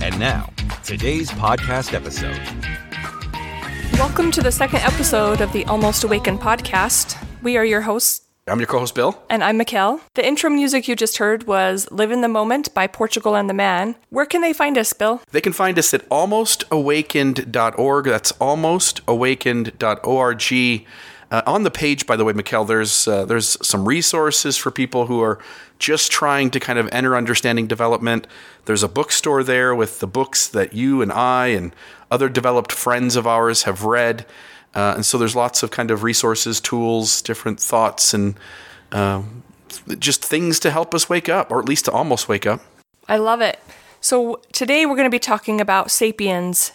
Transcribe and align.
And 0.00 0.18
now, 0.18 0.50
today's 0.84 1.30
podcast 1.30 1.92
episode. 1.94 2.38
Welcome 3.98 4.30
to 4.32 4.40
the 4.42 4.52
second 4.52 4.80
episode 4.80 5.40
of 5.40 5.52
the 5.52 5.64
Almost 5.66 6.04
Awakened 6.04 6.40
podcast. 6.40 7.16
We 7.42 7.56
are 7.56 7.64
your 7.64 7.82
hosts, 7.82 8.22
I'm 8.46 8.58
your 8.60 8.66
co-host 8.66 8.94
Bill. 8.94 9.20
and 9.28 9.42
I'm 9.44 9.58
Mikkel. 9.58 10.00
The 10.14 10.26
intro 10.26 10.48
music 10.50 10.88
you 10.88 10.96
just 10.96 11.18
heard 11.18 11.46
was 11.46 11.86
Live 11.90 12.10
in 12.10 12.22
the 12.22 12.28
Moment 12.28 12.72
by 12.74 12.86
Portugal 12.86 13.34
and 13.36 13.48
the 13.50 13.54
Man. 13.54 13.94
Where 14.10 14.26
can 14.26 14.40
they 14.40 14.52
find 14.52 14.78
us, 14.78 14.92
Bill? 14.92 15.20
They 15.32 15.40
can 15.42 15.52
find 15.52 15.78
us 15.78 15.92
at 15.92 16.08
almostawakened.org. 16.08 18.04
That's 18.06 18.32
almostawakened.org. 18.32 20.86
Uh, 21.30 21.42
on 21.46 21.62
the 21.62 21.70
page, 21.70 22.06
by 22.06 22.16
the 22.16 22.24
way, 22.24 22.32
Mikkel, 22.32 22.66
there's 22.66 23.06
uh, 23.06 23.26
there's 23.26 23.58
some 23.66 23.86
resources 23.86 24.56
for 24.56 24.70
people 24.70 25.06
who 25.08 25.20
are 25.20 25.38
just 25.78 26.10
trying 26.10 26.50
to 26.50 26.60
kind 26.60 26.78
of 26.78 26.88
enter 26.92 27.16
understanding 27.16 27.66
development. 27.66 28.26
There's 28.64 28.82
a 28.82 28.88
bookstore 28.88 29.42
there 29.42 29.74
with 29.74 30.00
the 30.00 30.06
books 30.06 30.48
that 30.48 30.72
you 30.72 31.02
and 31.02 31.12
I 31.12 31.48
and 31.48 31.74
other 32.10 32.28
developed 32.28 32.72
friends 32.72 33.16
of 33.16 33.26
ours 33.26 33.62
have 33.64 33.84
read. 33.84 34.26
Uh, 34.74 34.94
and 34.96 35.06
so 35.06 35.18
there's 35.18 35.36
lots 35.36 35.62
of 35.62 35.70
kind 35.70 35.90
of 35.90 36.02
resources, 36.02 36.60
tools, 36.60 37.22
different 37.22 37.60
thoughts, 37.60 38.12
and 38.12 38.34
um, 38.92 39.42
just 39.98 40.24
things 40.24 40.60
to 40.60 40.70
help 40.70 40.94
us 40.94 41.08
wake 41.08 41.28
up, 41.28 41.50
or 41.50 41.58
at 41.58 41.68
least 41.68 41.86
to 41.86 41.92
almost 41.92 42.28
wake 42.28 42.46
up. 42.46 42.60
I 43.08 43.16
love 43.16 43.40
it. 43.40 43.58
So 44.00 44.40
today 44.52 44.86
we're 44.86 44.94
going 44.94 45.06
to 45.06 45.10
be 45.10 45.18
talking 45.18 45.60
about 45.60 45.90
sapiens 45.90 46.72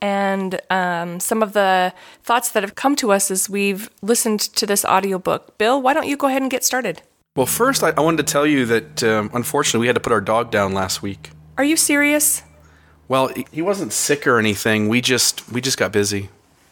and 0.00 0.60
um, 0.70 1.18
some 1.18 1.42
of 1.42 1.54
the 1.54 1.92
thoughts 2.22 2.50
that 2.50 2.62
have 2.62 2.74
come 2.74 2.94
to 2.96 3.10
us 3.10 3.30
as 3.30 3.48
we've 3.48 3.90
listened 4.02 4.40
to 4.40 4.66
this 4.66 4.84
audiobook. 4.84 5.56
Bill, 5.58 5.80
why 5.80 5.94
don't 5.94 6.06
you 6.06 6.16
go 6.16 6.26
ahead 6.26 6.42
and 6.42 6.50
get 6.50 6.64
started? 6.64 7.02
Well, 7.36 7.46
first, 7.46 7.82
I, 7.82 7.90
I 7.90 8.00
wanted 8.00 8.18
to 8.18 8.32
tell 8.32 8.46
you 8.46 8.64
that 8.66 9.02
um, 9.02 9.28
unfortunately 9.34 9.80
we 9.80 9.86
had 9.88 9.96
to 9.96 10.00
put 10.00 10.12
our 10.12 10.20
dog 10.20 10.52
down 10.52 10.72
last 10.72 11.02
week. 11.02 11.30
Are 11.58 11.64
you 11.64 11.76
serious? 11.76 12.44
Well, 13.08 13.26
he- 13.28 13.46
he 13.50 13.60
wasn't 13.60 13.92
sick 13.92 14.24
or 14.26 14.38
anything. 14.38 14.88
We 14.88 15.00
just 15.00 15.50
we 15.50 15.60
just 15.60 15.76
got 15.76 15.90
busy. 15.90 16.28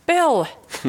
Bill, 0.07 0.47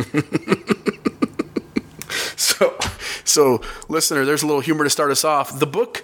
So, 2.36 2.78
so 3.24 3.62
listener, 3.90 4.26
there's 4.26 4.44
a 4.44 4.48
little 4.48 4.62
humor 4.62 4.84
to 4.84 4.90
start 4.92 5.10
us 5.12 5.24
off. 5.26 5.58
The 5.58 5.66
book 5.66 6.04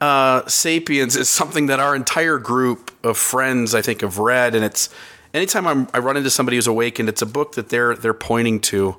uh, 0.00 0.46
*Sapiens* 0.46 1.16
is 1.16 1.28
something 1.28 1.66
that 1.66 1.80
our 1.80 1.96
entire 1.96 2.38
group 2.38 2.92
of 3.04 3.16
friends, 3.18 3.74
I 3.74 3.82
think, 3.82 4.02
have 4.02 4.18
read, 4.18 4.54
and 4.54 4.64
it's 4.64 4.90
anytime 5.34 5.66
I'm, 5.66 5.88
I 5.92 5.98
run 5.98 6.16
into 6.16 6.30
somebody 6.30 6.56
who's 6.56 6.66
awakened, 6.68 7.08
it's 7.08 7.22
a 7.22 7.26
book 7.26 7.52
that 7.56 7.68
they're 7.70 7.96
they're 7.96 8.14
pointing 8.14 8.60
to. 8.60 8.96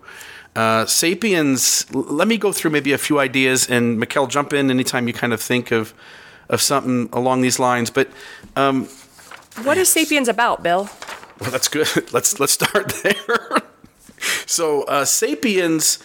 Uh, 0.55 0.85
*Sapiens*. 0.85 1.85
Let 1.93 2.27
me 2.27 2.37
go 2.37 2.51
through 2.51 2.71
maybe 2.71 2.91
a 2.91 2.97
few 2.97 3.19
ideas, 3.19 3.69
and 3.69 4.01
Mikkel, 4.01 4.27
jump 4.29 4.53
in 4.53 4.69
anytime 4.69 5.07
you 5.07 5.13
kind 5.13 5.33
of 5.33 5.41
think 5.41 5.71
of 5.71 5.93
of 6.49 6.61
something 6.61 7.09
along 7.13 7.41
these 7.41 7.59
lines. 7.59 7.89
But 7.89 8.09
um, 8.55 8.87
what 9.63 9.77
is 9.77 9.89
Sapiens 9.89 10.27
about, 10.27 10.63
Bill? 10.63 10.89
well, 11.39 11.51
that's 11.51 11.67
good. 11.67 11.87
Let's 12.13 12.39
let's 12.39 12.53
start 12.53 12.93
there. 13.03 13.61
so, 14.45 14.83
uh, 14.83 15.05
*Sapiens* 15.05 15.99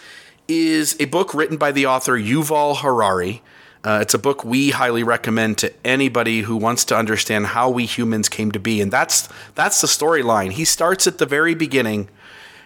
is 0.47 0.95
a 0.99 1.05
book 1.05 1.33
written 1.33 1.57
by 1.57 1.71
the 1.71 1.85
author 1.85 2.17
Yuval 2.17 2.77
Harari. 2.77 3.41
Uh, 3.83 3.99
it's 4.01 4.15
a 4.15 4.19
book 4.19 4.43
we 4.43 4.71
highly 4.71 5.03
recommend 5.03 5.59
to 5.59 5.71
anybody 5.85 6.41
who 6.41 6.57
wants 6.57 6.85
to 6.85 6.97
understand 6.97 7.45
how 7.47 7.69
we 7.69 7.85
humans 7.85 8.27
came 8.29 8.51
to 8.51 8.59
be, 8.59 8.81
and 8.81 8.91
that's 8.91 9.29
that's 9.55 9.81
the 9.81 9.87
storyline. 9.87 10.51
He 10.51 10.65
starts 10.65 11.05
at 11.07 11.17
the 11.17 11.25
very 11.25 11.53
beginning 11.53 12.09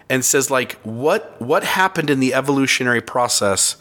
and 0.09 0.25
says, 0.25 0.49
like, 0.49 0.73
what 0.81 1.39
what 1.41 1.63
happened 1.63 2.09
in 2.09 2.19
the 2.19 2.33
evolutionary 2.33 3.01
process 3.01 3.77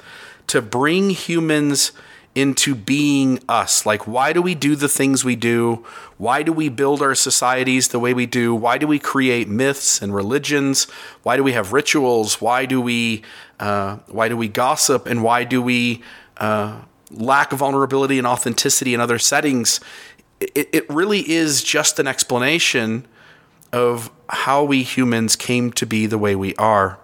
to 0.48 0.62
bring 0.62 1.10
humans 1.10 1.92
into 2.38 2.74
being 2.74 3.40
us. 3.48 3.84
Like, 3.84 4.06
why 4.06 4.32
do 4.32 4.40
we 4.40 4.54
do 4.54 4.76
the 4.76 4.88
things 4.88 5.24
we 5.24 5.34
do? 5.34 5.84
Why 6.18 6.44
do 6.44 6.52
we 6.52 6.68
build 6.68 7.02
our 7.02 7.16
societies 7.16 7.88
the 7.88 7.98
way 7.98 8.14
we 8.14 8.26
do? 8.26 8.54
Why 8.54 8.78
do 8.78 8.86
we 8.86 9.00
create 9.00 9.48
myths 9.48 10.00
and 10.00 10.14
religions? 10.14 10.84
Why 11.24 11.36
do 11.36 11.42
we 11.42 11.52
have 11.52 11.72
rituals? 11.72 12.40
Why 12.40 12.64
do 12.64 12.80
we 12.80 13.22
uh, 13.58 13.96
why 14.06 14.28
do 14.28 14.36
we 14.36 14.46
gossip? 14.46 15.06
And 15.06 15.24
why 15.24 15.42
do 15.42 15.60
we 15.60 16.02
uh, 16.36 16.82
lack 17.10 17.50
vulnerability 17.50 18.18
and 18.18 18.26
authenticity 18.26 18.94
in 18.94 19.00
other 19.00 19.18
settings? 19.18 19.80
It, 20.40 20.68
it 20.72 20.88
really 20.88 21.28
is 21.28 21.64
just 21.64 21.98
an 21.98 22.06
explanation 22.06 23.04
of 23.72 24.10
how 24.28 24.64
we 24.64 24.82
humans 24.82 25.36
came 25.36 25.72
to 25.72 25.86
be 25.86 26.06
the 26.06 26.18
way 26.18 26.34
we 26.34 26.54
are. 26.56 26.98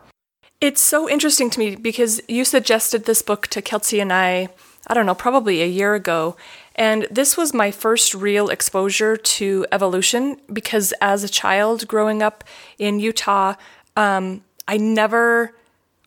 It's 0.60 0.80
so 0.80 1.08
interesting 1.08 1.50
to 1.50 1.58
me 1.58 1.76
because 1.76 2.22
you 2.28 2.44
suggested 2.44 3.04
this 3.04 3.22
book 3.22 3.48
to 3.48 3.60
Kelsey 3.60 4.00
and 4.00 4.12
I, 4.12 4.48
I 4.86 4.94
don't 4.94 5.06
know, 5.06 5.14
probably 5.14 5.62
a 5.62 5.66
year 5.66 5.94
ago. 5.94 6.36
And 6.74 7.06
this 7.10 7.36
was 7.36 7.52
my 7.52 7.70
first 7.70 8.14
real 8.14 8.48
exposure 8.48 9.16
to 9.16 9.66
evolution 9.70 10.40
because 10.52 10.92
as 11.00 11.22
a 11.22 11.28
child 11.28 11.86
growing 11.86 12.22
up 12.22 12.44
in 12.78 12.98
Utah, 12.98 13.54
um, 13.96 14.42
I 14.66 14.78
never, 14.78 15.54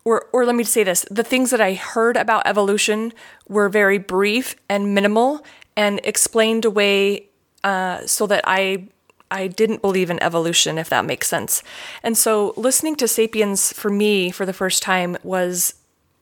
or, 0.03 0.25
or 0.33 0.45
let 0.45 0.55
me 0.55 0.63
say 0.63 0.83
this 0.83 1.05
the 1.11 1.23
things 1.23 1.51
that 1.51 1.61
I 1.61 1.73
heard 1.73 2.17
about 2.17 2.47
evolution 2.47 3.13
were 3.47 3.69
very 3.69 3.97
brief 3.97 4.55
and 4.67 4.93
minimal 4.93 5.45
and 5.75 6.01
explained 6.03 6.65
away 6.65 7.29
uh, 7.63 8.05
so 8.05 8.25
that 8.27 8.43
I 8.45 8.87
I 9.29 9.47
didn't 9.47 9.81
believe 9.81 10.09
in 10.09 10.21
evolution, 10.23 10.77
if 10.77 10.89
that 10.89 11.05
makes 11.05 11.27
sense. 11.27 11.63
And 12.03 12.17
so 12.17 12.53
listening 12.55 12.95
to 12.97 13.07
Sapiens 13.07 13.73
for 13.73 13.89
me 13.89 14.31
for 14.31 14.45
the 14.45 14.53
first 14.53 14.81
time 14.81 15.17
was 15.23 15.73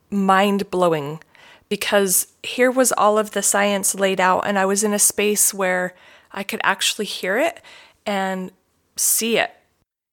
mind 0.10 0.72
blowing 0.72 1.20
because 1.70 2.28
here 2.44 2.72
was 2.72 2.92
all 2.92 3.18
of 3.18 3.32
the 3.32 3.42
science 3.42 3.96
laid 3.96 4.20
out, 4.20 4.46
and 4.46 4.58
I 4.58 4.66
was 4.66 4.84
in 4.84 4.94
a 4.94 5.00
space 5.00 5.54
where 5.54 5.96
I 6.32 6.44
could 6.44 6.62
actually 6.64 7.06
hear 7.06 7.38
it 7.38 7.62
and 8.06 8.52
see 8.96 9.38
it. 9.38 9.52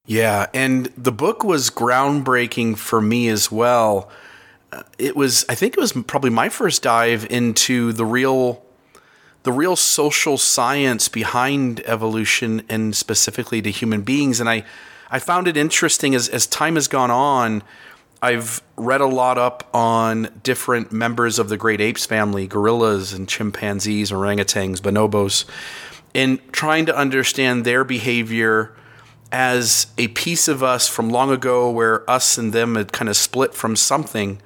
Yeah, 0.06 0.46
and 0.52 0.86
the 0.96 1.12
book 1.12 1.44
was 1.44 1.70
groundbreaking 1.70 2.78
for 2.78 3.00
me 3.00 3.28
as 3.28 3.52
well. 3.52 4.10
Uh, 4.72 4.82
It 4.98 5.14
was, 5.14 5.44
I 5.48 5.54
think, 5.54 5.76
it 5.76 5.80
was 5.80 5.92
probably 5.92 6.30
my 6.30 6.48
first 6.48 6.82
dive 6.82 7.26
into 7.30 7.92
the 7.92 8.04
real, 8.04 8.64
the 9.42 9.52
real 9.52 9.76
social 9.76 10.38
science 10.38 11.08
behind 11.08 11.80
evolution 11.86 12.62
and 12.68 12.94
specifically 12.94 13.60
to 13.62 13.70
human 13.70 14.02
beings. 14.02 14.40
And 14.40 14.48
I, 14.48 14.64
I 15.10 15.18
found 15.18 15.48
it 15.48 15.56
interesting 15.56 16.14
as 16.14 16.28
as 16.28 16.46
time 16.46 16.76
has 16.76 16.88
gone 16.88 17.10
on. 17.10 17.62
I've 18.20 18.62
read 18.76 19.00
a 19.00 19.06
lot 19.06 19.36
up 19.36 19.68
on 19.74 20.28
different 20.44 20.92
members 20.92 21.40
of 21.40 21.48
the 21.48 21.56
great 21.56 21.80
apes 21.80 22.06
family, 22.06 22.46
gorillas 22.46 23.12
and 23.12 23.28
chimpanzees, 23.28 24.12
orangutans, 24.12 24.80
bonobos, 24.80 25.44
and 26.14 26.40
trying 26.52 26.86
to 26.86 26.96
understand 26.96 27.64
their 27.64 27.82
behavior 27.82 28.76
as 29.32 29.88
a 29.98 30.08
piece 30.08 30.46
of 30.46 30.62
us 30.62 30.86
from 30.86 31.08
long 31.08 31.30
ago 31.30 31.68
where 31.70 32.08
us 32.08 32.38
and 32.38 32.52
them 32.52 32.76
had 32.76 32.92
kind 32.92 33.08
of 33.08 33.16
split 33.16 33.54
from 33.54 33.74
something 33.74 34.40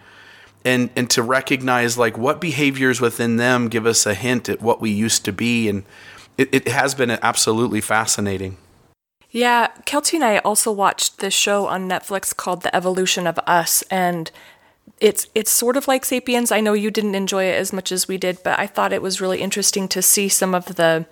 and 0.67 0.91
and 0.97 1.09
to 1.11 1.23
recognize 1.23 1.97
like 1.97 2.19
what 2.19 2.41
behaviors 2.41 3.01
within 3.01 3.37
them 3.37 3.69
give 3.69 3.87
us 3.87 4.05
a 4.05 4.15
hint 4.15 4.49
at 4.49 4.61
what 4.61 4.81
we 4.81 4.91
used 4.91 5.25
to 5.25 5.33
be 5.33 5.69
and 5.69 5.85
it, 6.37 6.53
it 6.53 6.69
has 6.69 6.95
been 6.95 7.11
absolutely 7.11 7.81
fascinating 7.81 8.59
Yeah, 9.31 9.69
Kelsey 9.85 10.17
and 10.17 10.25
I 10.25 10.39
also 10.39 10.73
watched 10.73 11.19
this 11.19 11.35
show 11.35 11.67
on 11.67 11.89
Netflix 11.89 12.35
called 12.35 12.63
The 12.63 12.75
Evolution 12.75 13.27
of 13.27 13.39
Us 13.47 13.83
and 13.91 14.31
it's 15.01 15.27
it's 15.35 15.51
sort 15.51 15.77
of 15.77 15.89
like 15.89 16.05
Sapiens. 16.05 16.51
I 16.51 16.61
know 16.61 16.73
you 16.73 16.91
didn't 16.91 17.15
enjoy 17.15 17.45
it 17.45 17.57
as 17.61 17.73
much 17.73 17.93
as 17.93 18.09
we 18.09 18.17
did, 18.19 18.39
but 18.43 18.59
I 18.59 18.67
thought 18.67 18.93
it 18.93 19.03
was 19.03 19.21
really 19.21 19.41
interesting 19.41 19.89
to 19.89 20.01
see 20.01 20.29
some 20.29 20.55
of 20.55 20.77
the 20.77 21.07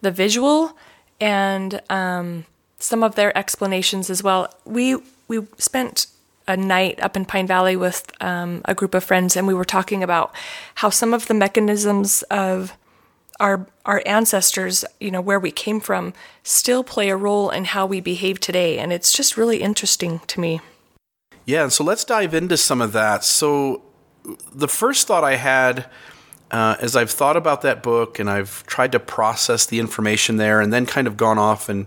the 0.00 0.10
visual 0.10 0.76
and 1.20 1.80
um, 1.90 2.46
some 2.78 3.02
of 3.02 3.14
their 3.14 3.36
explanations 3.36 4.10
as 4.10 4.22
well. 4.22 4.52
We 4.64 4.96
we 5.28 5.46
spent 5.58 6.06
a 6.50 6.56
night 6.56 7.00
up 7.02 7.16
in 7.16 7.24
Pine 7.24 7.46
Valley 7.46 7.76
with 7.76 8.10
um, 8.20 8.62
a 8.64 8.74
group 8.74 8.94
of 8.94 9.04
friends, 9.04 9.36
and 9.36 9.46
we 9.46 9.54
were 9.54 9.64
talking 9.64 10.02
about 10.02 10.34
how 10.76 10.90
some 10.90 11.14
of 11.14 11.28
the 11.28 11.34
mechanisms 11.34 12.22
of 12.30 12.76
our 13.38 13.66
our 13.86 14.02
ancestors, 14.04 14.84
you 14.98 15.10
know, 15.10 15.20
where 15.20 15.40
we 15.40 15.50
came 15.50 15.80
from, 15.80 16.12
still 16.42 16.84
play 16.84 17.08
a 17.08 17.16
role 17.16 17.50
in 17.50 17.64
how 17.64 17.86
we 17.86 18.00
behave 18.00 18.40
today, 18.40 18.78
and 18.78 18.92
it's 18.92 19.12
just 19.12 19.36
really 19.36 19.62
interesting 19.62 20.18
to 20.26 20.40
me. 20.40 20.60
Yeah, 21.46 21.62
and 21.62 21.72
so 21.72 21.84
let's 21.84 22.04
dive 22.04 22.34
into 22.34 22.56
some 22.56 22.80
of 22.80 22.92
that. 22.92 23.24
So, 23.24 23.82
the 24.52 24.68
first 24.68 25.06
thought 25.06 25.24
I 25.24 25.36
had 25.36 25.86
uh, 26.50 26.76
as 26.80 26.96
I've 26.96 27.10
thought 27.10 27.36
about 27.36 27.62
that 27.62 27.82
book 27.82 28.18
and 28.18 28.28
I've 28.28 28.66
tried 28.66 28.92
to 28.92 29.00
process 29.00 29.66
the 29.66 29.78
information 29.78 30.36
there 30.36 30.60
and 30.60 30.72
then 30.72 30.84
kind 30.84 31.06
of 31.06 31.16
gone 31.16 31.38
off 31.38 31.68
and 31.68 31.86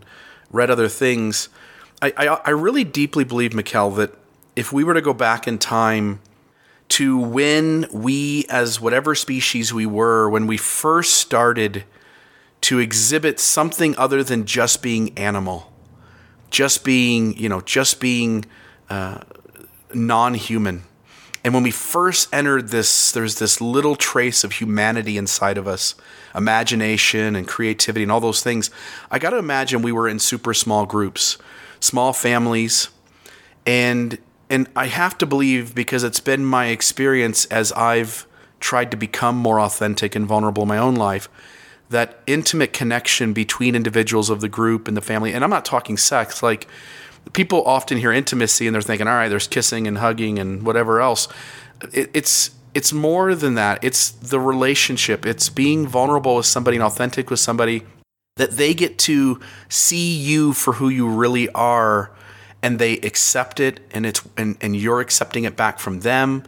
read 0.51 0.69
other 0.69 0.87
things, 0.87 1.49
I, 2.01 2.13
I, 2.17 2.27
I 2.45 2.49
really 2.51 2.83
deeply 2.83 3.23
believe, 3.23 3.51
Mikkel, 3.51 3.95
that 3.97 4.13
if 4.55 4.71
we 4.71 4.83
were 4.83 4.93
to 4.93 5.01
go 5.01 5.13
back 5.13 5.47
in 5.47 5.57
time 5.57 6.19
to 6.89 7.17
when 7.17 7.87
we, 7.91 8.45
as 8.49 8.79
whatever 8.79 9.15
species 9.15 9.73
we 9.73 9.85
were, 9.85 10.29
when 10.29 10.47
we 10.47 10.57
first 10.57 11.15
started 11.15 11.85
to 12.61 12.79
exhibit 12.79 13.39
something 13.39 13.95
other 13.97 14.23
than 14.23 14.45
just 14.45 14.81
being 14.81 15.17
animal, 15.17 15.71
just 16.49 16.83
being, 16.83 17.35
you 17.37 17.49
know, 17.49 17.61
just 17.61 17.99
being 17.99 18.45
uh, 18.89 19.19
non 19.93 20.33
human 20.33 20.83
and 21.43 21.53
when 21.53 21.63
we 21.63 21.71
first 21.71 22.33
entered 22.33 22.69
this, 22.69 23.11
there's 23.11 23.39
this 23.39 23.59
little 23.59 23.97
trace 23.97 24.45
of 24.45 24.53
humanity 24.53 25.17
inside 25.17 25.57
of 25.57 25.67
us, 25.67 25.95
imagination 26.33 27.35
and 27.35 27.45
creativity 27.45 28.03
and 28.03 28.11
all 28.11 28.21
those 28.21 28.41
things. 28.41 28.71
I 29.11 29.19
got 29.19 29.31
to 29.31 29.37
imagine 29.37 29.81
we 29.81 29.91
were 29.91 30.07
in 30.07 30.19
super 30.19 30.53
small 30.53 30.85
groups, 30.85 31.37
small 31.81 32.13
families, 32.13 32.89
and 33.65 34.17
and 34.53 34.69
I 34.75 34.85
have 34.85 35.17
to 35.17 35.25
believe 35.25 35.73
because 35.73 36.03
it's 36.03 36.19
been 36.19 36.45
my 36.45 36.67
experience 36.67 37.45
as 37.45 37.71
I've 37.71 38.27
tried 38.59 38.91
to 38.91 38.97
become 38.97 39.35
more 39.35 39.59
authentic 39.59 40.15
and 40.15 40.27
vulnerable 40.27 40.63
in 40.63 40.69
my 40.69 40.77
own 40.77 40.95
life 40.95 41.27
that 41.89 42.19
intimate 42.27 42.71
connection 42.71 43.33
between 43.33 43.75
individuals 43.75 44.29
of 44.29 44.41
the 44.41 44.49
group 44.49 44.87
and 44.87 44.95
the 44.95 45.01
family 45.01 45.33
and 45.33 45.43
I'm 45.43 45.49
not 45.49 45.65
talking 45.65 45.97
sex 45.97 46.43
like 46.43 46.67
people 47.33 47.63
often 47.63 47.97
hear 47.97 48.11
intimacy 48.11 48.67
and 48.67 48.75
they're 48.75 48.81
thinking, 48.81 49.07
all 49.07 49.15
right, 49.15 49.29
there's 49.29 49.47
kissing 49.47 49.87
and 49.87 49.97
hugging 49.97 50.37
and 50.37 50.63
whatever 50.63 51.01
else. 51.01 51.27
It, 51.91 52.11
it's 52.13 52.51
it's 52.75 52.91
more 52.91 53.35
than 53.35 53.55
that. 53.55 53.83
It's 53.83 54.09
the 54.11 54.39
relationship. 54.39 55.25
It's 55.25 55.49
being 55.49 55.87
vulnerable 55.87 56.37
with 56.37 56.47
somebody 56.47 56.77
and 56.77 56.83
authentic 56.83 57.29
with 57.29 57.39
somebody 57.39 57.83
that 58.35 58.51
they 58.51 58.73
get 58.73 58.97
to 58.99 59.39
see 59.69 60.15
you 60.15 60.53
for 60.53 60.73
who 60.73 60.89
you 60.89 61.07
really 61.07 61.49
are 61.49 62.11
and 62.63 62.79
they 62.79 62.93
accept 62.93 63.59
it 63.59 63.81
and 63.91 64.05
it's 64.05 64.23
and, 64.37 64.57
and 64.61 64.75
you're 64.75 65.01
accepting 65.01 65.43
it 65.43 65.55
back 65.55 65.77
from 65.77 65.99
them. 65.99 66.43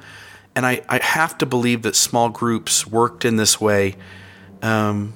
And 0.55 0.65
I, 0.65 0.81
I 0.89 1.03
have 1.03 1.37
to 1.39 1.45
believe 1.45 1.83
that 1.83 1.95
small 1.95 2.29
groups 2.29 2.87
worked 2.87 3.25
in 3.25 3.35
this 3.35 3.61
way. 3.61 3.95
Um, 4.61 5.13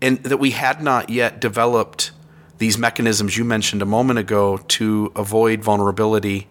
and 0.00 0.20
that 0.24 0.38
we 0.38 0.50
had 0.50 0.82
not 0.82 1.10
yet 1.10 1.40
developed 1.40 2.10
these 2.58 2.76
mechanisms 2.76 3.36
you 3.36 3.44
mentioned 3.44 3.82
a 3.82 3.86
moment 3.86 4.18
ago 4.18 4.56
to 4.56 5.12
avoid 5.14 5.62
vulnerability, 5.62 6.48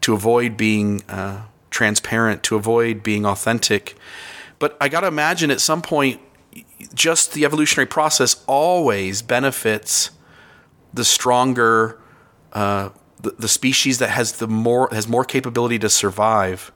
to 0.00 0.14
avoid 0.14 0.56
being 0.56 1.02
uh, 1.08 1.42
transparent, 1.70 2.42
to 2.42 2.56
avoid 2.56 3.02
being 3.02 3.24
authentic. 3.24 3.96
But 4.58 4.76
I 4.80 4.88
got 4.88 5.00
to 5.02 5.06
imagine 5.06 5.50
at 5.50 5.60
some 5.60 5.82
point, 5.82 6.20
just 6.94 7.32
the 7.32 7.44
evolutionary 7.44 7.86
process 7.86 8.42
always 8.46 9.22
benefits 9.22 10.10
the 10.92 11.04
stronger, 11.04 12.00
uh, 12.52 12.90
the, 13.22 13.30
the 13.38 13.48
species 13.48 13.98
that 13.98 14.10
has 14.10 14.32
the 14.32 14.48
more 14.48 14.88
has 14.92 15.08
more 15.08 15.24
capability 15.24 15.78
to 15.78 15.88
survive. 15.88 16.72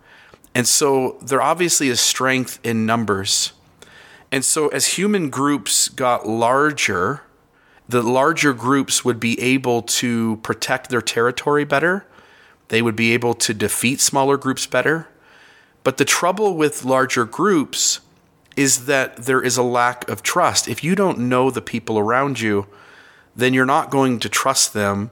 And 0.54 0.66
so 0.68 1.18
there 1.20 1.42
obviously 1.42 1.88
is 1.88 2.00
strength 2.00 2.60
in 2.62 2.86
numbers. 2.86 3.52
And 4.30 4.44
so 4.44 4.68
as 4.68 4.98
human 4.98 5.30
groups 5.30 5.88
got 5.88 6.28
larger, 6.28 7.22
the 7.88 8.02
larger 8.02 8.52
groups 8.52 9.04
would 9.04 9.20
be 9.20 9.40
able 9.40 9.82
to 9.82 10.36
protect 10.38 10.90
their 10.90 11.02
territory 11.02 11.64
better. 11.64 12.06
They 12.68 12.82
would 12.82 12.96
be 12.96 13.12
able 13.12 13.34
to 13.34 13.52
defeat 13.52 14.00
smaller 14.00 14.36
groups 14.36 14.66
better. 14.66 15.08
But 15.82 15.98
the 15.98 16.04
trouble 16.04 16.56
with 16.56 16.84
larger 16.84 17.24
groups 17.24 18.00
is 18.56 18.86
that 18.86 19.16
there 19.16 19.42
is 19.42 19.56
a 19.56 19.62
lack 19.62 20.08
of 20.08 20.22
trust. 20.22 20.68
If 20.68 20.82
you 20.82 20.94
don't 20.94 21.18
know 21.18 21.50
the 21.50 21.60
people 21.60 21.98
around 21.98 22.40
you, 22.40 22.66
then 23.36 23.52
you're 23.52 23.66
not 23.66 23.90
going 23.90 24.18
to 24.20 24.28
trust 24.28 24.72
them 24.72 25.10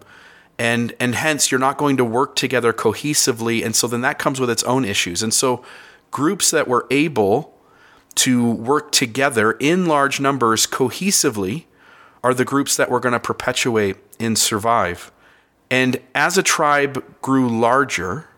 and 0.62 0.94
and 1.00 1.16
hence 1.16 1.50
you're 1.50 1.58
not 1.58 1.76
going 1.76 1.96
to 1.96 2.04
work 2.04 2.36
together 2.36 2.72
cohesively 2.72 3.64
and 3.64 3.74
so 3.74 3.88
then 3.88 4.00
that 4.02 4.20
comes 4.20 4.38
with 4.38 4.48
its 4.48 4.62
own 4.62 4.84
issues. 4.84 5.20
And 5.20 5.34
so 5.34 5.64
groups 6.12 6.52
that 6.52 6.68
were 6.68 6.86
able 6.88 7.58
to 8.14 8.52
work 8.52 8.92
together 8.92 9.52
in 9.52 9.86
large 9.86 10.20
numbers 10.20 10.68
cohesively 10.68 11.64
are 12.22 12.32
the 12.32 12.44
groups 12.44 12.76
that 12.76 12.88
we're 12.88 13.00
going 13.00 13.12
to 13.12 13.18
perpetuate 13.18 13.96
and 14.20 14.38
survive. 14.38 15.10
And 15.68 16.00
as 16.14 16.38
a 16.38 16.44
tribe 16.44 17.02
grew 17.22 17.48
larger, 17.48 18.28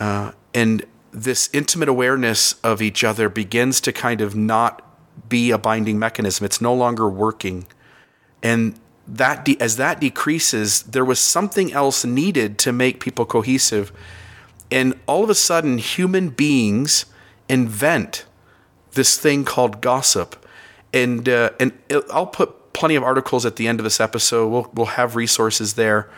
uh, 0.00 0.32
and 0.54 0.86
this 1.10 1.50
intimate 1.52 1.90
awareness 1.90 2.54
of 2.64 2.80
each 2.80 3.04
other 3.04 3.28
begins 3.28 3.82
to 3.82 3.92
kind 3.92 4.22
of 4.22 4.34
not 4.34 4.82
be 5.28 5.50
a 5.50 5.58
binding 5.58 5.98
mechanism, 5.98 6.46
it's 6.46 6.62
no 6.62 6.72
longer 6.72 7.10
working. 7.10 7.66
And 8.42 8.80
that 9.08 9.44
de- 9.44 9.60
as 9.60 9.76
that 9.76 10.00
decreases, 10.00 10.82
there 10.82 11.04
was 11.04 11.18
something 11.18 11.72
else 11.72 12.04
needed 12.04 12.58
to 12.58 12.72
make 12.72 13.00
people 13.00 13.24
cohesive. 13.24 13.90
And 14.70 14.98
all 15.06 15.24
of 15.24 15.30
a 15.30 15.34
sudden, 15.34 15.78
human 15.78 16.28
beings 16.28 17.06
invent 17.48 18.26
this 18.92 19.16
thing 19.18 19.44
called 19.44 19.80
gossip. 19.80 20.44
And 20.92 21.28
uh, 21.28 21.50
and 21.58 21.72
I'll 22.12 22.26
put 22.26 22.72
plenty 22.72 22.94
of 22.94 23.02
articles 23.02 23.44
at 23.46 23.56
the 23.56 23.66
end 23.66 23.80
of 23.80 23.84
this 23.84 24.00
episode. 24.00 24.48
We'll, 24.48 24.70
we'll 24.74 24.86
have 24.86 25.16
resources 25.16 25.74
there 25.74 26.08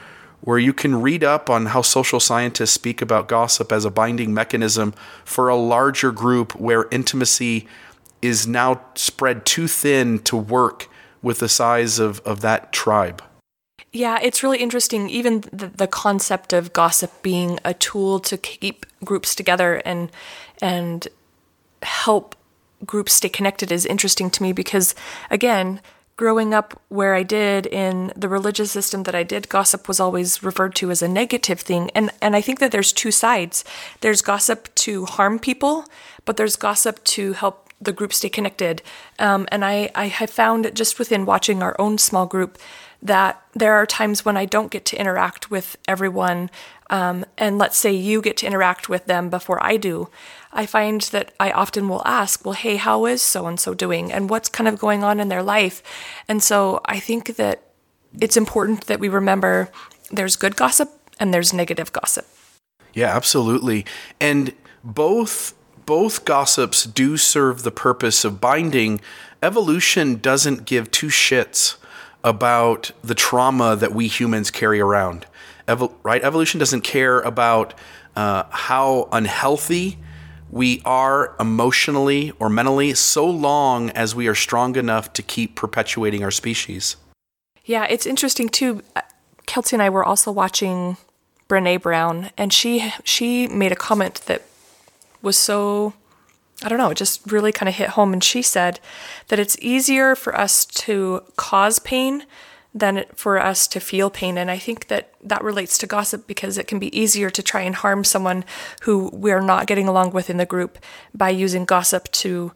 where 0.42 0.58
you 0.58 0.72
can 0.72 1.00
read 1.00 1.22
up 1.22 1.50
on 1.50 1.66
how 1.66 1.82
social 1.82 2.18
scientists 2.18 2.70
speak 2.70 3.02
about 3.02 3.28
gossip 3.28 3.72
as 3.72 3.84
a 3.84 3.90
binding 3.90 4.32
mechanism 4.32 4.92
for 5.24 5.48
a 5.48 5.56
larger 5.56 6.10
group 6.12 6.54
where 6.56 6.86
intimacy 6.90 7.66
is 8.22 8.46
now 8.46 8.80
spread 8.94 9.44
too 9.44 9.66
thin 9.66 10.18
to 10.18 10.36
work 10.36 10.88
with 11.22 11.38
the 11.38 11.48
size 11.48 11.98
of, 11.98 12.20
of 12.20 12.40
that 12.40 12.72
tribe. 12.72 13.22
Yeah, 13.92 14.18
it's 14.22 14.42
really 14.42 14.58
interesting. 14.58 15.08
Even 15.10 15.40
the, 15.52 15.66
the 15.66 15.86
concept 15.88 16.52
of 16.52 16.72
gossip 16.72 17.22
being 17.22 17.58
a 17.64 17.74
tool 17.74 18.20
to 18.20 18.36
keep 18.36 18.86
groups 19.04 19.34
together 19.34 19.82
and 19.84 20.10
and 20.62 21.08
help 21.82 22.36
groups 22.84 23.14
stay 23.14 23.28
connected 23.28 23.72
is 23.72 23.86
interesting 23.86 24.30
to 24.30 24.42
me 24.42 24.52
because, 24.52 24.94
again, 25.30 25.80
growing 26.16 26.52
up 26.52 26.80
where 26.88 27.14
I 27.14 27.22
did 27.22 27.66
in 27.66 28.12
the 28.14 28.28
religious 28.28 28.70
system 28.70 29.04
that 29.04 29.14
I 29.14 29.22
did, 29.22 29.48
gossip 29.48 29.88
was 29.88 29.98
always 29.98 30.42
referred 30.42 30.74
to 30.76 30.90
as 30.90 31.02
a 31.02 31.08
negative 31.08 31.60
thing. 31.60 31.90
And 31.94 32.10
and 32.22 32.36
I 32.36 32.42
think 32.42 32.58
that 32.60 32.70
there's 32.70 32.92
two 32.92 33.10
sides. 33.10 33.64
There's 34.02 34.22
gossip 34.22 34.72
to 34.76 35.06
harm 35.06 35.38
people, 35.38 35.86
but 36.24 36.36
there's 36.36 36.56
gossip 36.56 37.02
to 37.04 37.32
help 37.32 37.69
the 37.80 37.92
group 37.92 38.12
stay 38.12 38.28
connected. 38.28 38.82
Um, 39.18 39.48
and 39.50 39.64
I, 39.64 39.90
I 39.94 40.08
have 40.08 40.30
found 40.30 40.70
just 40.74 40.98
within 40.98 41.26
watching 41.26 41.62
our 41.62 41.74
own 41.78 41.98
small 41.98 42.26
group 42.26 42.58
that 43.02 43.42
there 43.54 43.74
are 43.74 43.86
times 43.86 44.24
when 44.24 44.36
I 44.36 44.44
don't 44.44 44.70
get 44.70 44.84
to 44.86 45.00
interact 45.00 45.50
with 45.50 45.76
everyone. 45.88 46.50
Um, 46.90 47.24
and 47.38 47.56
let's 47.56 47.78
say 47.78 47.92
you 47.92 48.20
get 48.20 48.36
to 48.38 48.46
interact 48.46 48.88
with 48.88 49.06
them 49.06 49.30
before 49.30 49.64
I 49.64 49.76
do. 49.76 50.10
I 50.52 50.66
find 50.66 51.00
that 51.02 51.32
I 51.40 51.50
often 51.52 51.88
will 51.88 52.02
ask, 52.04 52.44
well, 52.44 52.54
hey, 52.54 52.76
how 52.76 53.06
is 53.06 53.22
so 53.22 53.46
and 53.46 53.58
so 53.58 53.72
doing? 53.72 54.12
And 54.12 54.28
what's 54.28 54.48
kind 54.48 54.68
of 54.68 54.78
going 54.78 55.02
on 55.02 55.20
in 55.20 55.28
their 55.28 55.42
life? 55.42 55.82
And 56.28 56.42
so 56.42 56.80
I 56.84 57.00
think 57.00 57.36
that 57.36 57.62
it's 58.18 58.36
important 58.36 58.86
that 58.86 59.00
we 59.00 59.08
remember 59.08 59.70
there's 60.10 60.36
good 60.36 60.56
gossip 60.56 60.90
and 61.18 61.32
there's 61.32 61.52
negative 61.52 61.92
gossip. 61.92 62.26
Yeah, 62.92 63.14
absolutely. 63.14 63.86
And 64.20 64.52
both 64.82 65.54
both 65.90 66.24
gossips 66.24 66.84
do 66.84 67.16
serve 67.16 67.64
the 67.64 67.70
purpose 67.72 68.24
of 68.24 68.40
binding. 68.40 69.00
Evolution 69.42 70.14
doesn't 70.14 70.64
give 70.64 70.88
two 70.92 71.08
shits 71.08 71.78
about 72.22 72.92
the 73.02 73.12
trauma 73.12 73.74
that 73.74 73.92
we 73.92 74.06
humans 74.06 74.52
carry 74.52 74.78
around. 74.78 75.26
Evo- 75.66 75.92
right? 76.04 76.22
Evolution 76.22 76.60
doesn't 76.60 76.82
care 76.82 77.18
about 77.18 77.74
uh, 78.14 78.44
how 78.50 79.08
unhealthy 79.10 79.98
we 80.48 80.80
are 80.84 81.34
emotionally 81.40 82.30
or 82.38 82.48
mentally 82.48 82.94
so 82.94 83.28
long 83.28 83.90
as 83.90 84.14
we 84.14 84.28
are 84.28 84.34
strong 84.36 84.76
enough 84.76 85.12
to 85.14 85.22
keep 85.22 85.56
perpetuating 85.56 86.22
our 86.22 86.30
species. 86.30 86.94
Yeah, 87.64 87.84
it's 87.90 88.06
interesting 88.06 88.48
too. 88.48 88.82
Kelsey 89.46 89.74
and 89.74 89.82
I 89.82 89.90
were 89.90 90.04
also 90.04 90.30
watching 90.30 90.98
Brene 91.48 91.82
Brown, 91.82 92.30
and 92.38 92.52
she 92.52 92.92
she 93.02 93.48
made 93.48 93.72
a 93.72 93.76
comment 93.76 94.22
that 94.26 94.44
was 95.22 95.36
so 95.36 95.94
I 96.62 96.68
don't 96.68 96.78
know, 96.78 96.90
it 96.90 96.98
just 96.98 97.30
really 97.32 97.52
kind 97.52 97.68
of 97.68 97.74
hit 97.74 97.90
home. 97.90 98.12
And 98.12 98.22
she 98.22 98.42
said 98.42 98.80
that 99.28 99.38
it's 99.38 99.56
easier 99.60 100.14
for 100.14 100.36
us 100.36 100.66
to 100.66 101.22
cause 101.36 101.78
pain 101.78 102.24
than 102.74 103.04
for 103.14 103.38
us 103.38 103.66
to 103.68 103.80
feel 103.80 104.10
pain. 104.10 104.36
And 104.36 104.50
I 104.50 104.58
think 104.58 104.88
that 104.88 105.14
that 105.22 105.42
relates 105.42 105.78
to 105.78 105.86
gossip 105.86 106.26
because 106.26 106.58
it 106.58 106.66
can 106.66 106.78
be 106.78 106.96
easier 106.98 107.30
to 107.30 107.42
try 107.42 107.62
and 107.62 107.74
harm 107.74 108.04
someone 108.04 108.44
who 108.82 109.10
we're 109.12 109.40
not 109.40 109.66
getting 109.66 109.88
along 109.88 110.12
with 110.12 110.30
in 110.30 110.36
the 110.36 110.46
group 110.46 110.78
by 111.14 111.30
using 111.30 111.64
gossip 111.64 112.10
to 112.12 112.52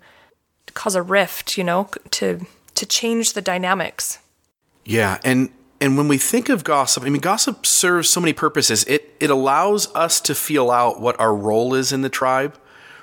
cause 0.74 0.94
a 0.94 1.02
rift, 1.02 1.56
you 1.56 1.64
know, 1.64 1.88
to 2.10 2.46
to 2.74 2.86
change 2.86 3.32
the 3.32 3.42
dynamics. 3.42 4.18
Yeah, 4.84 5.18
and 5.24 5.50
and 5.84 5.98
when 5.98 6.08
we 6.08 6.16
think 6.16 6.48
of 6.48 6.64
gossip, 6.64 7.02
I 7.02 7.10
mean 7.10 7.20
gossip 7.20 7.66
serves 7.66 8.08
so 8.08 8.18
many 8.18 8.32
purposes. 8.32 8.84
It 8.84 9.14
it 9.20 9.28
allows 9.28 9.94
us 9.94 10.18
to 10.22 10.34
feel 10.34 10.70
out 10.70 10.98
what 10.98 11.18
our 11.20 11.34
role 11.34 11.74
is 11.74 11.92
in 11.92 12.00
the 12.00 12.08
tribe 12.08 12.58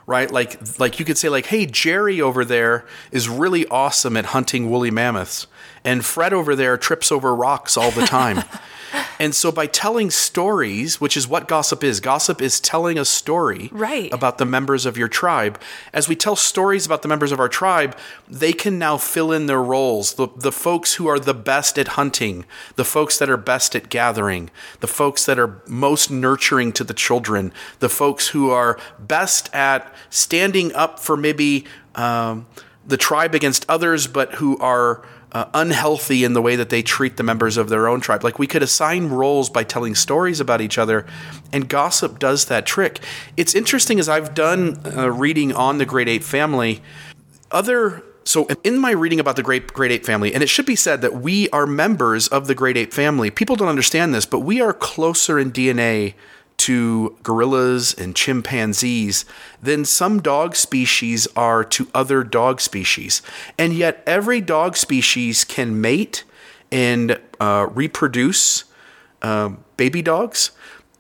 right? 0.08 0.32
Like 0.32 0.80
like 0.80 1.00
you 1.00 1.06
could 1.06 1.18
say 1.18 1.30
like, 1.30 1.46
"Hey, 1.46 1.66
Jerry 1.66 2.20
over 2.20 2.44
there 2.44 2.86
is 3.12 3.30
really 3.30 3.68
awesome 3.68 4.18
at 4.18 4.26
hunting 4.26 4.70
woolly 4.70 4.92
mammoths." 4.92 5.48
And 5.84 6.04
Fred 6.04 6.34
over 6.34 6.56
there 6.56 6.76
trips 6.76 7.12
over 7.12 7.36
rocks 7.36 7.78
all 7.78 7.92
the 7.92 8.06
time. 8.06 8.44
And 9.20 9.36
so 9.36 9.52
by 9.52 9.68
telling 9.68 10.10
stories, 10.10 11.00
which 11.00 11.16
is 11.16 11.28
what 11.28 11.48
gossip 11.48 11.84
is, 11.84 12.00
gossip 12.00 12.42
is 12.42 12.60
telling 12.60 12.98
a 12.98 13.06
story 13.06 13.70
Right. 13.72 14.12
about 14.12 14.38
the 14.38 14.46
members 14.46 14.86
of 14.86 14.98
your 14.98 15.08
tribe. 15.08 15.60
As 15.94 16.08
we 16.10 16.16
tell 16.16 16.36
stories 16.36 16.86
about 16.86 17.02
the 17.02 17.08
members 17.08 17.32
of 17.32 17.40
our 17.40 17.48
tribe, 17.50 17.96
they 18.28 18.52
can 18.54 18.80
now 18.80 18.98
fill 18.98 19.32
in 19.32 19.46
their 19.46 19.62
roles. 19.62 20.16
The, 20.16 20.28
the 20.36 20.52
folks 20.52 20.96
who 20.96 21.08
are 21.08 21.20
the 21.20 21.34
best 21.34 21.78
at 21.78 21.90
hunting, 21.90 22.46
the 22.76 22.86
folks 22.86 23.18
that 23.20 23.30
are 23.30 23.38
best 23.38 23.76
at 23.76 23.90
gathering, 23.90 24.50
the 24.80 24.88
folks 24.88 25.26
that 25.26 25.38
are 25.40 25.62
most 25.68 26.10
nurturing 26.10 26.72
to 26.74 26.84
the 26.84 26.94
children, 26.94 27.54
the 27.80 27.90
folks 27.90 28.30
who 28.30 28.50
are 28.50 28.80
best 29.00 29.54
at 29.54 29.94
standing 30.10 30.74
up 30.74 31.00
for 31.00 31.16
maybe 31.16 31.66
um, 31.96 32.48
the 32.86 32.98
tribe 32.98 33.36
against 33.36 33.66
others, 33.70 34.08
but 34.08 34.34
who 34.36 34.58
are 34.58 35.06
uh, 35.32 35.46
unhealthy 35.54 36.24
in 36.24 36.34
the 36.34 36.42
way 36.42 36.56
that 36.56 36.70
they 36.70 36.82
treat 36.82 37.18
the 37.18 37.24
members 37.24 37.58
of 37.58 37.70
their 37.70 37.88
own 37.88 38.02
tribe. 38.02 38.24
Like 38.24 38.40
we 38.40 38.48
could 38.48 38.64
assign 38.64 39.08
roles 39.08 39.50
by 39.50 39.64
telling 39.64 39.96
stories 39.96 40.40
about 40.40 40.62
each 40.62 40.78
other, 40.78 41.06
and 41.52 41.70
gossip 41.70 42.20
does 42.20 42.46
that 42.46 42.66
trick. 42.66 43.00
It's 43.38 43.56
interesting 43.56 44.00
as 44.00 44.10
I've 44.10 44.34
done 44.34 44.82
uh, 44.86 45.10
reading 45.10 45.54
on 45.54 45.78
the 45.78 45.86
Great 45.86 46.08
Ape 46.08 46.24
family, 46.24 46.82
other. 47.50 48.04
So, 48.24 48.48
in 48.64 48.78
my 48.78 48.92
reading 48.92 49.20
about 49.20 49.36
the 49.36 49.44
Great 49.44 49.74
Great 49.74 49.92
Ape 49.92 50.06
family, 50.06 50.34
and 50.34 50.44
it 50.44 50.48
should 50.48 50.68
be 50.68 50.76
said 50.76 51.02
that 51.02 51.16
we 51.16 51.50
are 51.50 51.66
members 51.66 52.28
of 52.28 52.48
the 52.48 52.54
Great 52.54 52.78
Ape 52.78 52.94
family. 52.94 53.32
People 53.32 53.56
don't 53.56 53.68
understand 53.68 54.14
this, 54.14 54.28
but 54.28 54.42
we 54.42 54.62
are 54.62 54.74
closer 54.74 55.40
in 55.40 55.52
DNA 55.52 56.14
to 56.62 57.18
gorillas 57.24 57.94
and 57.94 58.16
chimpanzees 58.16 59.26
than 59.62 59.84
some 59.84 60.22
dog 60.22 60.56
species 60.56 61.28
are 61.36 61.64
to 61.64 61.88
other 61.94 62.24
dog 62.24 62.62
species. 62.62 63.22
And 63.58 63.74
yet, 63.74 64.04
every 64.06 64.42
dog 64.42 64.78
species 64.78 65.44
can 65.44 65.82
mate 65.82 66.24
and 66.72 67.20
uh, 67.40 67.68
reproduce 67.72 68.66
uh, 69.24 69.50
baby 69.76 70.04
dogs. 70.04 70.52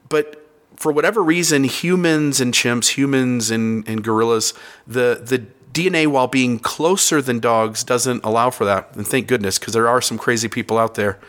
But 0.09 0.43
for 0.75 0.91
whatever 0.91 1.23
reason, 1.23 1.63
humans 1.63 2.41
and 2.41 2.53
chimps, 2.53 2.89
humans 2.97 3.51
and, 3.51 3.87
and 3.87 4.03
gorillas, 4.03 4.55
the, 4.87 5.21
the 5.23 5.45
DNA, 5.73 6.07
while 6.07 6.27
being 6.27 6.57
closer 6.57 7.21
than 7.21 7.39
dogs, 7.39 7.83
doesn't 7.83 8.23
allow 8.23 8.49
for 8.49 8.65
that. 8.65 8.95
And 8.95 9.07
thank 9.07 9.27
goodness, 9.27 9.59
because 9.59 9.73
there 9.73 9.87
are 9.87 10.01
some 10.01 10.17
crazy 10.17 10.47
people 10.47 10.79
out 10.79 10.95
there 10.95 11.19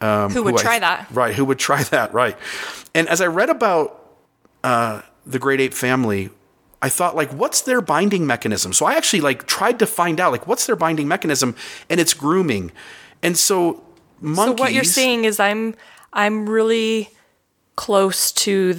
um, 0.00 0.30
Who 0.32 0.42
would 0.44 0.58
I- 0.58 0.62
try 0.62 0.78
that. 0.78 1.06
Right, 1.10 1.34
who 1.34 1.44
would 1.44 1.58
try 1.58 1.82
that? 1.94 2.12
Right. 2.14 2.36
And 2.94 3.08
as 3.08 3.20
I 3.20 3.26
read 3.26 3.50
about 3.50 3.96
uh, 4.64 5.02
the 5.26 5.38
Great 5.38 5.60
Ape 5.60 5.74
family, 5.74 6.30
I 6.82 6.88
thought 6.88 7.14
like, 7.14 7.30
what's 7.32 7.60
their 7.62 7.80
binding 7.80 8.26
mechanism? 8.26 8.72
So 8.72 8.86
I 8.86 8.94
actually 8.94 9.20
like 9.20 9.46
tried 9.46 9.78
to 9.80 9.86
find 9.86 10.18
out 10.20 10.32
like 10.32 10.46
what's 10.46 10.66
their 10.66 10.76
binding 10.76 11.06
mechanism, 11.08 11.54
and 11.90 12.00
it's 12.00 12.14
grooming. 12.14 12.72
And 13.22 13.36
so 13.36 13.82
monkeys. 14.20 14.56
So 14.56 14.62
what 14.62 14.72
you're 14.72 14.84
saying 14.84 15.24
is 15.26 15.38
I'm 15.38 15.74
I'm 16.12 16.48
really 16.48 17.10
close 17.76 18.32
to 18.32 18.76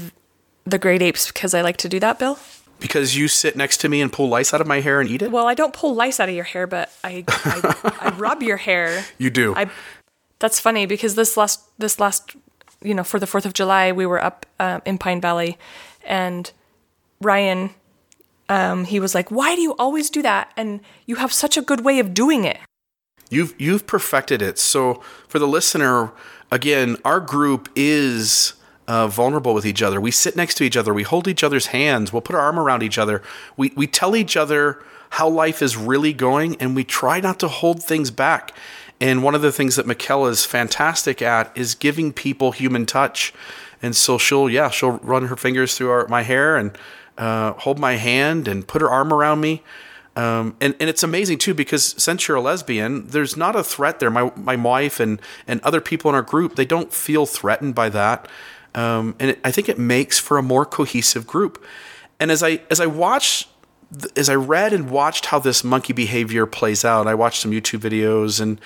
the 0.65 0.77
great 0.79 1.01
apes 1.01 1.27
because 1.31 1.53
I 1.53 1.61
like 1.61 1.77
to 1.77 1.89
do 1.89 1.99
that, 1.99 2.17
Bill. 2.19 2.37
because 2.79 3.15
you 3.15 3.27
sit 3.27 3.55
next 3.55 3.77
to 3.81 3.89
me 3.89 4.01
and 4.01 4.11
pull 4.11 4.29
lice 4.29 4.53
out 4.53 4.61
of 4.61 4.67
my 4.67 4.79
hair 4.81 4.99
and 4.99 5.09
eat 5.09 5.21
it. 5.21 5.31
Well, 5.31 5.47
I 5.47 5.53
don't 5.53 5.73
pull 5.73 5.93
lice 5.95 6.19
out 6.19 6.29
of 6.29 6.35
your 6.35 6.43
hair, 6.43 6.65
but 6.67 6.91
I 7.03 7.23
I, 7.27 7.93
I 8.01 8.09
rub 8.17 8.41
your 8.43 8.57
hair. 8.57 9.05
you 9.19 9.29
do. 9.29 9.53
I 9.55 9.69
that's 10.41 10.59
funny 10.59 10.85
because 10.85 11.15
this 11.15 11.37
last 11.37 11.61
this 11.77 11.99
last 11.99 12.35
you 12.81 12.93
know 12.93 13.03
for 13.03 13.19
the 13.19 13.27
Fourth 13.27 13.45
of 13.45 13.53
July 13.53 13.91
we 13.93 14.05
were 14.05 14.21
up 14.21 14.45
uh, 14.59 14.81
in 14.85 14.97
Pine 14.97 15.21
Valley, 15.21 15.57
and 16.03 16.51
Ryan, 17.21 17.69
um, 18.49 18.83
he 18.83 18.99
was 18.99 19.15
like, 19.15 19.31
"Why 19.31 19.55
do 19.55 19.61
you 19.61 19.73
always 19.75 20.09
do 20.09 20.21
that? 20.23 20.51
And 20.57 20.81
you 21.05 21.15
have 21.15 21.31
such 21.31 21.55
a 21.55 21.61
good 21.61 21.85
way 21.85 21.99
of 21.99 22.13
doing 22.13 22.43
it." 22.43 22.57
You've 23.29 23.53
you've 23.57 23.87
perfected 23.87 24.41
it. 24.41 24.59
So 24.59 24.95
for 25.27 25.39
the 25.39 25.47
listener, 25.47 26.11
again, 26.51 26.97
our 27.05 27.21
group 27.21 27.69
is 27.75 28.53
uh, 28.87 29.07
vulnerable 29.07 29.53
with 29.53 29.65
each 29.65 29.81
other. 29.81 30.01
We 30.01 30.11
sit 30.11 30.35
next 30.35 30.55
to 30.55 30.63
each 30.63 30.75
other. 30.75 30.93
We 30.93 31.03
hold 31.03 31.27
each 31.27 31.43
other's 31.43 31.67
hands. 31.67 32.11
We'll 32.11 32.21
put 32.23 32.35
our 32.35 32.41
arm 32.41 32.59
around 32.59 32.83
each 32.83 32.97
other. 32.97 33.21
We 33.55 33.71
we 33.75 33.87
tell 33.87 34.15
each 34.15 34.35
other 34.35 34.83
how 35.11 35.29
life 35.29 35.61
is 35.61 35.77
really 35.77 36.13
going, 36.13 36.55
and 36.57 36.75
we 36.75 36.83
try 36.83 37.19
not 37.19 37.39
to 37.39 37.47
hold 37.47 37.83
things 37.83 38.09
back. 38.09 38.53
And 39.01 39.23
one 39.23 39.33
of 39.33 39.41
the 39.41 39.51
things 39.51 39.75
that 39.77 39.87
Mikella 39.87 40.29
is 40.29 40.45
fantastic 40.45 41.23
at 41.23 41.51
is 41.57 41.73
giving 41.73 42.13
people 42.13 42.51
human 42.51 42.85
touch. 42.85 43.33
And 43.81 43.95
so 43.95 44.19
she'll 44.19 44.47
yeah 44.47 44.69
she'll 44.69 44.99
run 44.99 45.25
her 45.25 45.35
fingers 45.35 45.75
through 45.75 45.89
our, 45.89 46.07
my 46.07 46.21
hair 46.21 46.55
and 46.55 46.77
uh, 47.17 47.53
hold 47.53 47.79
my 47.79 47.93
hand 47.93 48.47
and 48.47 48.65
put 48.65 48.81
her 48.81 48.89
arm 48.89 49.11
around 49.11 49.41
me. 49.41 49.63
Um, 50.15 50.55
and, 50.61 50.75
and 50.79 50.89
it's 50.89 51.03
amazing 51.03 51.39
too 51.39 51.53
because 51.53 51.95
since 51.97 52.27
you're 52.27 52.37
a 52.37 52.41
lesbian, 52.41 53.07
there's 53.07 53.35
not 53.35 53.55
a 53.55 53.63
threat 53.63 53.99
there. 53.99 54.11
My 54.11 54.31
my 54.35 54.55
wife 54.55 54.99
and 54.99 55.19
and 55.47 55.61
other 55.61 55.81
people 55.81 56.09
in 56.09 56.15
our 56.15 56.21
group 56.21 56.55
they 56.55 56.65
don't 56.65 56.93
feel 56.93 57.25
threatened 57.25 57.73
by 57.73 57.89
that, 57.89 58.27
um, 58.75 59.15
and 59.19 59.31
it, 59.31 59.39
I 59.43 59.51
think 59.51 59.67
it 59.67 59.79
makes 59.79 60.19
for 60.19 60.37
a 60.37 60.43
more 60.43 60.65
cohesive 60.65 61.25
group. 61.25 61.63
And 62.19 62.29
as 62.29 62.43
I 62.43 62.61
as 62.69 62.79
I 62.79 62.85
watch, 62.85 63.47
as 64.15 64.29
I 64.29 64.35
read 64.35 64.73
and 64.73 64.89
watched 64.89 65.27
how 65.27 65.39
this 65.39 65.63
monkey 65.63 65.93
behavior 65.93 66.45
plays 66.45 66.85
out, 66.85 67.07
I 67.07 67.13
watched 67.15 67.41
some 67.41 67.51
YouTube 67.51 67.79
videos 67.79 68.39
and 68.41 68.59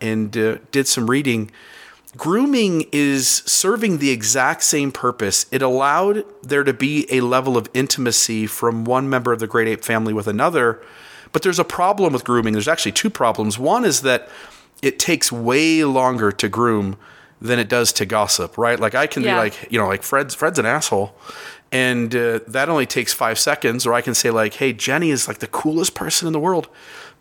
and 0.00 0.36
uh, 0.36 0.56
did 0.70 0.88
some 0.88 1.10
reading. 1.10 1.50
Grooming 2.16 2.86
is 2.90 3.28
serving 3.46 3.98
the 3.98 4.10
exact 4.10 4.62
same 4.64 4.90
purpose. 4.90 5.46
It 5.52 5.62
allowed 5.62 6.24
there 6.42 6.64
to 6.64 6.72
be 6.72 7.06
a 7.10 7.20
level 7.20 7.56
of 7.56 7.68
intimacy 7.74 8.46
from 8.46 8.84
one 8.84 9.08
member 9.08 9.32
of 9.32 9.38
the 9.38 9.46
great 9.46 9.68
ape 9.68 9.84
family 9.84 10.12
with 10.12 10.26
another. 10.26 10.82
But 11.32 11.42
there's 11.42 11.60
a 11.60 11.64
problem 11.64 12.12
with 12.12 12.24
grooming. 12.24 12.54
There's 12.54 12.66
actually 12.66 12.92
two 12.92 13.10
problems. 13.10 13.58
One 13.58 13.84
is 13.84 14.00
that 14.02 14.28
it 14.82 14.98
takes 14.98 15.30
way 15.30 15.84
longer 15.84 16.32
to 16.32 16.48
groom 16.48 16.96
than 17.40 17.58
it 17.60 17.68
does 17.68 17.92
to 17.92 18.04
gossip, 18.06 18.58
right? 18.58 18.80
Like 18.80 18.94
I 18.96 19.06
can 19.06 19.22
Yeah. 19.22 19.34
be 19.34 19.38
like, 19.38 19.68
you 19.70 19.78
know, 19.78 19.86
like 19.86 20.02
Fred's 20.02 20.34
Fred's 20.34 20.58
an 20.58 20.66
asshole, 20.66 21.14
and 21.72 22.14
uh, 22.14 22.40
that 22.48 22.68
only 22.68 22.86
takes 22.86 23.12
five 23.12 23.38
seconds. 23.38 23.86
Or 23.86 23.94
I 23.94 24.00
can 24.00 24.14
say 24.14 24.30
like, 24.30 24.54
hey, 24.54 24.72
Jenny 24.72 25.10
is 25.10 25.28
like 25.28 25.38
the 25.38 25.46
coolest 25.46 25.94
person 25.94 26.26
in 26.26 26.32
the 26.32 26.40
world, 26.40 26.68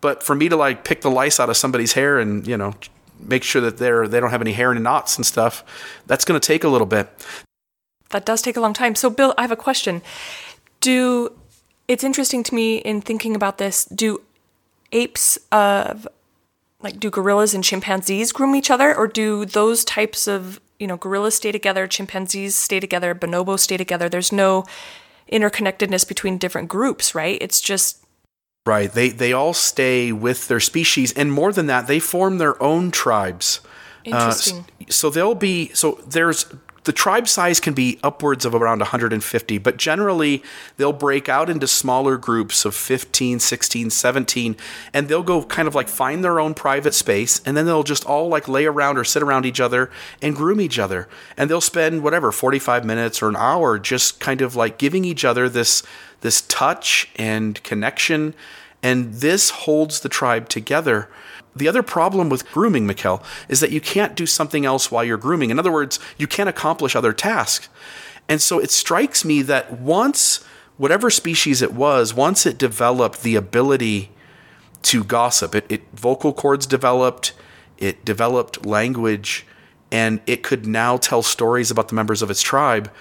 but 0.01 0.23
for 0.23 0.35
me 0.35 0.49
to 0.49 0.55
like 0.55 0.83
pick 0.83 1.01
the 1.01 1.11
lice 1.11 1.39
out 1.39 1.49
of 1.49 1.57
somebody's 1.57 1.93
hair 1.93 2.19
and 2.19 2.47
you 2.47 2.57
know 2.57 2.73
make 3.19 3.43
sure 3.43 3.61
that 3.61 3.77
they're 3.77 4.07
they 4.07 4.19
don't 4.19 4.31
have 4.31 4.41
any 4.41 4.53
hair 4.53 4.71
and 4.71 4.83
knots 4.83 5.17
and 5.17 5.25
stuff, 5.25 5.63
that's 6.07 6.25
going 6.25 6.39
to 6.39 6.45
take 6.45 6.63
a 6.63 6.69
little 6.69 6.87
bit. 6.87 7.09
That 8.09 8.25
does 8.25 8.41
take 8.41 8.57
a 8.57 8.61
long 8.61 8.73
time. 8.73 8.95
So, 8.95 9.09
Bill, 9.09 9.35
I 9.37 9.41
have 9.43 9.51
a 9.51 9.55
question. 9.55 10.01
Do 10.81 11.37
it's 11.87 12.03
interesting 12.03 12.43
to 12.43 12.55
me 12.55 12.77
in 12.77 13.01
thinking 13.01 13.35
about 13.35 13.57
this. 13.57 13.85
Do 13.85 14.21
apes 14.91 15.37
of 15.51 16.07
like 16.81 16.99
do 16.99 17.09
gorillas 17.09 17.53
and 17.53 17.63
chimpanzees 17.63 18.31
groom 18.31 18.55
each 18.55 18.71
other, 18.71 18.95
or 18.95 19.07
do 19.07 19.45
those 19.45 19.83
types 19.83 20.27
of 20.27 20.59
you 20.79 20.87
know 20.87 20.97
gorillas 20.97 21.35
stay 21.35 21.51
together, 21.51 21.87
chimpanzees 21.87 22.55
stay 22.55 22.79
together, 22.79 23.13
bonobos 23.13 23.59
stay 23.59 23.77
together? 23.77 24.09
There's 24.09 24.31
no 24.31 24.65
interconnectedness 25.31 26.07
between 26.07 26.37
different 26.37 26.69
groups, 26.69 27.13
right? 27.13 27.37
It's 27.41 27.61
just 27.61 28.03
Right. 28.65 28.91
They 28.91 29.09
they 29.09 29.33
all 29.33 29.53
stay 29.53 30.11
with 30.11 30.47
their 30.47 30.59
species, 30.59 31.11
and 31.13 31.31
more 31.31 31.51
than 31.51 31.65
that, 31.67 31.87
they 31.87 31.99
form 31.99 32.37
their 32.37 32.61
own 32.61 32.91
tribes. 32.91 33.61
Uh, 34.05 34.11
interesting. 34.11 34.65
so 34.89 35.09
they'll 35.09 35.35
be 35.35 35.71
so 35.73 35.99
there's 36.07 36.45
the 36.89 36.93
tribe 36.93 37.27
size 37.27 37.59
can 37.59 37.75
be 37.75 37.99
upwards 38.01 38.45
of 38.45 38.55
around 38.55 38.79
150 38.79 39.57
but 39.59 39.77
generally 39.77 40.41
they'll 40.77 40.91
break 40.91 41.29
out 41.29 41.47
into 41.47 41.67
smaller 41.67 42.17
groups 42.17 42.65
of 42.65 42.73
15 42.73 43.37
16 43.37 43.91
17 43.91 44.55
and 44.91 45.07
they'll 45.07 45.21
go 45.21 45.43
kind 45.43 45.67
of 45.67 45.75
like 45.75 45.87
find 45.87 46.23
their 46.23 46.39
own 46.39 46.55
private 46.55 46.95
space 46.95 47.41
and 47.45 47.55
then 47.55 47.67
they'll 47.67 47.83
just 47.83 48.07
all 48.07 48.27
like 48.27 48.47
lay 48.47 48.65
around 48.65 48.97
or 48.97 49.03
sit 49.03 49.21
around 49.21 49.45
each 49.45 49.59
other 49.59 49.91
and 50.19 50.35
groom 50.35 50.59
each 50.59 50.79
other. 50.79 51.07
And 51.37 51.47
they'll 51.47 51.61
spend 51.61 52.01
whatever 52.01 52.31
45 52.31 52.83
minutes 52.83 53.21
or 53.21 53.29
an 53.29 53.35
hour 53.35 53.77
just 53.77 54.19
kind 54.19 54.41
of 54.41 54.55
like 54.55 54.79
giving 54.79 55.05
each 55.05 55.23
other 55.23 55.47
this 55.47 55.83
this 56.21 56.41
touch 56.41 57.07
and 57.17 57.61
connection 57.61 58.33
and 58.81 59.13
this 59.13 59.51
holds 59.51 59.99
the 59.99 60.09
tribe 60.09 60.49
together 60.49 61.07
the 61.59 61.67
other 61.67 61.83
problem 61.83 62.29
with 62.29 62.49
grooming, 62.51 62.87
Mikkel, 62.87 63.23
is 63.47 63.59
that 63.59 63.71
you 63.71 63.79
can't 63.79 64.15
do 64.15 64.25
something 64.25 64.65
else 64.65 64.89
while 64.89 65.03
you're 65.03 65.17
grooming. 65.17 65.51
In 65.51 65.59
other 65.59 65.71
words, 65.71 65.99
you 66.17 66.27
can't 66.27 66.49
accomplish 66.49 66.95
other 66.95 67.13
tasks. 67.13 67.69
And 68.27 68.41
so 68.41 68.59
it 68.59 68.71
strikes 68.71 69.23
me 69.23 69.41
that 69.43 69.79
once, 69.79 70.43
whatever 70.77 71.09
species 71.09 71.61
it 71.61 71.73
was, 71.73 72.13
once 72.13 72.45
it 72.45 72.57
developed 72.57 73.23
the 73.23 73.35
ability 73.35 74.11
to 74.83 75.03
gossip, 75.03 75.55
it, 75.55 75.65
it 75.69 75.83
vocal 75.93 76.33
cords 76.33 76.65
developed, 76.65 77.33
it 77.77 78.05
developed 78.05 78.65
language, 78.65 79.45
and 79.91 80.21
it 80.27 80.43
could 80.43 80.65
now 80.65 80.97
tell 80.97 81.23
stories 81.23 81.71
about 81.71 81.87
the 81.89 81.95
members 81.95 82.21
of 82.21 82.29
its 82.29 82.41
tribe. 82.41 82.91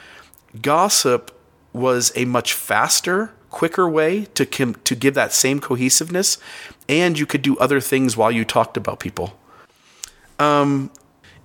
Gossip 0.63 1.31
was 1.73 2.11
a 2.17 2.25
much 2.25 2.55
faster, 2.55 3.35
quicker 3.51 3.89
way 3.89 4.25
to 4.35 4.47
com- 4.47 4.77
to 4.85 4.95
give 4.95 5.15
that 5.15 5.33
same 5.33 5.61
cohesiveness, 5.61 6.39
and 6.89 7.19
you 7.19 7.27
could 7.27 7.43
do 7.43 7.57
other 7.59 7.81
things 7.81 8.17
while 8.17 8.33
you 8.33 8.45
talked 8.45 8.77
about 8.77 8.99
people. 9.01 9.39
Um, 10.39 10.91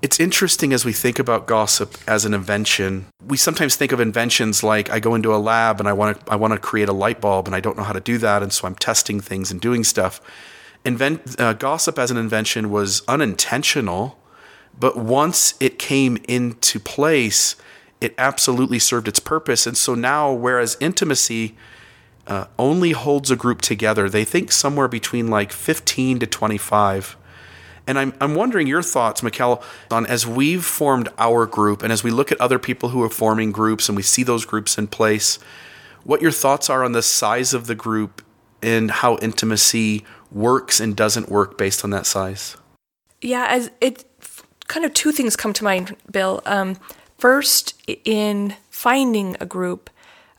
It's 0.03 0.19
interesting 0.19 0.73
as 0.73 0.83
we 0.83 0.91
think 0.91 1.17
about 1.17 1.47
gossip 1.47 1.95
as 2.07 2.25
an 2.25 2.33
invention. 2.33 3.05
We 3.25 3.37
sometimes 3.37 3.77
think 3.77 3.93
of 3.93 4.01
inventions 4.01 4.61
like 4.61 4.89
I 4.89 4.99
go 4.99 5.15
into 5.15 5.33
a 5.33 5.39
lab 5.39 5.79
and 5.79 5.87
I 5.87 5.93
want 5.93 6.19
to 6.19 6.33
I 6.33 6.35
want 6.35 6.53
to 6.53 6.59
create 6.59 6.89
a 6.89 6.93
light 7.05 7.21
bulb 7.21 7.47
and 7.47 7.55
I 7.55 7.61
don't 7.61 7.77
know 7.77 7.85
how 7.85 7.93
to 7.93 8.11
do 8.11 8.17
that, 8.17 8.43
and 8.43 8.51
so 8.51 8.67
I'm 8.67 8.75
testing 8.75 9.21
things 9.21 9.51
and 9.51 9.61
doing 9.61 9.85
stuff. 9.85 10.19
Invent 10.83 11.39
uh, 11.39 11.53
gossip 11.53 11.97
as 11.97 12.11
an 12.11 12.17
invention 12.17 12.69
was 12.69 13.01
unintentional, 13.07 14.19
but 14.77 14.97
once 14.97 15.55
it 15.61 15.79
came 15.79 16.17
into 16.27 16.79
place, 16.79 17.55
it 18.01 18.13
absolutely 18.17 18.79
served 18.79 19.07
its 19.07 19.21
purpose. 19.21 19.69
And 19.69 19.77
so 19.77 19.95
now, 19.95 20.33
whereas 20.33 20.75
intimacy 20.81 21.55
uh, 22.27 22.45
only 22.57 22.91
holds 22.91 23.31
a 23.31 23.35
group 23.35 23.61
together, 23.61 24.09
they 24.09 24.23
think 24.23 24.51
somewhere 24.51 24.87
between 24.87 25.27
like 25.27 25.51
15 25.51 26.19
to 26.19 26.27
25 26.27 27.17
and 27.85 27.99
I'm, 27.99 28.13
I'm 28.21 28.35
wondering 28.35 28.67
your 28.67 28.81
thoughts, 28.81 29.21
Mikkel, 29.21 29.61
on 29.91 30.05
as 30.05 30.25
we've 30.25 30.63
formed 30.63 31.09
our 31.17 31.45
group 31.45 31.83
and 31.83 31.91
as 31.91 32.03
we 32.03 32.11
look 32.11 32.31
at 32.31 32.39
other 32.39 32.59
people 32.59 32.89
who 32.89 33.03
are 33.03 33.09
forming 33.09 33.51
groups 33.51 33.89
and 33.89 33.95
we 33.95 34.03
see 34.03 34.23
those 34.23 34.45
groups 34.45 34.77
in 34.77 34.87
place, 34.87 35.37
what 36.03 36.21
your 36.21 36.31
thoughts 36.31 36.69
are 36.69 36.83
on 36.83 36.93
the 36.93 37.01
size 37.01 37.53
of 37.53 37.67
the 37.67 37.75
group 37.75 38.23
and 38.61 38.89
how 38.89 39.17
intimacy 39.17 40.05
works 40.31 40.79
and 40.79 40.95
doesn't 40.95 41.29
work 41.29 41.57
based 41.57 41.83
on 41.83 41.89
that 41.89 42.05
size. 42.05 42.55
Yeah, 43.21 43.45
as 43.49 43.69
it 43.81 44.05
kind 44.67 44.85
of 44.85 44.93
two 44.93 45.11
things 45.11 45.35
come 45.35 45.53
to 45.53 45.63
mind, 45.63 45.95
Bill. 46.09 46.41
Um, 46.45 46.77
first, 47.17 47.75
in 48.05 48.55
finding 48.69 49.35
a 49.39 49.45
group, 49.45 49.89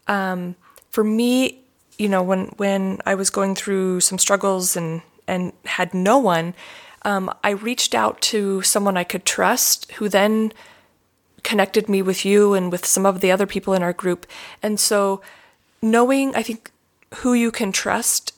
um, 0.07 0.57
for 0.91 1.05
me, 1.05 1.64
you 1.99 2.09
know, 2.09 2.23
when 2.23 2.47
when 2.57 2.99
I 3.07 3.15
was 3.15 3.31
going 3.31 3.55
through 3.55 4.01
some 4.01 4.19
struggles 4.19 4.77
and 4.77 5.03
and 5.27 5.53
had 5.65 5.95
no 5.95 6.19
one, 6.19 6.55
um, 7.03 7.33
I 7.43 7.51
reached 7.51 7.95
out 7.95 8.21
to 8.23 8.63
someone 8.63 8.97
I 8.97 9.05
could 9.05 9.25
trust 9.25 9.91
who 9.93 10.09
then 10.09 10.53
connected 11.43 11.89
me 11.89 12.03
with 12.03 12.25
you 12.25 12.55
and 12.55 12.73
with 12.73 12.85
some 12.85 13.07
of 13.07 13.21
the 13.21 13.31
other 13.31 13.47
people 13.47 13.75
in 13.75 13.83
our 13.83 13.93
group. 13.93 14.27
And 14.63 14.81
so, 14.81 15.21
knowing, 15.83 16.35
I 16.35 16.43
think, 16.43 16.71
who 17.17 17.35
you 17.35 17.51
can 17.51 17.71
trust 17.71 18.33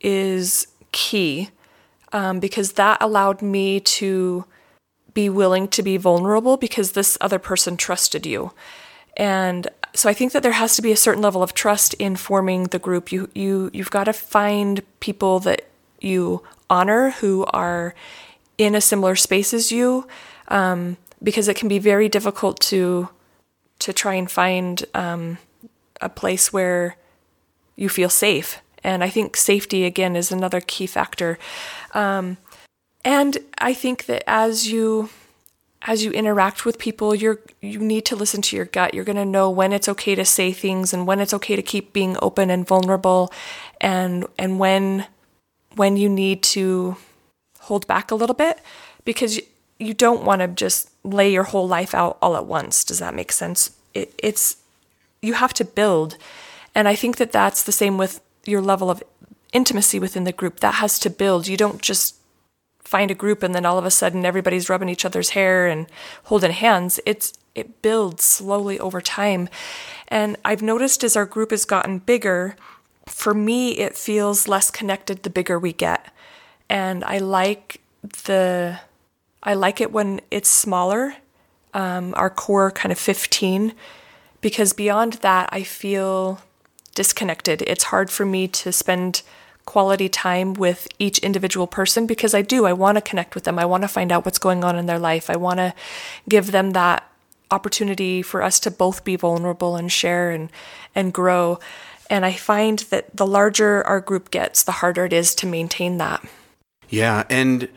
is 0.00 0.66
key 0.90 1.50
um, 2.12 2.40
because 2.40 2.72
that 2.72 2.98
allowed 3.00 3.42
me 3.42 3.80
to 3.80 4.44
be 5.14 5.28
willing 5.28 5.68
to 5.68 5.82
be 5.82 5.96
vulnerable 5.96 6.56
because 6.56 6.92
this 6.92 7.18
other 7.20 7.38
person 7.38 7.76
trusted 7.76 8.26
you. 8.26 8.52
And 9.16 9.68
so 9.94 10.08
I 10.08 10.14
think 10.14 10.32
that 10.32 10.42
there 10.42 10.52
has 10.52 10.76
to 10.76 10.82
be 10.82 10.92
a 10.92 10.96
certain 10.96 11.22
level 11.22 11.42
of 11.42 11.54
trust 11.54 11.94
in 11.94 12.16
forming 12.16 12.64
the 12.64 12.78
group. 12.78 13.12
You 13.12 13.28
you 13.34 13.70
you've 13.72 13.90
got 13.90 14.04
to 14.04 14.12
find 14.12 14.82
people 15.00 15.38
that 15.40 15.68
you 16.00 16.42
honor 16.70 17.10
who 17.10 17.44
are 17.46 17.94
in 18.58 18.74
a 18.74 18.80
similar 18.80 19.16
space 19.16 19.52
as 19.52 19.70
you, 19.70 20.06
um, 20.48 20.96
because 21.22 21.48
it 21.48 21.56
can 21.56 21.68
be 21.68 21.78
very 21.78 22.08
difficult 22.08 22.60
to 22.60 23.08
to 23.80 23.92
try 23.92 24.14
and 24.14 24.30
find 24.30 24.84
um, 24.94 25.38
a 26.00 26.08
place 26.08 26.52
where 26.52 26.96
you 27.76 27.88
feel 27.88 28.08
safe. 28.08 28.60
And 28.84 29.04
I 29.04 29.08
think 29.08 29.36
safety 29.36 29.84
again 29.84 30.16
is 30.16 30.32
another 30.32 30.60
key 30.60 30.86
factor. 30.86 31.38
Um, 31.94 32.36
and 33.04 33.38
I 33.58 33.74
think 33.74 34.06
that 34.06 34.22
as 34.26 34.70
you 34.70 35.10
as 35.84 36.04
you 36.04 36.12
interact 36.12 36.64
with 36.64 36.78
people, 36.78 37.14
you're 37.14 37.40
you 37.60 37.78
need 37.78 38.04
to 38.06 38.16
listen 38.16 38.40
to 38.42 38.56
your 38.56 38.66
gut. 38.66 38.94
You're 38.94 39.04
going 39.04 39.16
to 39.16 39.24
know 39.24 39.50
when 39.50 39.72
it's 39.72 39.88
okay 39.88 40.14
to 40.14 40.24
say 40.24 40.52
things 40.52 40.92
and 40.92 41.06
when 41.06 41.20
it's 41.20 41.34
okay 41.34 41.56
to 41.56 41.62
keep 41.62 41.92
being 41.92 42.16
open 42.22 42.50
and 42.50 42.66
vulnerable, 42.66 43.32
and 43.80 44.26
and 44.38 44.58
when 44.58 45.06
when 45.74 45.96
you 45.96 46.08
need 46.08 46.42
to 46.42 46.96
hold 47.60 47.86
back 47.86 48.10
a 48.10 48.14
little 48.14 48.34
bit 48.34 48.60
because 49.04 49.40
you 49.78 49.94
don't 49.94 50.24
want 50.24 50.40
to 50.40 50.48
just 50.48 50.90
lay 51.04 51.32
your 51.32 51.44
whole 51.44 51.66
life 51.66 51.94
out 51.94 52.18
all 52.22 52.36
at 52.36 52.46
once. 52.46 52.84
Does 52.84 52.98
that 53.00 53.14
make 53.14 53.32
sense? 53.32 53.70
It, 53.94 54.14
it's 54.18 54.56
you 55.20 55.34
have 55.34 55.52
to 55.54 55.64
build, 55.64 56.16
and 56.74 56.86
I 56.86 56.94
think 56.94 57.16
that 57.16 57.32
that's 57.32 57.64
the 57.64 57.72
same 57.72 57.98
with 57.98 58.20
your 58.44 58.60
level 58.60 58.90
of 58.90 59.02
intimacy 59.52 59.98
within 59.98 60.24
the 60.24 60.32
group. 60.32 60.60
That 60.60 60.74
has 60.74 60.98
to 61.00 61.10
build. 61.10 61.48
You 61.48 61.56
don't 61.56 61.82
just 61.82 62.16
find 62.92 63.10
a 63.10 63.14
group 63.14 63.42
and 63.42 63.54
then 63.54 63.64
all 63.64 63.78
of 63.78 63.86
a 63.86 63.90
sudden 63.90 64.26
everybody's 64.26 64.68
rubbing 64.68 64.90
each 64.90 65.06
other's 65.06 65.30
hair 65.30 65.66
and 65.66 65.86
holding 66.24 66.52
hands. 66.52 67.00
It's 67.06 67.32
it 67.54 67.80
builds 67.80 68.22
slowly 68.22 68.78
over 68.78 69.00
time. 69.00 69.48
And 70.08 70.36
I've 70.44 70.60
noticed 70.60 71.02
as 71.02 71.16
our 71.16 71.24
group 71.24 71.52
has 71.52 71.64
gotten 71.64 72.00
bigger, 72.00 72.54
for 73.06 73.32
me, 73.32 73.78
it 73.78 73.96
feels 73.96 74.46
less 74.46 74.70
connected 74.70 75.22
the 75.22 75.30
bigger 75.30 75.58
we 75.58 75.72
get. 75.72 76.12
And 76.68 77.02
I 77.04 77.16
like 77.16 77.80
the, 78.24 78.80
I 79.42 79.54
like 79.54 79.80
it 79.80 79.90
when 79.90 80.20
it's 80.30 80.50
smaller, 80.50 81.16
um, 81.72 82.12
our 82.16 82.30
core 82.30 82.70
kind 82.70 82.92
of 82.92 82.98
15, 82.98 83.72
because 84.42 84.74
beyond 84.74 85.14
that, 85.14 85.48
I 85.50 85.62
feel 85.62 86.40
disconnected. 86.94 87.62
It's 87.62 87.84
hard 87.84 88.10
for 88.10 88.26
me 88.26 88.48
to 88.48 88.70
spend 88.70 89.22
quality 89.64 90.08
time 90.08 90.54
with 90.54 90.88
each 90.98 91.18
individual 91.20 91.66
person 91.66 92.06
because 92.06 92.34
I 92.34 92.42
do. 92.42 92.66
I 92.66 92.72
want 92.72 92.96
to 92.96 93.02
connect 93.02 93.34
with 93.34 93.44
them. 93.44 93.58
I 93.58 93.64
want 93.64 93.82
to 93.82 93.88
find 93.88 94.10
out 94.10 94.24
what's 94.24 94.38
going 94.38 94.64
on 94.64 94.76
in 94.76 94.86
their 94.86 94.98
life. 94.98 95.30
I 95.30 95.36
want 95.36 95.58
to 95.58 95.74
give 96.28 96.50
them 96.50 96.72
that 96.72 97.08
opportunity 97.50 98.22
for 98.22 98.42
us 98.42 98.58
to 98.60 98.70
both 98.70 99.04
be 99.04 99.14
vulnerable 99.14 99.76
and 99.76 99.92
share 99.92 100.30
and 100.30 100.50
and 100.94 101.12
grow. 101.12 101.60
And 102.10 102.26
I 102.26 102.32
find 102.32 102.80
that 102.90 103.16
the 103.16 103.26
larger 103.26 103.86
our 103.86 104.00
group 104.00 104.30
gets, 104.30 104.62
the 104.62 104.72
harder 104.72 105.04
it 105.04 105.12
is 105.12 105.34
to 105.36 105.46
maintain 105.46 105.98
that. 105.98 106.24
Yeah. 106.88 107.24
And 107.30 107.68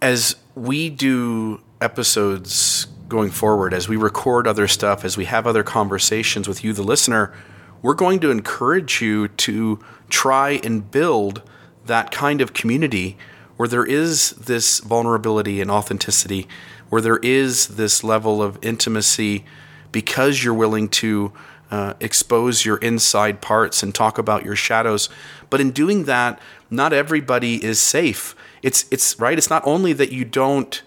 as 0.00 0.36
we 0.54 0.88
do 0.88 1.60
episodes 1.80 2.86
going 3.08 3.30
forward, 3.30 3.74
as 3.74 3.88
we 3.88 3.96
record 3.96 4.46
other 4.46 4.66
stuff, 4.66 5.04
as 5.04 5.16
we 5.16 5.26
have 5.26 5.46
other 5.46 5.62
conversations 5.62 6.48
with 6.48 6.64
you, 6.64 6.72
the 6.72 6.82
listener, 6.82 7.34
we're 7.82 7.94
going 7.94 8.20
to 8.20 8.30
encourage 8.30 9.02
you 9.02 9.28
to 9.28 9.78
try 10.12 10.60
and 10.62 10.90
build 10.90 11.42
that 11.86 12.10
kind 12.10 12.40
of 12.40 12.52
community 12.52 13.16
where 13.56 13.68
there 13.68 13.84
is 13.84 14.30
this 14.32 14.78
vulnerability 14.80 15.60
and 15.60 15.70
authenticity, 15.70 16.46
where 16.90 17.00
there 17.00 17.18
is 17.18 17.68
this 17.68 18.04
level 18.04 18.42
of 18.42 18.58
intimacy 18.62 19.44
because 19.90 20.44
you're 20.44 20.54
willing 20.54 20.88
to 20.88 21.32
uh, 21.70 21.94
expose 22.00 22.64
your 22.64 22.76
inside 22.78 23.40
parts 23.40 23.82
and 23.82 23.94
talk 23.94 24.18
about 24.18 24.44
your 24.44 24.54
shadows. 24.54 25.08
But 25.48 25.60
in 25.60 25.70
doing 25.70 26.04
that, 26.04 26.38
not 26.70 26.92
everybody 26.92 27.64
is 27.64 27.80
safe. 27.80 28.36
It's 28.62 28.84
it's 28.90 29.18
right. 29.18 29.38
It's 29.38 29.50
not 29.50 29.66
only 29.66 29.92
that 29.94 30.12
you 30.12 30.24
don't. 30.24 30.82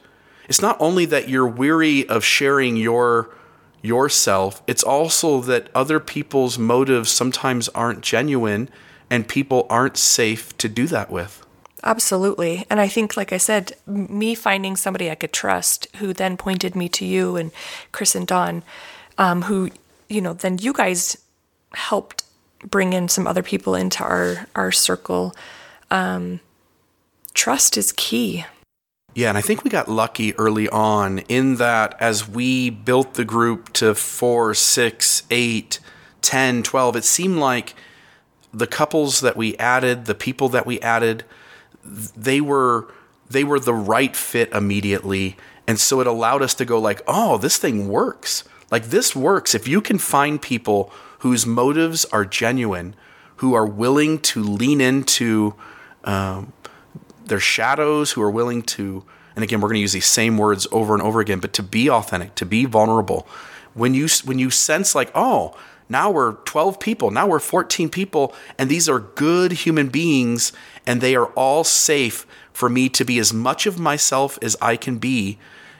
It's 0.47 0.61
not 0.61 0.77
only 0.79 1.05
that 1.05 1.27
you're 1.27 1.47
weary 1.47 2.07
of 2.07 2.23
sharing 2.23 2.77
your 2.77 3.29
yourself. 3.81 4.61
It's 4.67 4.83
also 4.83 5.41
that 5.41 5.69
other 5.73 5.99
people's 5.99 6.59
motives 6.59 7.09
sometimes 7.11 7.69
aren't 7.69 8.01
genuine, 8.01 8.69
and 9.15 9.25
people 9.25 9.65
aren't 9.69 9.95
safe 9.95 10.55
to 10.57 10.67
do 10.67 10.87
that 10.87 11.09
with. 11.09 11.41
Absolutely. 11.83 12.65
And 12.69 12.81
I 12.81 12.89
think, 12.89 13.15
like 13.15 13.31
I 13.31 13.37
said, 13.37 13.73
me 13.87 14.35
finding 14.35 14.75
somebody 14.75 15.09
I 15.09 15.15
could 15.15 15.31
trust 15.31 15.87
who 15.97 16.11
then 16.11 16.35
pointed 16.35 16.75
me 16.75 16.89
to 16.89 17.05
you 17.05 17.37
and 17.37 17.51
Chris 17.93 18.13
and 18.13 18.27
Don, 18.27 18.63
um, 19.17 19.43
who 19.43 19.69
you 20.09 20.21
know, 20.21 20.33
then 20.33 20.57
you 20.57 20.73
guys 20.73 21.17
helped 21.73 22.23
bring 22.63 22.93
in 22.93 23.07
some 23.07 23.25
other 23.25 23.41
people 23.41 23.73
into 23.73 24.03
our 24.03 24.47
our 24.53 24.71
circle. 24.71 25.33
Um, 25.89 26.41
trust 27.33 27.77
is 27.77 27.93
key. 27.93 28.45
Yeah, 29.13 29.29
and 29.29 29.37
I 29.37 29.41
think 29.41 29.63
we 29.63 29.69
got 29.69 29.87
lucky 29.87 30.35
early 30.35 30.67
on 30.67 31.19
in 31.29 31.55
that 31.55 31.95
as 32.01 32.27
we 32.27 32.69
built 32.69 33.13
the 33.13 33.23
group 33.23 33.71
to 33.73 33.95
four, 33.95 34.53
six, 34.53 35.23
eight, 35.31 35.79
10, 36.21 36.63
12, 36.63 36.97
it 36.97 37.05
seemed 37.05 37.37
like 37.37 37.75
the 38.55 38.67
couples 38.67 39.19
that 39.21 39.35
we 39.35 39.57
added, 39.57 40.05
the 40.05 40.15
people 40.15 40.47
that 40.49 40.65
we 40.65 40.79
added, 40.79 41.23
they 41.83 42.41
were 42.41 42.87
they 43.29 43.43
were 43.43 43.59
the 43.59 43.73
right 43.73 44.15
fit 44.15 44.51
immediately. 44.53 45.35
And 45.67 45.79
so 45.79 45.99
it 45.99 46.07
allowed 46.07 46.41
us 46.41 46.53
to 46.55 46.65
go 46.65 46.79
like, 46.79 47.01
"Oh, 47.07 47.37
this 47.37 47.57
thing 47.57 47.87
works." 47.87 48.43
Like 48.71 48.85
this 48.85 49.15
works 49.15 49.53
if 49.53 49.67
you 49.67 49.81
can 49.81 49.97
find 49.97 50.41
people 50.41 50.91
whose 51.19 51.45
motives 51.45 52.05
are 52.05 52.25
genuine, 52.25 52.95
who 53.37 53.53
are 53.53 53.65
willing 53.65 54.19
to 54.19 54.43
lean 54.43 54.81
into 54.81 55.55
um, 56.03 56.53
their 57.25 57.39
shadows, 57.39 58.11
who 58.11 58.21
are 58.21 58.31
willing 58.31 58.61
to, 58.61 59.03
and 59.35 59.43
again, 59.43 59.59
we're 59.59 59.69
going 59.69 59.77
to 59.77 59.81
use 59.81 59.93
these 59.93 60.05
same 60.05 60.37
words 60.37 60.67
over 60.71 60.93
and 60.93 61.01
over 61.01 61.19
again, 61.19 61.39
but 61.39 61.53
to 61.53 61.63
be 61.63 61.89
authentic, 61.89 62.35
to 62.35 62.45
be 62.45 62.65
vulnerable. 62.65 63.27
When 63.73 63.93
you 63.93 64.07
when 64.23 64.39
you 64.39 64.49
sense 64.49 64.95
like, 64.95 65.11
oh, 65.13 65.57
now 65.87 66.09
we're 66.09 66.33
12 66.33 66.79
people, 66.79 67.11
now 67.11 67.27
we're 67.27 67.39
14 67.39 67.89
people, 67.89 68.33
and 68.57 68.69
these 68.69 68.89
are 68.89 68.99
good 68.99 69.51
human 69.51 69.89
beings, 69.89 70.51
and 70.85 71.01
they 71.01 71.15
are 71.15 71.27
all 71.27 71.63
safe 71.63 72.25
for 72.53 72.69
me 72.69 72.89
to 72.89 73.05
be 73.05 73.19
as 73.19 73.33
much 73.33 73.65
of 73.65 73.79
myself 73.79 74.39
as 74.41 74.55
I 74.61 74.77
can 74.77 74.97
be 74.97 75.37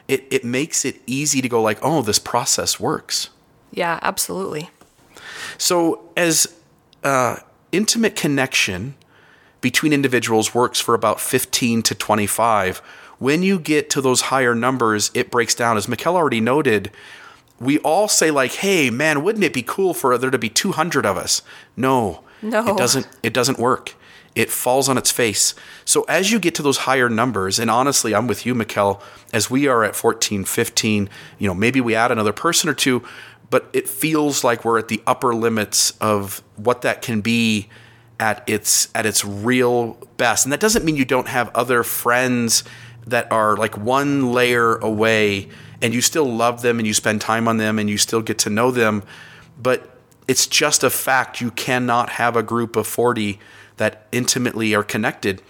it, 0.08 0.26
it 0.30 0.44
makes 0.44 0.86
it 0.86 1.02
easy 1.08 1.42
to 1.42 1.50
go 1.50 1.62
like, 1.62 1.80
oh, 1.82 2.02
this 2.02 2.20
process 2.20 2.80
works. 2.80 3.30
Yeah, 3.72 4.00
absolutely. 4.02 4.70
So 5.58 6.10
as 6.16 6.56
uh, 7.04 7.38
intimate 7.72 8.16
connection 8.16 8.96
between 9.62 9.94
individuals 9.94 10.54
works 10.54 10.80
for 10.80 10.94
about 10.94 11.20
15 11.20 11.82
to 11.84 11.96
25, 11.96 12.80
when 13.18 13.42
you 13.42 13.58
get 13.58 13.90
to 13.92 14.02
those 14.02 14.22
higher 14.22 14.54
numbers, 14.54 15.10
it 15.14 15.32
breaks 15.32 15.56
down. 15.56 15.78
As 15.78 15.88
Mikkel 15.88 16.14
already 16.14 16.42
noted, 16.42 16.92
we 17.60 17.80
all 17.80 18.08
say 18.08 18.32
like, 18.32 18.54
"Hey, 18.56 18.90
man, 18.90 19.24
wouldn't 19.24 19.44
it 19.44 19.54
be 19.54 19.64
cool 19.64 19.94
for 19.94 20.18
there 20.18 20.32
to 20.32 20.38
be 20.38 20.50
200 20.50 21.06
of 21.06 21.18
us?" 21.18 21.42
No, 21.78 22.22
No. 22.42 22.68
it 22.68 22.78
doesn't. 22.78 23.08
It 23.24 23.34
doesn't 23.34 23.60
work. 23.60 23.96
It 24.36 24.52
falls 24.52 24.90
on 24.90 24.98
its 24.98 25.12
face. 25.12 25.54
So 25.86 26.04
as 26.10 26.30
you 26.32 26.40
get 26.40 26.54
to 26.56 26.62
those 26.62 26.80
higher 26.80 27.08
numbers, 27.08 27.58
and 27.58 27.72
honestly, 27.72 28.14
I'm 28.14 28.28
with 28.28 28.46
you, 28.46 28.54
Mikkel, 28.54 29.00
as 29.32 29.50
we 29.50 29.66
are 29.68 29.86
at 29.86 29.96
14, 29.96 30.44
15, 30.44 31.10
you 31.40 31.48
know, 31.48 31.54
maybe 31.54 31.80
we 31.80 31.96
add 31.96 32.12
another 32.12 32.34
person 32.34 32.70
or 32.70 32.74
two, 32.74 33.02
but 33.50 33.70
it 33.72 33.88
feels 33.88 34.44
like 34.44 34.66
we're 34.66 34.78
at 34.78 34.90
the 34.90 35.02
upper 35.08 35.34
limits 35.34 35.92
of 36.02 36.44
what 36.58 36.82
that 36.82 37.02
can 37.02 37.22
be 37.22 37.70
at 38.20 38.44
its 38.48 38.90
at 38.94 39.06
its 39.06 39.24
real 39.24 39.98
best. 40.18 40.46
And 40.46 40.52
that 40.52 40.60
doesn't 40.60 40.84
mean 40.84 40.98
you 40.98 41.06
don't 41.06 41.28
have 41.30 41.50
other 41.56 41.84
friends 41.84 42.64
that 43.08 43.32
are 43.32 43.56
like 43.56 43.78
one 43.78 44.32
layer 44.32 44.76
away 44.76 45.50
and 45.82 45.94
you 45.94 46.02
still 46.02 46.26
love 46.26 46.62
them 46.62 46.80
and 46.80 46.88
you 46.88 46.94
spend 46.94 47.22
time 47.22 47.48
on 47.48 47.58
them 47.58 47.78
and 47.78 47.90
you 47.90 47.98
still 47.98 48.22
get 48.22 48.38
to 48.40 48.50
know 48.50 48.72
them, 48.72 49.04
but 49.62 49.98
it's 50.28 50.48
just 50.48 50.84
a 50.84 50.90
fact 50.90 51.42
you 51.42 51.52
cannot 51.52 52.12
have 52.12 52.36
a 52.36 52.44
group 52.44 52.76
of 52.76 52.88
40 52.88 53.40
that 53.78 54.08
intimately 54.12 54.74
are 54.74 54.84
connected. 54.84 55.42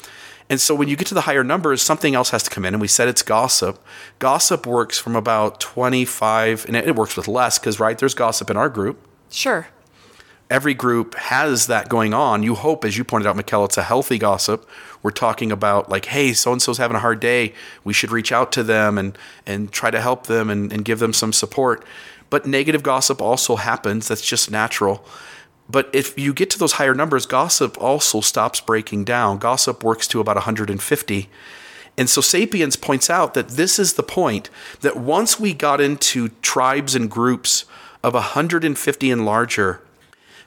And 0.49 0.61
so 0.61 0.75
when 0.75 0.87
you 0.87 0.95
get 0.95 1.07
to 1.07 1.13
the 1.13 1.21
higher 1.21 1.43
numbers, 1.43 1.81
something 1.81 2.13
else 2.13 2.29
has 2.29 2.43
to 2.43 2.49
come 2.49 2.65
in. 2.65 2.73
And 2.75 2.81
we 2.81 2.87
said 2.87 3.07
it's 3.07 3.23
gossip. 3.23 3.83
Gossip 4.19 4.67
works 4.67 4.99
from 4.99 5.15
about 5.15 5.59
25, 5.59 6.65
and 6.67 6.75
it 6.75 6.95
works 6.95 7.17
with 7.17 7.27
less 7.27 7.57
because, 7.57 7.79
right, 7.79 7.97
there's 7.97 8.13
gossip 8.13 8.49
in 8.51 8.57
our 8.57 8.69
group. 8.69 8.99
Sure. 9.31 9.67
Every 10.49 10.75
group 10.75 11.15
has 11.15 11.67
that 11.67 11.89
going 11.89 12.13
on. 12.13 12.43
You 12.43 12.53
hope, 12.53 12.85
as 12.85 12.97
you 12.97 13.03
pointed 13.03 13.27
out, 13.27 13.35
Mikkel, 13.35 13.65
it's 13.65 13.77
a 13.77 13.83
healthy 13.83 14.19
gossip. 14.19 14.69
We're 15.01 15.11
talking 15.11 15.51
about, 15.51 15.89
like, 15.89 16.05
hey, 16.05 16.33
so 16.33 16.51
and 16.51 16.61
so's 16.61 16.77
having 16.77 16.95
a 16.95 16.99
hard 16.99 17.19
day. 17.19 17.53
We 17.83 17.93
should 17.93 18.11
reach 18.11 18.31
out 18.31 18.51
to 18.53 18.63
them 18.63 18.97
and, 18.97 19.17
and 19.45 19.71
try 19.71 19.89
to 19.89 19.99
help 19.99 20.27
them 20.27 20.49
and, 20.51 20.71
and 20.71 20.85
give 20.85 20.99
them 20.99 21.13
some 21.13 21.33
support. 21.33 21.83
But 22.29 22.45
negative 22.45 22.83
gossip 22.83 23.21
also 23.21 23.55
happens. 23.55 24.07
That's 24.07 24.25
just 24.25 24.51
natural. 24.51 25.03
But 25.69 25.89
if 25.93 26.17
you 26.17 26.33
get 26.33 26.49
to 26.51 26.59
those 26.59 26.73
higher 26.73 26.93
numbers, 26.93 27.25
gossip 27.25 27.79
also 27.81 28.21
stops 28.21 28.61
breaking 28.61 29.05
down. 29.05 29.39
Gossip 29.39 29.83
works 29.83 30.07
to 30.09 30.19
about 30.19 30.35
150. 30.35 31.29
And 31.97 32.09
so 32.09 32.21
Sapiens 32.21 32.75
points 32.75 33.09
out 33.09 33.33
that 33.33 33.49
this 33.49 33.79
is 33.79 33.93
the 33.93 34.03
point 34.03 34.49
that 34.81 34.97
once 34.97 35.39
we 35.39 35.53
got 35.53 35.81
into 35.81 36.29
tribes 36.41 36.93
and 36.93 37.09
groups 37.09 37.65
of 38.03 38.13
150 38.13 39.11
and 39.11 39.25
larger, 39.25 39.81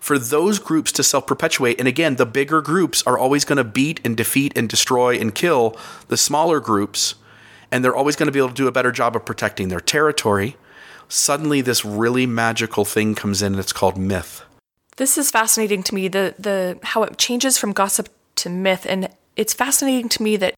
for 0.00 0.18
those 0.18 0.58
groups 0.58 0.92
to 0.92 1.02
self 1.02 1.26
perpetuate, 1.26 1.78
and 1.78 1.88
again, 1.88 2.16
the 2.16 2.26
bigger 2.26 2.60
groups 2.60 3.02
are 3.06 3.18
always 3.18 3.44
going 3.44 3.56
to 3.56 3.64
beat 3.64 4.00
and 4.04 4.16
defeat 4.16 4.56
and 4.56 4.68
destroy 4.68 5.18
and 5.18 5.34
kill 5.34 5.76
the 6.08 6.16
smaller 6.16 6.60
groups, 6.60 7.14
and 7.70 7.84
they're 7.84 7.96
always 7.96 8.16
going 8.16 8.26
to 8.26 8.32
be 8.32 8.38
able 8.38 8.48
to 8.48 8.54
do 8.54 8.68
a 8.68 8.72
better 8.72 8.92
job 8.92 9.16
of 9.16 9.24
protecting 9.24 9.68
their 9.68 9.80
territory. 9.80 10.56
Suddenly, 11.08 11.60
this 11.62 11.84
really 11.84 12.26
magical 12.26 12.84
thing 12.84 13.14
comes 13.14 13.42
in, 13.42 13.54
and 13.54 13.60
it's 13.60 13.72
called 13.72 13.96
myth. 13.96 14.42
This 14.96 15.16
is 15.16 15.30
fascinating 15.30 15.82
to 15.84 15.94
me 15.94 16.08
the 16.08 16.34
the 16.38 16.78
how 16.82 17.02
it 17.02 17.18
changes 17.18 17.56
from 17.56 17.72
gossip 17.72 18.08
to 18.36 18.50
myth 18.50 18.86
and 18.88 19.08
it's 19.38 19.54
fascinating 19.54 20.08
to 20.08 20.22
me 20.22 20.36
that 20.36 20.54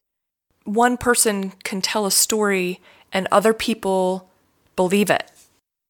one 0.65 0.97
person 0.97 1.51
can 1.65 1.83
tell 1.83 2.07
a 2.07 2.11
story 2.11 2.81
and 3.13 3.29
other 3.31 3.53
people 3.53 4.31
believe 4.75 5.11
it. 5.11 5.31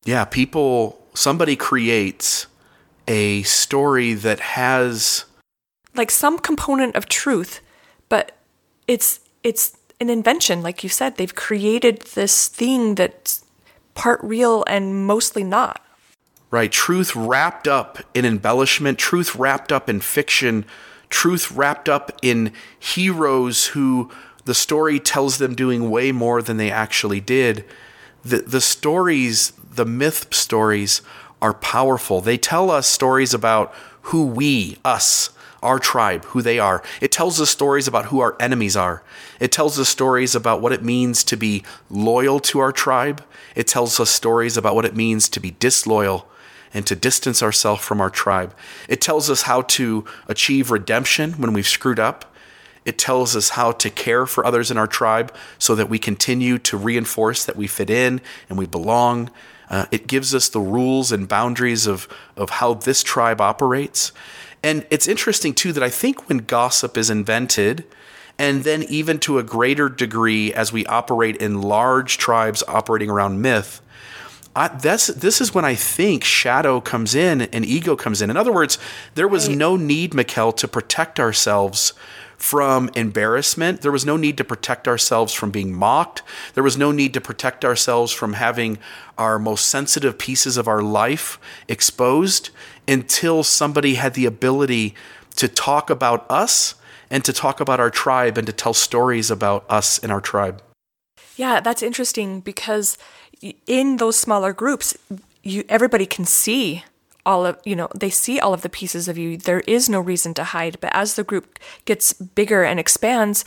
Yeah, 0.04 0.24
people, 0.24 1.00
somebody 1.14 1.54
creates 1.54 2.46
a 3.08 3.42
story 3.42 4.14
that 4.14 4.40
has 4.40 5.24
Like 5.94 6.10
some 6.10 6.38
component 6.38 6.96
of 6.96 7.06
truth, 7.06 7.60
but 8.08 8.32
it's 8.86 9.20
it's 9.42 9.76
an 10.00 10.10
invention 10.10 10.62
like 10.62 10.82
you 10.82 10.88
said. 10.88 11.16
They've 11.16 11.34
created 11.34 12.02
this 12.14 12.48
thing 12.48 12.94
that's 12.94 13.44
part 13.94 14.20
real 14.22 14.64
and 14.66 15.06
mostly 15.06 15.44
not. 15.44 15.84
right 16.50 16.72
truth 16.72 17.14
wrapped 17.14 17.68
up 17.68 17.98
in 18.14 18.24
embellishment, 18.24 18.98
truth 18.98 19.36
wrapped 19.36 19.70
up 19.72 19.88
in 19.88 20.00
fiction, 20.00 20.64
truth 21.08 21.50
wrapped 21.52 21.88
up 21.88 22.12
in 22.22 22.52
heroes 22.78 23.68
who 23.68 24.10
the 24.44 24.54
story 24.54 24.98
tells 24.98 25.38
them 25.38 25.54
doing 25.54 25.90
way 25.90 26.12
more 26.12 26.42
than 26.42 26.56
they 26.56 26.70
actually 26.70 27.20
did. 27.20 27.64
The 28.24 28.38
the 28.38 28.60
stories, 28.60 29.52
the 29.70 29.84
myth 29.84 30.32
stories 30.34 31.02
are 31.42 31.54
powerful. 31.54 32.20
They 32.20 32.38
tell 32.38 32.70
us 32.70 32.86
stories 32.86 33.34
about 33.34 33.72
who 34.02 34.26
we, 34.26 34.78
us, 34.84 35.30
our 35.62 35.78
tribe, 35.78 36.24
who 36.26 36.42
they 36.42 36.58
are. 36.58 36.82
It 37.00 37.12
tells 37.12 37.40
us 37.40 37.50
stories 37.50 37.86
about 37.86 38.06
who 38.06 38.20
our 38.20 38.36
enemies 38.40 38.76
are. 38.76 39.02
It 39.38 39.52
tells 39.52 39.78
us 39.78 39.88
stories 39.88 40.34
about 40.34 40.60
what 40.60 40.72
it 40.72 40.82
means 40.82 41.22
to 41.24 41.36
be 41.36 41.62
loyal 41.90 42.40
to 42.40 42.58
our 42.60 42.72
tribe. 42.72 43.24
It 43.54 43.66
tells 43.66 44.00
us 44.00 44.10
stories 44.10 44.56
about 44.56 44.74
what 44.74 44.84
it 44.84 44.96
means 44.96 45.28
to 45.30 45.40
be 45.40 45.56
disloyal 45.58 46.26
and 46.72 46.86
to 46.86 46.94
distance 46.94 47.42
ourselves 47.42 47.82
from 47.82 48.00
our 48.00 48.10
tribe. 48.10 48.54
It 48.88 49.00
tells 49.00 49.28
us 49.28 49.42
how 49.42 49.62
to 49.62 50.04
achieve 50.28 50.70
redemption 50.70 51.32
when 51.32 51.52
we've 51.52 51.66
screwed 51.66 51.98
up. 51.98 52.32
It 52.84 52.96
tells 52.96 53.36
us 53.36 53.50
how 53.50 53.72
to 53.72 53.90
care 53.90 54.24
for 54.24 54.46
others 54.46 54.70
in 54.70 54.78
our 54.78 54.86
tribe 54.86 55.34
so 55.58 55.74
that 55.74 55.90
we 55.90 55.98
continue 55.98 56.58
to 56.58 56.76
reinforce 56.76 57.44
that 57.44 57.56
we 57.56 57.66
fit 57.66 57.90
in 57.90 58.20
and 58.48 58.58
we 58.58 58.66
belong. 58.66 59.30
Uh, 59.70 59.86
it 59.90 60.08
gives 60.08 60.34
us 60.34 60.48
the 60.48 60.60
rules 60.60 61.12
and 61.12 61.28
boundaries 61.28 61.86
of, 61.86 62.08
of 62.36 62.50
how 62.50 62.74
this 62.74 63.02
tribe 63.02 63.40
operates. 63.40 64.12
And 64.62 64.84
it's 64.90 65.08
interesting, 65.08 65.54
too, 65.54 65.72
that 65.72 65.82
I 65.82 65.88
think 65.88 66.28
when 66.28 66.38
gossip 66.38 66.98
is 66.98 67.08
invented, 67.08 67.86
and 68.38 68.64
then 68.64 68.82
even 68.84 69.18
to 69.20 69.38
a 69.38 69.42
greater 69.42 69.88
degree 69.88 70.52
as 70.52 70.72
we 70.72 70.84
operate 70.86 71.36
in 71.36 71.62
large 71.62 72.18
tribes 72.18 72.64
operating 72.66 73.08
around 73.10 73.40
myth, 73.40 73.80
I, 74.56 74.68
that's 74.68 75.06
this 75.06 75.40
is 75.40 75.54
when 75.54 75.64
I 75.64 75.76
think 75.76 76.24
shadow 76.24 76.80
comes 76.80 77.14
in 77.14 77.42
and 77.42 77.64
ego 77.64 77.94
comes 77.94 78.20
in. 78.20 78.30
In 78.30 78.36
other 78.36 78.52
words, 78.52 78.78
there 79.14 79.28
was 79.28 79.48
no 79.48 79.76
need, 79.76 80.12
Mikkel, 80.12 80.56
to 80.56 80.66
protect 80.66 81.20
ourselves 81.20 81.92
from 82.40 82.90
embarrassment. 82.94 83.82
There 83.82 83.92
was 83.92 84.06
no 84.06 84.16
need 84.16 84.38
to 84.38 84.44
protect 84.44 84.88
ourselves 84.88 85.34
from 85.34 85.50
being 85.50 85.74
mocked. 85.74 86.22
There 86.54 86.64
was 86.64 86.78
no 86.78 86.90
need 86.90 87.12
to 87.14 87.20
protect 87.20 87.64
ourselves 87.66 88.12
from 88.12 88.32
having 88.32 88.78
our 89.18 89.38
most 89.38 89.66
sensitive 89.68 90.18
pieces 90.18 90.56
of 90.56 90.66
our 90.66 90.82
life 90.82 91.38
exposed 91.68 92.48
until 92.88 93.42
somebody 93.44 93.96
had 93.96 94.14
the 94.14 94.24
ability 94.24 94.94
to 95.36 95.48
talk 95.48 95.90
about 95.90 96.24
us 96.30 96.76
and 97.10 97.24
to 97.26 97.32
talk 97.32 97.60
about 97.60 97.78
our 97.78 97.90
tribe 97.90 98.38
and 98.38 98.46
to 98.46 98.52
tell 98.54 98.72
stories 98.72 99.30
about 99.30 99.66
us 99.68 99.98
and 99.98 100.10
our 100.10 100.20
tribe. 100.20 100.62
Yeah, 101.36 101.60
that's 101.60 101.82
interesting 101.82 102.40
because 102.40 102.96
in 103.66 103.98
those 103.98 104.18
smaller 104.18 104.54
groups, 104.54 104.96
you 105.42 105.64
everybody 105.68 106.06
can 106.06 106.24
see 106.24 106.84
all 107.26 107.46
of 107.46 107.58
you 107.64 107.76
know 107.76 107.88
they 107.94 108.10
see 108.10 108.40
all 108.40 108.54
of 108.54 108.62
the 108.62 108.68
pieces 108.68 109.08
of 109.08 109.18
you. 109.18 109.36
There 109.36 109.60
is 109.60 109.88
no 109.88 110.00
reason 110.00 110.34
to 110.34 110.44
hide. 110.44 110.78
But 110.80 110.94
as 110.94 111.14
the 111.14 111.24
group 111.24 111.58
gets 111.84 112.12
bigger 112.12 112.62
and 112.62 112.80
expands, 112.80 113.44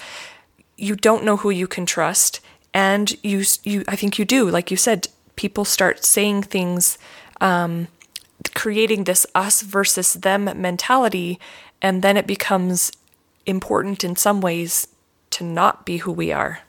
you 0.77 0.95
don't 0.95 1.23
know 1.23 1.37
who 1.37 1.49
you 1.49 1.67
can 1.67 1.85
trust, 1.85 2.39
and 2.73 3.15
you 3.23 3.43
you 3.63 3.83
I 3.87 3.95
think 3.95 4.19
you 4.19 4.25
do. 4.25 4.49
Like 4.49 4.71
you 4.71 4.77
said, 4.77 5.07
people 5.35 5.65
start 5.65 6.05
saying 6.05 6.43
things, 6.43 6.97
um, 7.41 7.87
creating 8.53 9.05
this 9.05 9.25
us 9.35 9.61
versus 9.61 10.13
them 10.13 10.45
mentality, 10.61 11.39
and 11.81 12.01
then 12.01 12.17
it 12.17 12.27
becomes 12.27 12.91
important 13.45 14.03
in 14.03 14.15
some 14.15 14.41
ways 14.41 14.87
to 15.31 15.43
not 15.43 15.85
be 15.85 15.97
who 15.97 16.11
we 16.11 16.31
are. 16.31 16.59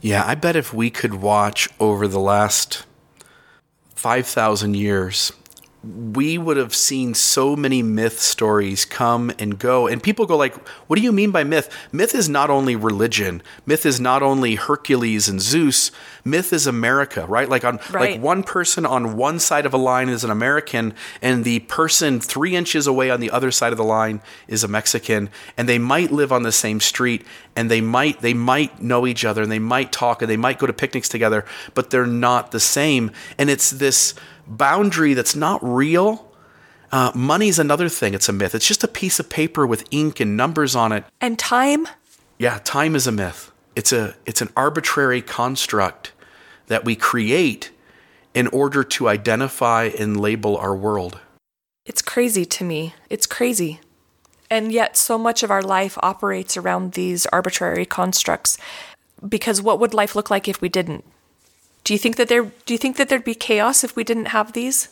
Yeah, 0.00 0.24
I 0.26 0.34
bet 0.34 0.56
if 0.56 0.72
we 0.72 0.90
could 0.90 1.14
watch 1.14 1.68
over 1.78 2.08
the 2.08 2.20
last 2.20 2.84
5,000 3.94 4.74
years, 4.74 5.32
we 5.84 6.38
would 6.38 6.56
have 6.56 6.74
seen 6.74 7.12
so 7.12 7.56
many 7.56 7.82
myth 7.82 8.20
stories 8.20 8.84
come 8.84 9.32
and 9.38 9.58
go. 9.58 9.88
And 9.88 10.00
people 10.00 10.26
go 10.26 10.36
like, 10.36 10.54
"What 10.86 10.96
do 10.96 11.02
you 11.02 11.10
mean 11.10 11.32
by 11.32 11.42
myth?" 11.42 11.68
Myth 11.90 12.14
is 12.14 12.28
not 12.28 12.50
only 12.50 12.76
religion. 12.76 13.42
Myth 13.66 13.84
is 13.84 13.98
not 13.98 14.22
only 14.22 14.54
Hercules 14.54 15.28
and 15.28 15.40
Zeus. 15.40 15.90
Myth 16.24 16.52
is 16.52 16.68
America, 16.68 17.26
right? 17.26 17.48
Like 17.48 17.64
on 17.64 17.80
Right. 17.90 18.12
like 18.12 18.22
one 18.22 18.44
person 18.44 18.86
on 18.86 19.16
one 19.16 19.40
side 19.40 19.66
of 19.66 19.74
a 19.74 19.78
line 19.78 20.08
is 20.08 20.22
an 20.22 20.30
American, 20.30 20.94
and 21.20 21.42
the 21.44 21.58
person 21.60 22.20
three 22.20 22.54
inches 22.54 22.86
away 22.86 23.10
on 23.10 23.18
the 23.18 23.30
other 23.30 23.50
side 23.50 23.72
of 23.72 23.76
the 23.78 23.84
line 23.84 24.20
is 24.46 24.62
a 24.62 24.68
Mexican, 24.68 25.30
and 25.56 25.68
they 25.68 25.78
might 25.78 26.12
live 26.12 26.30
on 26.30 26.44
the 26.44 26.52
same 26.52 26.78
street, 26.78 27.24
and 27.56 27.68
they 27.68 27.80
might 27.80 28.20
they 28.22 28.34
might 28.34 28.80
know 28.80 29.04
each 29.04 29.24
other, 29.24 29.42
and 29.42 29.50
they 29.50 29.58
might 29.58 29.90
talk, 29.90 30.22
and 30.22 30.30
they 30.30 30.36
might 30.36 30.60
go 30.60 30.66
to 30.68 30.72
picnics 30.72 31.08
together, 31.08 31.44
but 31.74 31.90
they're 31.90 32.06
not 32.06 32.52
the 32.52 32.60
same. 32.60 33.10
And 33.36 33.50
it's 33.50 33.70
this 33.70 34.14
boundary 34.56 35.14
that's 35.14 35.34
not 35.36 35.60
real. 35.62 36.28
Uh, 36.90 37.10
money's 37.14 37.58
another 37.58 37.88
thing. 37.88 38.14
It's 38.14 38.28
a 38.28 38.32
myth. 38.32 38.54
It's 38.54 38.68
just 38.68 38.84
a 38.84 38.88
piece 38.88 39.18
of 39.18 39.28
paper 39.30 39.66
with 39.66 39.84
ink 39.90 40.20
and 40.20 40.36
numbers 40.36 40.76
on 40.76 40.92
it. 40.92 41.04
And 41.20 41.38
time 41.38 41.88
Yeah, 42.38 42.58
time 42.64 42.94
is 42.94 43.06
a 43.06 43.12
myth. 43.12 43.50
It's 43.74 43.92
a 43.92 44.14
it's 44.26 44.42
an 44.42 44.50
arbitrary 44.56 45.22
construct 45.22 46.12
that 46.66 46.84
we 46.84 46.94
create 46.96 47.70
in 48.34 48.46
order 48.48 48.84
to 48.84 49.08
identify 49.08 49.90
and 49.98 50.20
label 50.20 50.56
our 50.56 50.74
world. 50.76 51.18
It's 51.84 52.02
crazy 52.02 52.44
to 52.44 52.64
me. 52.64 52.94
It's 53.10 53.26
crazy. 53.26 53.80
And 54.50 54.70
yet, 54.70 54.96
so 54.96 55.16
much 55.16 55.42
of 55.42 55.50
our 55.50 55.62
life 55.62 55.96
operates 56.02 56.56
around 56.56 56.92
these 56.92 57.26
arbitrary 57.26 57.86
constructs. 57.86 58.58
because 59.26 59.62
what 59.62 59.78
would 59.80 59.94
life 59.94 60.14
look 60.16 60.30
like 60.30 60.48
if 60.48 60.60
we 60.60 60.68
didn't? 60.68 61.04
Do 61.84 61.92
you 61.92 61.98
think 61.98 62.16
that 62.16 62.28
there 62.28 62.44
do 62.66 62.74
you 62.74 62.78
think 62.78 62.96
that 62.96 63.08
there'd 63.08 63.24
be 63.24 63.34
chaos 63.34 63.84
if 63.84 63.96
we 63.96 64.04
didn't 64.04 64.26
have 64.26 64.52
these? 64.52 64.88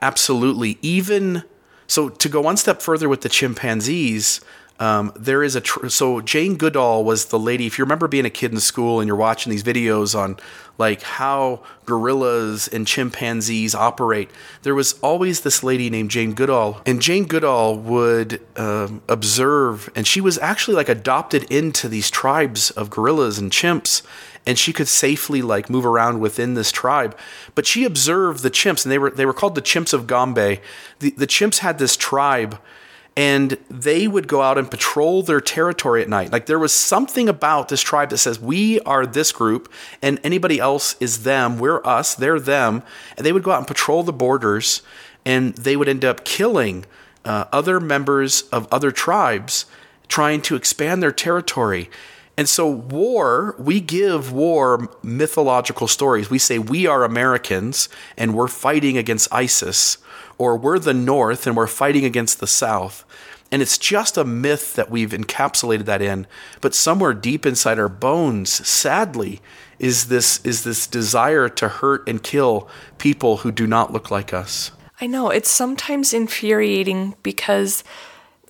Absolutely. 0.00 0.78
Even 0.82 1.44
so, 1.86 2.08
to 2.08 2.28
go 2.28 2.40
one 2.40 2.56
step 2.56 2.80
further 2.80 3.08
with 3.08 3.20
the 3.20 3.28
chimpanzees, 3.28 4.40
um, 4.80 5.12
there 5.14 5.42
is 5.44 5.54
a 5.54 5.60
tr- 5.60 5.88
so 5.88 6.20
Jane 6.20 6.56
Goodall 6.56 7.04
was 7.04 7.26
the 7.26 7.38
lady. 7.38 7.66
If 7.66 7.78
you 7.78 7.84
remember 7.84 8.08
being 8.08 8.24
a 8.24 8.30
kid 8.30 8.52
in 8.52 8.58
school 8.58 9.00
and 9.00 9.06
you're 9.06 9.16
watching 9.16 9.50
these 9.50 9.62
videos 9.62 10.18
on 10.18 10.36
like 10.78 11.02
how 11.02 11.62
gorillas 11.84 12.66
and 12.66 12.84
chimpanzees 12.86 13.74
operate, 13.74 14.30
there 14.62 14.74
was 14.74 14.98
always 15.00 15.42
this 15.42 15.62
lady 15.62 15.90
named 15.90 16.10
Jane 16.10 16.34
Goodall, 16.34 16.80
and 16.84 17.00
Jane 17.00 17.26
Goodall 17.26 17.78
would 17.78 18.40
um, 18.56 19.02
observe, 19.08 19.88
and 19.94 20.06
she 20.06 20.20
was 20.20 20.38
actually 20.38 20.74
like 20.74 20.88
adopted 20.88 21.44
into 21.44 21.88
these 21.88 22.10
tribes 22.10 22.70
of 22.72 22.90
gorillas 22.90 23.38
and 23.38 23.52
chimps, 23.52 24.02
and 24.46 24.58
she 24.58 24.72
could 24.72 24.88
safely 24.88 25.42
like 25.42 25.70
move 25.70 25.86
around 25.86 26.20
within 26.20 26.54
this 26.54 26.70
tribe. 26.70 27.16
But 27.54 27.66
she 27.66 27.84
observed 27.84 28.42
the 28.42 28.50
chimps, 28.50 28.84
and 28.84 28.92
they 28.92 28.98
were 28.98 29.10
they 29.10 29.26
were 29.26 29.32
called 29.32 29.54
the 29.54 29.62
chimps 29.62 29.92
of 29.92 30.06
Gombe. 30.06 30.58
The 30.98 31.10
the 31.10 31.26
chimps 31.26 31.58
had 31.58 31.78
this 31.78 31.96
tribe 31.96 32.58
and 33.16 33.56
they 33.70 34.08
would 34.08 34.26
go 34.26 34.42
out 34.42 34.58
and 34.58 34.70
patrol 34.70 35.22
their 35.22 35.40
territory 35.40 36.02
at 36.02 36.08
night. 36.08 36.32
Like 36.32 36.46
there 36.46 36.58
was 36.58 36.72
something 36.72 37.28
about 37.28 37.68
this 37.68 37.80
tribe 37.80 38.10
that 38.10 38.18
says 38.18 38.40
we 38.40 38.80
are 38.80 39.06
this 39.06 39.30
group 39.30 39.72
and 40.02 40.18
anybody 40.24 40.58
else 40.58 40.96
is 40.98 41.22
them. 41.22 41.58
We're 41.58 41.84
us, 41.84 42.14
they're 42.14 42.40
them. 42.40 42.82
And 43.16 43.24
they 43.24 43.32
would 43.32 43.44
go 43.44 43.52
out 43.52 43.58
and 43.58 43.68
patrol 43.68 44.02
the 44.02 44.12
borders 44.12 44.82
and 45.24 45.54
they 45.54 45.76
would 45.76 45.88
end 45.88 46.04
up 46.04 46.24
killing 46.24 46.86
uh, 47.24 47.44
other 47.52 47.78
members 47.78 48.42
of 48.52 48.66
other 48.72 48.90
tribes 48.90 49.66
trying 50.08 50.42
to 50.42 50.56
expand 50.56 51.02
their 51.02 51.12
territory. 51.12 51.88
And 52.36 52.48
so, 52.48 52.68
war, 52.68 53.54
we 53.58 53.80
give 53.80 54.32
war 54.32 54.88
mythological 55.02 55.86
stories. 55.86 56.30
We 56.30 56.38
say 56.38 56.58
we 56.58 56.86
are 56.86 57.04
Americans 57.04 57.88
and 58.16 58.34
we're 58.34 58.48
fighting 58.48 58.98
against 58.98 59.32
ISIS, 59.32 59.98
or 60.36 60.56
we're 60.56 60.80
the 60.80 60.94
North 60.94 61.46
and 61.46 61.56
we're 61.56 61.68
fighting 61.68 62.04
against 62.04 62.40
the 62.40 62.48
South. 62.48 63.04
And 63.52 63.62
it's 63.62 63.78
just 63.78 64.16
a 64.16 64.24
myth 64.24 64.74
that 64.74 64.90
we've 64.90 65.10
encapsulated 65.10 65.84
that 65.84 66.02
in. 66.02 66.26
But 66.60 66.74
somewhere 66.74 67.14
deep 67.14 67.46
inside 67.46 67.78
our 67.78 67.88
bones, 67.88 68.50
sadly, 68.66 69.40
is 69.78 70.08
this, 70.08 70.44
is 70.44 70.64
this 70.64 70.88
desire 70.88 71.48
to 71.50 71.68
hurt 71.68 72.08
and 72.08 72.20
kill 72.20 72.68
people 72.98 73.38
who 73.38 73.52
do 73.52 73.68
not 73.68 73.92
look 73.92 74.10
like 74.10 74.34
us. 74.34 74.72
I 75.00 75.06
know. 75.06 75.30
It's 75.30 75.50
sometimes 75.50 76.12
infuriating 76.12 77.14
because 77.22 77.84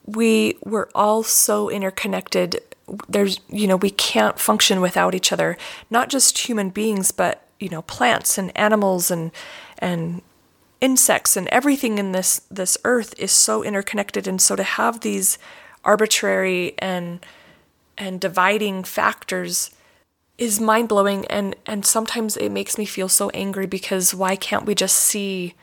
we 0.07 0.57
we're 0.65 0.89
all 0.95 1.23
so 1.23 1.71
interconnected 1.71 2.61
there's 3.09 3.41
you 3.49 3.67
know 3.67 3.77
we 3.77 3.91
can't 3.91 4.39
function 4.39 4.81
without 4.81 5.15
each 5.15 5.33
other. 5.33 5.57
Not 5.91 6.09
just 6.09 6.39
human 6.39 6.71
beings 6.71 7.11
but 7.11 7.47
you 7.59 7.69
know 7.69 7.83
plants 7.83 8.39
and 8.39 8.57
animals 8.57 9.11
and 9.11 9.31
and 9.79 10.23
insects 10.81 11.37
and 11.37 11.49
everything 11.49 11.99
in 11.99 12.13
this 12.13 12.43
this 12.51 12.77
earth 12.85 13.15
is 13.19 13.33
so 13.33 13.63
interconnected. 13.63 14.27
And 14.27 14.41
so 14.41 14.57
to 14.57 14.63
have 14.63 15.01
these 15.01 15.39
arbitrary 15.85 16.75
and 16.79 17.25
and 17.97 18.21
dividing 18.21 18.85
factors 18.85 19.71
is 20.37 20.61
mind-blowing. 20.61 21.27
And 21.27 21.57
and 21.67 21.87
sometimes 21.87 22.37
it 22.37 22.51
makes 22.51 22.77
me 22.77 22.85
feel 22.85 23.09
so 23.09 23.31
angry 23.31 23.67
because 23.67 24.15
why 24.15 24.37
can't 24.37 24.67
we 24.67 24.75
just 24.75 24.97
see 24.97 25.55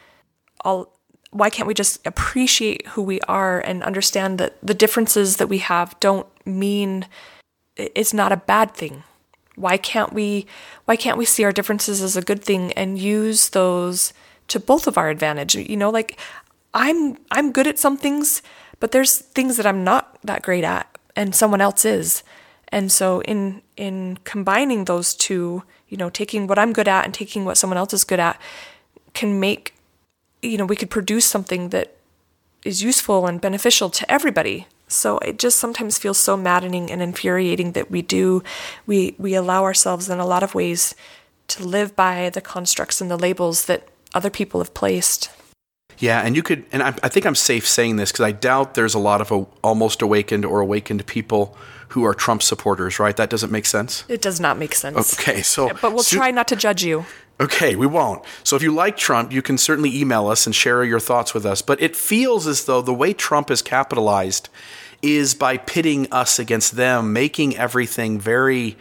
all 0.61 0.91
why 1.31 1.49
can't 1.49 1.67
we 1.67 1.73
just 1.73 2.05
appreciate 2.05 2.85
who 2.87 3.01
we 3.01 3.19
are 3.21 3.59
and 3.61 3.83
understand 3.83 4.37
that 4.37 4.57
the 4.61 4.73
differences 4.73 5.37
that 5.37 5.47
we 5.47 5.59
have 5.59 5.97
don't 5.99 6.27
mean 6.45 7.07
it's 7.75 8.13
not 8.13 8.31
a 8.31 8.37
bad 8.37 8.73
thing. 8.73 9.03
Why 9.55 9.77
can't 9.77 10.13
we 10.13 10.47
why 10.85 10.95
can't 10.95 11.17
we 11.17 11.25
see 11.25 11.43
our 11.43 11.51
differences 11.51 12.01
as 12.01 12.17
a 12.17 12.21
good 12.21 12.43
thing 12.43 12.71
and 12.73 12.97
use 12.97 13.49
those 13.49 14.13
to 14.47 14.59
both 14.59 14.87
of 14.87 14.97
our 14.97 15.09
advantage? 15.09 15.55
You 15.55 15.77
know 15.77 15.89
like 15.89 16.19
i'm 16.73 17.17
i'm 17.31 17.51
good 17.51 17.67
at 17.67 17.77
some 17.77 17.97
things 17.97 18.41
but 18.79 18.93
there's 18.93 19.17
things 19.17 19.57
that 19.57 19.65
i'm 19.65 19.83
not 19.83 20.17
that 20.23 20.41
great 20.41 20.63
at 20.63 20.87
and 21.15 21.35
someone 21.35 21.61
else 21.61 21.85
is. 21.85 22.23
And 22.69 22.91
so 22.91 23.21
in 23.23 23.61
in 23.75 24.17
combining 24.23 24.85
those 24.85 25.13
two 25.13 25.63
you 25.89 25.97
know 25.97 26.09
taking 26.09 26.47
what 26.47 26.57
i'm 26.57 26.71
good 26.71 26.87
at 26.87 27.05
and 27.05 27.13
taking 27.13 27.43
what 27.45 27.57
someone 27.57 27.77
else 27.77 27.93
is 27.93 28.03
good 28.05 28.19
at 28.19 28.39
can 29.13 29.39
make 29.39 29.75
you 30.41 30.57
know, 30.57 30.65
we 30.65 30.75
could 30.75 30.89
produce 30.89 31.25
something 31.25 31.69
that 31.69 31.95
is 32.63 32.83
useful 32.83 33.27
and 33.27 33.41
beneficial 33.41 33.89
to 33.89 34.11
everybody. 34.11 34.67
So 34.91 35.17
it 35.19 35.39
just 35.39 35.57
sometimes 35.57 35.97
feels 35.97 36.17
so 36.17 36.35
maddening 36.35 36.91
and 36.91 37.01
infuriating 37.01 37.71
that 37.73 37.89
we 37.89 38.01
do 38.01 38.43
we 38.85 39.15
we 39.17 39.33
allow 39.35 39.63
ourselves 39.63 40.09
in 40.09 40.19
a 40.19 40.25
lot 40.25 40.43
of 40.43 40.55
ways 40.55 40.95
to 41.49 41.65
live 41.65 41.95
by 41.95 42.29
the 42.29 42.41
constructs 42.41 43.01
and 43.01 43.11
the 43.11 43.17
labels 43.17 43.65
that 43.65 43.87
other 44.13 44.29
people 44.29 44.59
have 44.59 44.73
placed. 44.73 45.29
Yeah, 45.97 46.21
and 46.21 46.35
you 46.35 46.41
could, 46.41 46.65
and 46.71 46.81
I, 46.81 46.87
I 47.03 47.09
think 47.09 47.25
I'm 47.27 47.35
safe 47.35 47.67
saying 47.67 47.97
this 47.97 48.11
because 48.11 48.25
I 48.25 48.31
doubt 48.31 48.73
there's 48.73 48.95
a 48.95 48.99
lot 48.99 49.21
of 49.21 49.31
a, 49.31 49.45
almost 49.63 50.01
awakened 50.01 50.45
or 50.45 50.59
awakened 50.59 51.05
people 51.05 51.55
who 51.89 52.05
are 52.05 52.13
Trump 52.13 52.41
supporters, 52.41 52.99
right? 52.99 53.15
That 53.15 53.29
doesn't 53.29 53.51
make 53.51 53.65
sense. 53.65 54.03
It 54.07 54.21
does 54.21 54.39
not 54.39 54.57
make 54.57 54.73
sense. 54.73 55.19
Okay, 55.19 55.41
so 55.41 55.67
yeah, 55.67 55.73
but 55.79 55.93
we'll 55.93 56.03
so, 56.03 56.17
try 56.17 56.31
not 56.31 56.47
to 56.47 56.55
judge 56.55 56.83
you. 56.83 57.05
Okay, 57.39 57.75
we 57.75 57.85
won't. 57.85 58.23
So 58.43 58.55
if 58.55 58.63
you 58.63 58.73
like 58.73 58.97
Trump, 58.97 59.31
you 59.31 59.41
can 59.41 59.57
certainly 59.57 59.95
email 59.95 60.27
us 60.27 60.45
and 60.45 60.55
share 60.55 60.83
your 60.83 60.99
thoughts 60.99 61.33
with 61.33 61.45
us. 61.45 61.61
But 61.61 61.81
it 61.81 61.95
feels 61.95 62.47
as 62.47 62.65
though 62.65 62.81
the 62.81 62.93
way 62.93 63.13
Trump 63.13 63.51
is 63.51 63.61
capitalized 63.61 64.47
is 65.01 65.33
by 65.33 65.57
pitting 65.57 66.11
us 66.11 66.39
against 66.39 66.75
them, 66.75 67.13
making 67.13 67.57
everything 67.57 68.19
very, 68.19 68.77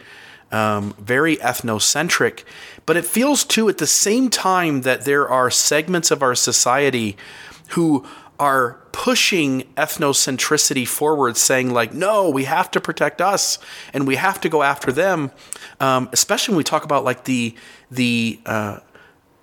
um, 0.51 0.93
very 0.99 1.37
ethnocentric. 1.37 2.43
But 2.85 2.97
it 2.97 3.05
feels 3.05 3.43
too 3.43 3.69
at 3.69 3.77
the 3.77 3.87
same 3.87 4.29
time 4.29 4.81
that 4.81 5.05
there 5.05 5.27
are 5.27 5.49
segments 5.49 6.11
of 6.11 6.21
our 6.21 6.35
society 6.35 7.17
who 7.69 8.05
are 8.39 8.79
pushing 8.91 9.61
ethnocentricity 9.77 10.87
forward, 10.87 11.37
saying, 11.37 11.71
like, 11.71 11.93
no, 11.93 12.27
we 12.27 12.45
have 12.45 12.71
to 12.71 12.81
protect 12.81 13.21
us 13.21 13.59
and 13.93 14.07
we 14.07 14.15
have 14.15 14.41
to 14.41 14.49
go 14.49 14.63
after 14.63 14.91
them. 14.91 15.31
Um, 15.79 16.09
especially 16.11 16.53
when 16.53 16.57
we 16.57 16.63
talk 16.63 16.83
about 16.83 17.03
like 17.03 17.25
the 17.25 17.55
the 17.91 18.39
uh, 18.45 18.79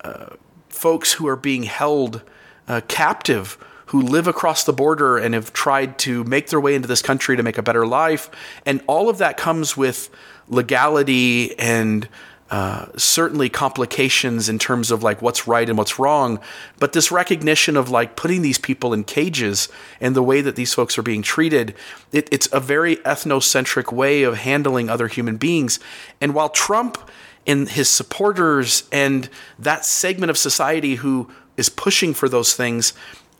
uh, 0.03 0.27
folks 0.67 1.13
who 1.13 1.27
are 1.27 1.37
being 1.37 1.63
held 1.63 2.21
uh, 2.67 2.81
captive, 2.87 3.57
who 3.89 4.01
live 4.01 4.27
across 4.27 4.63
the 4.63 4.73
border 4.73 5.17
and 5.17 5.33
have 5.33 5.51
tried 5.51 5.97
to 5.97 6.23
make 6.23 6.47
their 6.47 6.59
way 6.59 6.75
into 6.75 6.87
this 6.87 7.01
country 7.01 7.35
to 7.35 7.43
make 7.43 7.57
a 7.57 7.63
better 7.63 7.87
life, 7.87 8.29
and 8.65 8.81
all 8.87 9.09
of 9.09 9.17
that 9.17 9.35
comes 9.35 9.75
with 9.75 10.09
legality 10.47 11.57
and 11.57 12.07
uh, 12.51 12.87
certainly 12.97 13.47
complications 13.47 14.49
in 14.49 14.57
terms 14.57 14.89
of 14.89 15.03
like 15.03 15.21
what's 15.21 15.47
right 15.47 15.69
and 15.69 15.77
what's 15.77 15.99
wrong, 15.99 16.39
but 16.79 16.93
this 16.93 17.11
recognition 17.11 17.77
of 17.77 17.89
like 17.89 18.15
putting 18.15 18.41
these 18.41 18.57
people 18.57 18.91
in 18.93 19.03
cages 19.03 19.69
and 20.01 20.15
the 20.15 20.23
way 20.23 20.41
that 20.41 20.55
these 20.55 20.73
folks 20.73 20.97
are 20.97 21.03
being 21.03 21.21
treated, 21.21 21.75
it, 22.11 22.27
it's 22.31 22.49
a 22.51 22.59
very 22.59 22.95
ethnocentric 22.97 23.91
way 23.91 24.23
of 24.23 24.37
handling 24.37 24.89
other 24.89 25.07
human 25.07 25.37
beings. 25.37 25.79
And 26.19 26.33
while 26.33 26.49
Trump 26.49 26.97
and 27.45 27.69
his 27.69 27.89
supporters 27.89 28.83
and 28.91 29.29
that 29.59 29.85
segment 29.85 30.31
of 30.31 30.37
society 30.37 30.95
who 30.95 31.29
is 31.55 31.69
pushing 31.69 32.13
for 32.13 32.27
those 32.27 32.55
things 32.55 32.93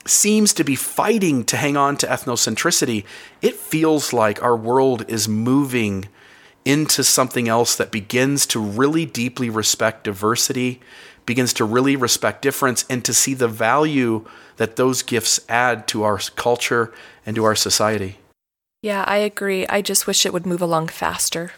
seems 0.05 0.53
to 0.53 0.63
be 0.63 0.75
fighting 0.75 1.43
to 1.45 1.57
hang 1.57 1.77
on 1.77 1.97
to 1.97 2.07
ethnocentricity, 2.07 3.05
it 3.41 3.55
feels 3.55 4.13
like 4.13 4.41
our 4.41 4.55
world 4.55 5.05
is 5.07 5.27
moving 5.27 6.07
into 6.65 7.03
something 7.03 7.47
else 7.47 7.75
that 7.75 7.91
begins 7.91 8.45
to 8.47 8.59
really 8.59 9.05
deeply 9.05 9.49
respect 9.49 10.03
diversity, 10.03 10.79
begins 11.25 11.53
to 11.53 11.65
really 11.65 11.95
respect 11.95 12.41
difference, 12.41 12.85
and 12.89 13.03
to 13.05 13.13
see 13.13 13.33
the 13.33 13.47
value 13.47 14.25
that 14.57 14.75
those 14.75 15.01
gifts 15.03 15.39
add 15.47 15.87
to 15.87 16.03
our 16.03 16.19
culture 16.35 16.93
and 17.25 17.35
to 17.35 17.43
our 17.43 17.55
society. 17.55 18.17
Yeah, 18.81 19.03
I 19.07 19.17
agree. 19.17 19.67
I 19.67 19.81
just 19.81 20.07
wish 20.07 20.25
it 20.25 20.33
would 20.33 20.45
move 20.45 20.61
along 20.61 20.87
faster. 20.87 21.53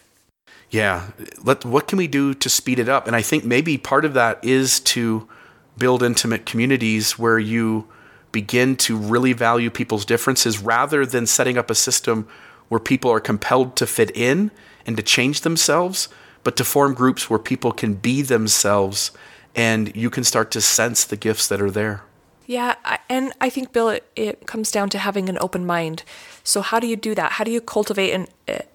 Yeah, 0.70 1.10
let 1.44 1.64
what 1.64 1.86
can 1.86 1.98
we 1.98 2.06
do 2.06 2.32
to 2.34 2.48
speed 2.48 2.78
it 2.78 2.88
up? 2.88 3.06
And 3.06 3.14
I 3.14 3.22
think 3.22 3.44
maybe 3.44 3.76
part 3.76 4.04
of 4.04 4.14
that 4.14 4.42
is 4.42 4.80
to 4.80 5.28
build 5.76 6.02
intimate 6.02 6.46
communities 6.46 7.18
where 7.18 7.38
you 7.38 7.86
begin 8.32 8.76
to 8.76 8.96
really 8.96 9.32
value 9.32 9.70
people's 9.70 10.04
differences 10.04 10.58
rather 10.58 11.06
than 11.06 11.26
setting 11.26 11.56
up 11.56 11.70
a 11.70 11.74
system 11.74 12.26
where 12.68 12.80
people 12.80 13.10
are 13.10 13.20
compelled 13.20 13.76
to 13.76 13.86
fit 13.86 14.10
in 14.16 14.50
and 14.86 14.96
to 14.96 15.02
change 15.02 15.42
themselves, 15.42 16.08
but 16.42 16.56
to 16.56 16.64
form 16.64 16.94
groups 16.94 17.28
where 17.28 17.38
people 17.38 17.72
can 17.72 17.94
be 17.94 18.22
themselves 18.22 19.10
and 19.54 19.94
you 19.94 20.08
can 20.08 20.24
start 20.24 20.50
to 20.50 20.60
sense 20.60 21.04
the 21.04 21.16
gifts 21.16 21.46
that 21.48 21.60
are 21.60 21.70
there. 21.70 22.02
Yeah, 22.46 22.74
and 23.08 23.32
I 23.40 23.50
think 23.50 23.72
Bill, 23.72 23.90
it, 23.90 24.10
it 24.16 24.46
comes 24.46 24.70
down 24.70 24.88
to 24.90 24.98
having 24.98 25.28
an 25.28 25.38
open 25.40 25.64
mind. 25.64 26.02
So 26.42 26.60
how 26.60 26.80
do 26.80 26.86
you 26.86 26.96
do 26.96 27.14
that? 27.14 27.32
How 27.32 27.44
do 27.44 27.50
you 27.50 27.60
cultivate 27.60 28.12
an 28.12 28.26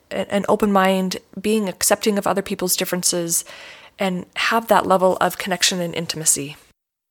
an 0.09 0.45
open 0.47 0.71
mind, 0.71 1.17
being 1.39 1.67
accepting 1.67 2.17
of 2.17 2.25
other 2.25 2.41
people's 2.41 2.77
differences, 2.77 3.43
and 3.99 4.25
have 4.35 4.67
that 4.67 4.85
level 4.85 5.17
of 5.19 5.37
connection 5.37 5.81
and 5.81 5.93
intimacy? 5.93 6.55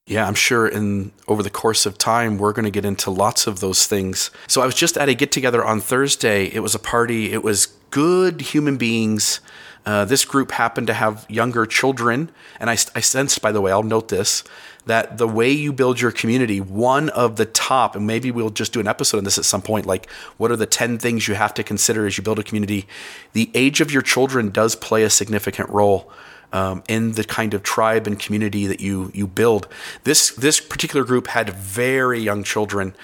Yeah, 0.06 0.26
I'm 0.28 0.34
sure 0.34 0.68
in 0.68 1.10
over 1.26 1.42
the 1.42 1.50
course 1.50 1.84
of 1.84 1.98
time 1.98 2.38
we're 2.38 2.52
going 2.52 2.64
to 2.64 2.70
get 2.70 2.84
into 2.84 3.10
lots 3.10 3.48
of 3.48 3.58
those 3.58 3.86
things. 3.86 4.30
So 4.46 4.62
I 4.62 4.66
was 4.66 4.76
just 4.76 4.96
at 4.96 5.08
a 5.08 5.14
get 5.14 5.32
together 5.32 5.64
on 5.64 5.80
Thursday. 5.80 6.46
It 6.46 6.60
was 6.60 6.76
a 6.76 6.78
party. 6.78 7.32
It 7.32 7.42
was 7.42 7.66
good 7.90 8.40
human 8.40 8.76
beings 8.76 9.40
Uh, 9.86 10.04
this 10.04 10.24
group 10.24 10.50
happened 10.50 10.88
to 10.88 10.92
have 10.92 11.24
younger 11.28 11.64
children, 11.64 12.28
and 12.58 12.68
I, 12.68 12.72
I 12.72 13.00
sensed, 13.00 13.40
by 13.40 13.52
the 13.52 13.60
way, 13.60 13.70
I'll 13.70 13.84
note 13.84 14.08
this, 14.08 14.42
that 14.86 15.16
the 15.16 15.28
way 15.28 15.52
you 15.52 15.72
build 15.72 16.00
your 16.00 16.10
community, 16.10 16.60
one 16.60 17.08
of 17.10 17.36
the 17.36 17.46
top, 17.46 17.94
and 17.94 18.04
maybe 18.04 18.32
we'll 18.32 18.50
just 18.50 18.72
do 18.72 18.80
an 18.80 18.88
episode 18.88 19.18
on 19.18 19.24
this 19.24 19.38
at 19.38 19.44
some 19.44 19.62
point, 19.62 19.86
like 19.86 20.10
what 20.38 20.50
are 20.50 20.56
the 20.56 20.66
10 20.66 20.98
things 20.98 21.28
you 21.28 21.36
have 21.36 21.54
to 21.54 21.62
consider 21.62 22.04
as 22.04 22.18
you 22.18 22.24
build 22.24 22.40
a 22.40 22.42
community? 22.42 22.88
The 23.32 23.48
age 23.54 23.80
of 23.80 23.92
your 23.92 24.02
children 24.02 24.50
does 24.50 24.74
play 24.74 25.04
a 25.04 25.10
significant 25.10 25.70
role. 25.70 26.10
Um, 26.52 26.82
in 26.88 27.12
the 27.12 27.24
kind 27.24 27.54
of 27.54 27.62
tribe 27.62 28.06
and 28.06 28.18
community 28.18 28.66
that 28.66 28.80
you 28.80 29.10
you 29.12 29.26
build, 29.26 29.66
this 30.04 30.30
this 30.30 30.60
particular 30.60 31.04
group 31.04 31.26
had 31.26 31.50
very 31.50 32.20
young 32.20 32.44
children, 32.44 32.94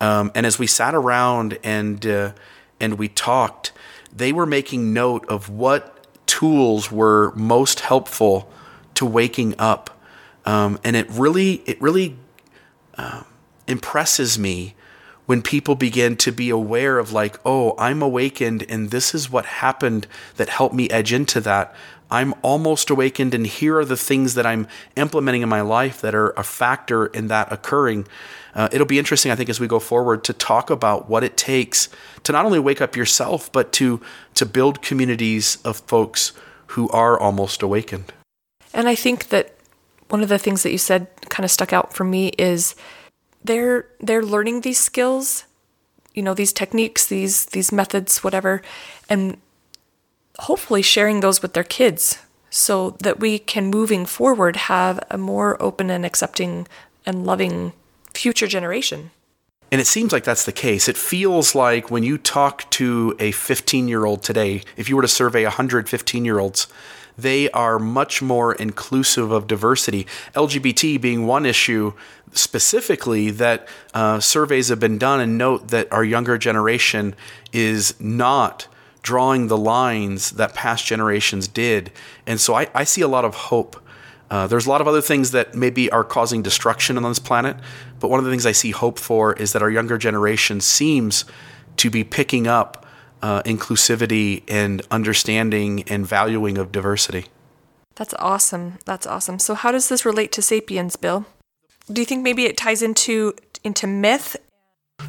um, 0.00 0.30
and 0.34 0.46
as 0.46 0.58
we 0.58 0.66
sat 0.66 0.94
around 0.94 1.58
and 1.64 2.06
uh, 2.06 2.32
and 2.80 2.98
we 2.98 3.08
talked, 3.08 3.72
they 4.14 4.32
were 4.32 4.46
making 4.46 4.92
note 4.92 5.26
of 5.28 5.48
what 5.48 6.06
tools 6.26 6.90
were 6.90 7.32
most 7.34 7.80
helpful 7.80 8.50
to 8.94 9.06
waking 9.06 9.54
up. 9.58 9.90
Um, 10.44 10.78
and 10.82 10.96
it 10.96 11.06
really, 11.10 11.62
it 11.66 11.80
really 11.80 12.16
uh, 12.96 13.22
impresses 13.66 14.38
me 14.38 14.74
when 15.26 15.40
people 15.40 15.74
begin 15.76 16.16
to 16.16 16.32
be 16.32 16.50
aware 16.50 16.98
of 16.98 17.12
like, 17.12 17.38
oh, 17.44 17.74
I'm 17.78 18.02
awakened, 18.02 18.64
and 18.68 18.90
this 18.90 19.14
is 19.14 19.30
what 19.30 19.46
happened 19.46 20.06
that 20.36 20.48
helped 20.48 20.74
me 20.74 20.90
edge 20.90 21.12
into 21.12 21.40
that. 21.42 21.74
I'm 22.12 22.34
almost 22.42 22.90
awakened, 22.90 23.32
and 23.32 23.46
here 23.46 23.78
are 23.78 23.86
the 23.86 23.96
things 23.96 24.34
that 24.34 24.44
I'm 24.44 24.68
implementing 24.96 25.40
in 25.40 25.48
my 25.48 25.62
life 25.62 26.02
that 26.02 26.14
are 26.14 26.30
a 26.36 26.42
factor 26.42 27.06
in 27.06 27.28
that 27.28 27.50
occurring. 27.50 28.06
Uh, 28.54 28.68
it'll 28.70 28.86
be 28.86 28.98
interesting, 28.98 29.32
I 29.32 29.34
think, 29.34 29.48
as 29.48 29.58
we 29.58 29.66
go 29.66 29.78
forward 29.78 30.22
to 30.24 30.34
talk 30.34 30.68
about 30.68 31.08
what 31.08 31.24
it 31.24 31.38
takes 31.38 31.88
to 32.24 32.32
not 32.32 32.44
only 32.44 32.58
wake 32.58 32.82
up 32.82 32.96
yourself, 32.96 33.50
but 33.50 33.72
to 33.72 34.02
to 34.34 34.44
build 34.44 34.82
communities 34.82 35.56
of 35.64 35.78
folks 35.86 36.32
who 36.66 36.90
are 36.90 37.18
almost 37.18 37.62
awakened. 37.62 38.12
And 38.74 38.88
I 38.88 38.94
think 38.94 39.30
that 39.30 39.54
one 40.10 40.22
of 40.22 40.28
the 40.28 40.38
things 40.38 40.62
that 40.64 40.70
you 40.70 40.78
said 40.78 41.08
kind 41.30 41.46
of 41.46 41.50
stuck 41.50 41.72
out 41.72 41.94
for 41.94 42.04
me 42.04 42.28
is 42.36 42.74
they're 43.42 43.86
they're 44.00 44.22
learning 44.22 44.60
these 44.60 44.78
skills, 44.78 45.46
you 46.12 46.22
know, 46.22 46.34
these 46.34 46.52
techniques, 46.52 47.06
these 47.06 47.46
these 47.46 47.72
methods, 47.72 48.22
whatever, 48.22 48.60
and 49.08 49.38
hopefully 50.40 50.82
sharing 50.82 51.20
those 51.20 51.42
with 51.42 51.52
their 51.52 51.64
kids 51.64 52.18
so 52.50 52.90
that 53.00 53.20
we 53.20 53.38
can 53.38 53.66
moving 53.66 54.04
forward 54.04 54.56
have 54.56 55.00
a 55.10 55.16
more 55.16 55.60
open 55.62 55.90
and 55.90 56.04
accepting 56.04 56.66
and 57.06 57.24
loving 57.24 57.72
future 58.12 58.46
generation. 58.46 59.10
And 59.70 59.80
it 59.80 59.86
seems 59.86 60.12
like 60.12 60.24
that's 60.24 60.44
the 60.44 60.52
case. 60.52 60.86
It 60.86 60.98
feels 60.98 61.54
like 61.54 61.90
when 61.90 62.02
you 62.02 62.18
talk 62.18 62.68
to 62.72 63.16
a 63.18 63.32
15 63.32 63.88
year 63.88 64.04
old 64.04 64.22
today, 64.22 64.62
if 64.76 64.90
you 64.90 64.96
were 64.96 65.02
to 65.02 65.08
survey 65.08 65.44
100 65.44 65.88
15 65.88 66.26
year 66.26 66.38
olds, 66.38 66.66
they 67.16 67.50
are 67.50 67.78
much 67.78 68.20
more 68.20 68.54
inclusive 68.54 69.30
of 69.30 69.46
diversity. 69.46 70.06
LGBT 70.34 71.00
being 71.00 71.26
one 71.26 71.46
issue 71.46 71.94
specifically 72.32 73.30
that 73.30 73.66
uh, 73.94 74.20
surveys 74.20 74.68
have 74.68 74.80
been 74.80 74.98
done 74.98 75.20
and 75.20 75.38
note 75.38 75.68
that 75.68 75.90
our 75.92 76.04
younger 76.04 76.36
generation 76.36 77.14
is 77.52 77.98
not 77.98 78.66
drawing 79.02 79.48
the 79.48 79.58
lines 79.58 80.32
that 80.32 80.54
past 80.54 80.86
generations 80.86 81.48
did. 81.48 81.92
And 82.26 82.40
so 82.40 82.54
I, 82.54 82.68
I 82.74 82.84
see 82.84 83.00
a 83.00 83.08
lot 83.08 83.24
of 83.24 83.34
hope 83.34 83.82
uh, 84.32 84.46
there's 84.46 84.64
a 84.64 84.70
lot 84.70 84.80
of 84.80 84.88
other 84.88 85.02
things 85.02 85.32
that 85.32 85.54
maybe 85.54 85.90
are 85.90 86.02
causing 86.02 86.40
destruction 86.40 86.96
on 86.96 87.02
this 87.02 87.18
planet, 87.18 87.54
but 88.00 88.08
one 88.08 88.18
of 88.18 88.24
the 88.24 88.30
things 88.30 88.46
I 88.46 88.52
see 88.52 88.70
hope 88.70 88.98
for 88.98 89.34
is 89.34 89.52
that 89.52 89.60
our 89.60 89.68
younger 89.68 89.98
generation 89.98 90.62
seems 90.62 91.26
to 91.76 91.90
be 91.90 92.02
picking 92.02 92.46
up 92.46 92.86
uh, 93.20 93.42
inclusivity 93.42 94.42
and 94.48 94.80
understanding 94.90 95.82
and 95.82 96.06
valuing 96.06 96.56
of 96.56 96.72
diversity. 96.72 97.26
That's 97.96 98.14
awesome. 98.14 98.78
That's 98.86 99.06
awesome. 99.06 99.38
So, 99.38 99.54
how 99.54 99.70
does 99.70 99.90
this 99.90 100.06
relate 100.06 100.32
to 100.32 100.40
Sapiens, 100.40 100.96
Bill? 100.96 101.26
Do 101.92 102.00
you 102.00 102.06
think 102.06 102.22
maybe 102.22 102.46
it 102.46 102.56
ties 102.56 102.80
into 102.80 103.34
into 103.62 103.86
myth? 103.86 104.38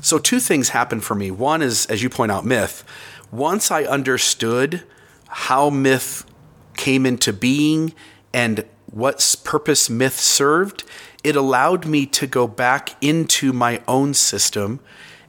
So, 0.01 0.19
two 0.19 0.41
things 0.41 0.69
happen 0.69 0.99
for 0.99 1.15
me. 1.15 1.32
One 1.32 1.62
is, 1.62 1.86
as 1.86 2.03
you 2.03 2.10
point 2.10 2.34
out, 2.34 2.45
myth. 2.45 2.84
Once 3.33 3.71
I 3.71 3.83
understood 3.85 4.83
how 5.27 5.71
myth 5.71 6.23
came 6.77 7.03
into 7.03 7.33
being 7.33 7.95
and 8.31 8.63
what 8.85 9.37
purpose 9.43 9.89
myth 9.89 10.19
served, 10.19 10.83
it 11.23 11.35
allowed 11.35 11.87
me 11.87 12.05
to 12.05 12.27
go 12.27 12.47
back 12.47 12.95
into 13.01 13.51
my 13.51 13.81
own 13.87 14.13
system 14.13 14.79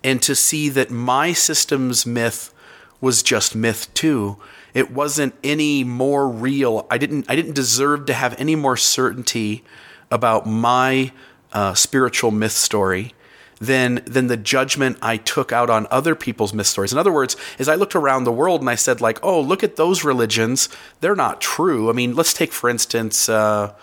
and 0.03 0.21
to 0.21 0.35
see 0.35 0.69
that 0.69 0.91
my 0.91 1.33
system's 1.33 2.05
myth 2.05 2.53
was 3.01 3.23
just 3.23 3.57
myth 3.57 3.89
too. 3.95 4.37
It 4.75 4.91
wasn't 4.91 5.35
any 5.43 5.83
more 5.83 6.29
real. 6.29 6.87
I 6.91 6.99
didn't 6.99 7.25
I 7.31 7.35
didn't 7.35 7.55
deserve 7.55 8.05
to 8.05 8.13
have 8.13 8.39
any 8.39 8.55
more 8.55 8.77
certainty 8.77 9.65
about 10.11 10.45
my 10.45 11.11
uh, 11.55 11.73
spiritual 11.73 12.33
myth 12.33 12.53
story 12.53 13.15
than 13.61 14.03
than 14.07 14.27
the 14.27 14.37
judgment 14.37 14.99
I 15.03 15.17
took 15.17 15.53
out 15.53 15.71
on 15.71 15.87
other 15.91 16.15
people's 16.15 16.53
myth 16.53 16.67
stories. 16.67 16.93
In 16.93 16.99
other 16.99 17.13
words, 17.13 17.37
as 17.59 17.69
I 17.69 17.75
looked 17.75 17.95
around 17.95 18.25
the 18.25 18.33
world 18.33 18.61
and 18.61 18.71
I 18.71 18.75
said 18.75 19.01
like, 19.01 19.19
"Oh, 19.23 19.41
look 19.41 19.63
at 19.63 19.77
those 19.77 20.05
religions; 20.05 20.69
they're 21.01 21.17
not 21.17 21.41
true." 21.41 21.91
I 21.91 21.93
mean, 21.93 22.15
let's 22.15 22.35
take 22.35 22.53
for 22.53 22.69
instance 22.69 23.29
uh, 23.29 23.75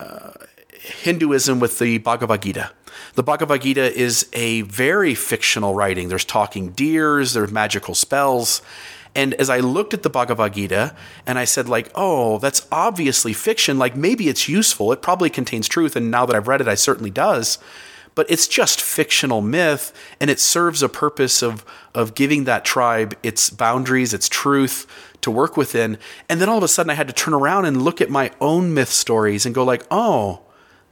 uh, 0.00 0.30
Hinduism 0.78 1.60
with 1.60 1.78
the 1.78 1.98
Bhagavad 1.98 2.42
Gita. 2.42 2.70
The 3.14 3.22
Bhagavad 3.22 3.62
Gita 3.62 3.96
is 3.96 4.28
a 4.32 4.62
very 4.62 5.14
fictional 5.14 5.74
writing. 5.74 6.08
There's 6.08 6.24
talking 6.24 6.70
deers, 6.70 7.32
there's 7.32 7.52
magical 7.52 7.94
spells. 7.94 8.62
And 9.14 9.34
as 9.34 9.50
I 9.50 9.58
looked 9.58 9.94
at 9.94 10.02
the 10.02 10.10
Bhagavad 10.10 10.54
Gita 10.54 10.94
and 11.26 11.38
I 11.38 11.44
said, 11.44 11.68
like, 11.68 11.90
oh, 11.94 12.38
that's 12.38 12.66
obviously 12.70 13.32
fiction. 13.32 13.78
Like, 13.78 13.96
maybe 13.96 14.28
it's 14.28 14.48
useful. 14.48 14.92
It 14.92 15.02
probably 15.02 15.30
contains 15.30 15.66
truth. 15.66 15.96
And 15.96 16.10
now 16.10 16.26
that 16.26 16.36
I've 16.36 16.46
read 16.46 16.60
it, 16.60 16.68
I 16.68 16.74
certainly 16.76 17.10
does 17.10 17.58
but 18.18 18.28
it's 18.28 18.48
just 18.48 18.80
fictional 18.80 19.40
myth 19.40 19.92
and 20.18 20.28
it 20.28 20.40
serves 20.40 20.82
a 20.82 20.88
purpose 20.88 21.40
of 21.40 21.64
of 21.94 22.16
giving 22.16 22.42
that 22.42 22.64
tribe 22.64 23.16
its 23.22 23.48
boundaries, 23.48 24.12
its 24.12 24.28
truth 24.28 24.88
to 25.20 25.30
work 25.30 25.56
within. 25.56 25.96
And 26.28 26.40
then 26.40 26.48
all 26.48 26.58
of 26.58 26.64
a 26.64 26.68
sudden 26.68 26.90
I 26.90 26.94
had 26.94 27.06
to 27.06 27.12
turn 27.12 27.32
around 27.32 27.66
and 27.66 27.80
look 27.80 28.00
at 28.00 28.10
my 28.10 28.32
own 28.40 28.74
myth 28.74 28.88
stories 28.88 29.46
and 29.46 29.54
go 29.54 29.62
like, 29.62 29.84
"Oh, 29.88 30.40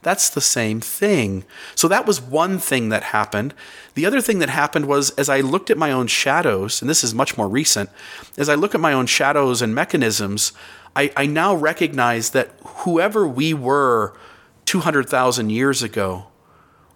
that's 0.03 0.29
the 0.29 0.39
same 0.39 0.79
thing." 0.79 1.43
So 1.75 1.89
that 1.89 2.05
was 2.07 2.21
one 2.21 2.59
thing 2.59 2.87
that 2.89 3.03
happened. 3.03 3.53
The 3.95 4.05
other 4.05 4.21
thing 4.21 4.39
that 4.39 4.49
happened 4.49 4.85
was 4.85 5.09
as 5.17 5.27
I 5.27 5.41
looked 5.41 5.69
at 5.69 5.77
my 5.77 5.91
own 5.91 6.07
shadows, 6.07 6.81
and 6.81 6.89
this 6.89 7.03
is 7.03 7.13
much 7.13 7.37
more 7.37 7.49
recent, 7.49 7.89
as 8.37 8.47
I 8.47 8.55
look 8.55 8.73
at 8.73 8.79
my 8.79 8.93
own 8.93 9.05
shadows 9.05 9.61
and 9.61 9.75
mechanisms, 9.75 10.53
I, 10.95 11.11
I 11.17 11.25
now 11.25 11.53
recognize 11.53 12.29
that 12.29 12.51
whoever 12.85 13.27
we 13.27 13.53
were 13.53 14.13
200,000 14.63 15.49
years 15.49 15.83
ago, 15.83 16.26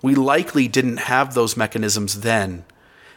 we 0.01 0.15
likely 0.15 0.67
didn't 0.67 0.97
have 0.97 1.33
those 1.33 1.57
mechanisms 1.57 2.21
then. 2.21 2.65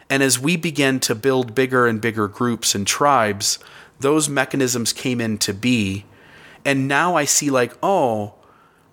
And 0.09 0.21
as 0.21 0.39
we 0.39 0.55
began 0.55 0.99
to 1.01 1.15
build 1.15 1.55
bigger 1.55 1.87
and 1.87 1.99
bigger 1.99 2.27
groups 2.27 2.75
and 2.75 2.85
tribes, 2.85 3.59
those 3.99 4.29
mechanisms 4.29 4.93
came 4.93 5.19
into 5.19 5.53
be. 5.53 6.05
And 6.63 6.87
now 6.87 7.15
I 7.15 7.25
see, 7.25 7.49
like, 7.49 7.73
oh, 7.81 8.35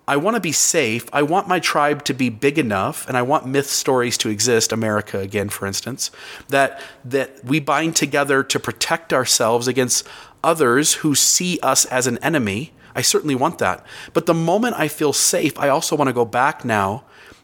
I 0.07 0.17
want 0.17 0.35
to 0.35 0.41
be 0.41 0.51
safe. 0.51 1.07
I 1.13 1.21
want 1.21 1.47
my 1.47 1.59
tribe 1.59 2.03
to 2.05 2.13
be 2.13 2.29
big 2.29 2.57
enough, 2.57 3.07
and 3.07 3.15
I 3.15 3.21
want 3.21 3.45
myth 3.45 3.69
stories 3.69 4.17
to 4.19 4.29
exist, 4.29 4.71
America 4.71 5.19
again, 5.19 5.49
for 5.49 5.65
instance, 5.65 6.11
that, 6.49 6.81
that 7.05 7.43
we 7.43 7.59
bind 7.59 7.95
together 7.95 8.43
to 8.43 8.59
protect 8.59 9.13
ourselves 9.13 9.67
against 9.67 10.07
others 10.43 10.95
who 10.95 11.15
see 11.15 11.59
us 11.63 11.85
as 11.85 12.05
an 12.05 12.17
enemy. 12.17 12.73
I 12.95 13.01
certainly 13.01 13.35
want 13.35 13.59
that. 13.59 13.85
But 14.13 14.25
the 14.25 14.33
moment 14.33 14.75
I 14.77 14.87
feel 14.87 15.13
safe, 15.13 15.57
I 15.57 15.69
also 15.69 15.95
want 15.95 16.09
to 16.09 16.13
go 16.13 16.25
back 16.25 16.65
now 16.65 17.03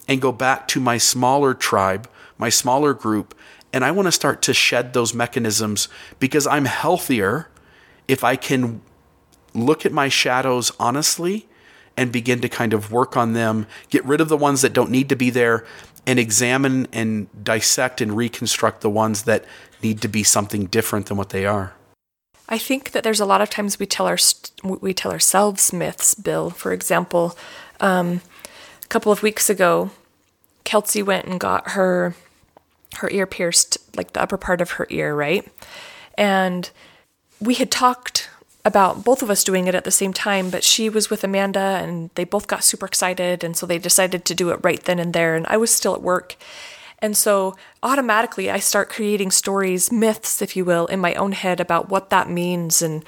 and 0.10 0.20
go 0.20 0.32
back 0.34 0.68
to 0.68 0.82
my 0.82 0.98
smaller 0.98 1.54
tribe, 1.54 2.10
my 2.38 2.50
smaller 2.50 2.94
group, 2.94 3.34
and 3.72 3.86
I 3.86 3.92
want 3.92 4.08
to 4.08 4.12
start 4.12 4.42
to 4.42 4.54
shed 4.54 4.94
those 4.94 5.14
mechanisms 5.14 5.88
because 6.20 6.48
I'm 6.48 6.66
healthier 6.66 7.48
if 8.08 8.24
I 8.24 8.36
can 8.36 8.82
look 9.54 9.86
at 9.86 9.92
my 9.92 10.10
shadows 10.10 10.72
honestly 10.80 11.48
and 11.96 12.12
begin 12.12 12.42
to 12.42 12.50
kind 12.50 12.74
of 12.74 12.92
work 12.92 13.16
on 13.16 13.34
them, 13.34 13.68
get 13.90 14.04
rid 14.04 14.20
of 14.20 14.30
the 14.30 14.38
ones 14.38 14.64
that 14.64 14.74
don't 14.74 14.90
need 14.90 15.10
to 15.10 15.16
be 15.16 15.30
there, 15.30 15.66
and 16.08 16.18
examine 16.18 16.88
and 16.92 17.28
dissect 17.44 18.02
and 18.02 18.18
reconstruct 18.18 18.82
the 18.82 18.90
ones 18.90 19.24
that 19.24 19.46
need 19.84 20.02
to 20.02 20.08
be 20.08 20.24
something 20.24 20.66
different 20.66 21.06
than 21.06 21.18
what 21.18 21.30
they 21.30 21.46
are. 21.46 21.74
I 22.48 22.58
think 22.58 22.92
that 22.92 23.04
there's 23.04 23.20
a 23.20 23.26
lot 23.26 23.42
of 23.42 23.52
times 23.52 23.78
we 23.78 23.86
tell 23.86 24.08
our 24.08 24.18
we 24.64 24.92
tell 24.92 25.12
ourselves 25.12 25.72
myths. 25.72 26.16
Bill, 26.16 26.50
for 26.50 26.74
example, 26.74 27.38
um, 27.80 28.22
a 28.84 28.88
couple 28.88 29.12
of 29.12 29.22
weeks 29.22 29.52
ago, 29.52 29.92
Kelsey 30.70 31.02
went 31.02 31.26
and 31.26 31.40
got 31.40 31.72
her 31.72 32.14
her 32.98 33.10
ear 33.10 33.26
pierced, 33.26 33.80
like 33.96 34.14
the 34.14 34.22
upper 34.22 34.38
part 34.38 34.62
of 34.62 34.72
her 34.72 34.86
ear, 34.92 35.16
right? 35.16 35.52
And 36.16 36.70
we 37.42 37.56
had 37.56 37.72
talked 37.72 38.30
about 38.64 39.04
both 39.04 39.24
of 39.24 39.32
us 39.32 39.44
doing 39.44 39.66
it 39.66 39.74
at 39.74 39.84
the 39.84 39.90
same 39.90 40.14
time, 40.14 40.52
but 40.52 40.64
she 40.64 40.88
was 40.88 41.10
with 41.10 41.24
Amanda 41.24 41.60
and 41.82 42.12
they 42.14 42.24
both 42.24 42.46
got 42.46 42.64
super 42.64 42.86
excited. 42.86 43.44
And 43.44 43.58
so 43.58 43.66
they 43.66 43.80
decided 43.80 44.26
to 44.26 44.36
do 44.36 44.52
it 44.52 44.60
right 44.62 44.84
then 44.84 45.00
and 45.00 45.12
there. 45.12 45.36
And 45.36 45.48
I 45.48 45.58
was 45.58 45.74
still 45.74 45.96
at 45.96 46.04
work. 46.04 46.36
And 47.00 47.18
so 47.18 47.56
automatically 47.82 48.52
I 48.52 48.60
start 48.60 48.90
creating 48.90 49.32
stories, 49.32 49.92
myths, 49.92 50.40
if 50.40 50.56
you 50.56 50.66
will, 50.66 50.86
in 50.86 51.00
my 51.00 51.16
own 51.16 51.32
head 51.32 51.60
about 51.60 51.90
what 51.90 52.12
that 52.12 52.30
means 52.30 52.84
and 52.84 53.04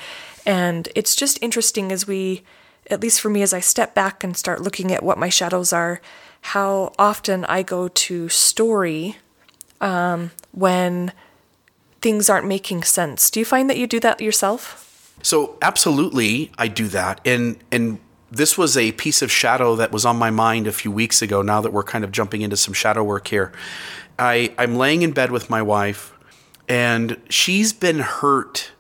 And 0.48 0.90
it's 0.96 1.16
just 1.16 1.38
interesting 1.44 1.92
as 1.92 2.08
we, 2.08 2.44
at 2.90 3.02
least 3.02 3.22
for 3.22 3.30
me, 3.30 3.44
as 3.44 3.54
I 3.54 3.60
step 3.60 3.94
back 3.94 4.24
and 4.24 4.36
start 4.36 4.62
looking 4.62 4.92
at 4.92 5.04
what 5.04 5.20
my 5.20 5.30
shadows 5.30 5.72
are, 5.72 6.02
how 6.42 6.94
often 6.98 7.46
I 7.46 7.64
go 7.64 7.88
to 7.88 8.30
story 8.30 9.18
um, 9.80 10.32
when 10.52 11.14
things 12.02 12.30
aren't 12.30 12.48
making 12.48 12.84
sense. 12.84 13.30
Do 13.30 13.40
you 13.40 13.46
find 13.46 13.70
that 13.70 13.78
you 13.78 13.88
do 13.88 14.00
that 14.00 14.20
yourself? 14.22 14.88
So 15.24 15.58
absolutely, 15.62 16.52
I 16.58 16.68
do 16.68 16.88
that, 16.90 17.22
and 17.26 17.58
and 17.72 18.00
this 18.32 18.58
was 18.58 18.76
a 18.76 18.92
piece 18.94 19.22
of 19.22 19.32
shadow 19.32 19.76
that 19.76 19.92
was 19.92 20.06
on 20.06 20.16
my 20.16 20.32
mind 20.32 20.66
a 20.66 20.72
few 20.72 20.92
weeks 20.92 21.22
ago. 21.22 21.42
Now 21.42 21.62
that 21.62 21.72
we're 21.72 21.84
kind 21.84 22.04
of 22.04 22.12
jumping 22.12 22.42
into 22.42 22.58
some 22.58 22.74
shadow 22.74 23.04
work 23.04 23.28
here, 23.28 23.52
I 24.18 24.54
I'm 24.58 24.76
laying 24.76 25.04
in 25.04 25.12
bed 25.12 25.30
with 25.32 25.50
my 25.50 25.62
wife, 25.62 26.14
and 26.68 27.22
she's 27.30 27.72
been 27.72 28.00
hurt 28.00 28.72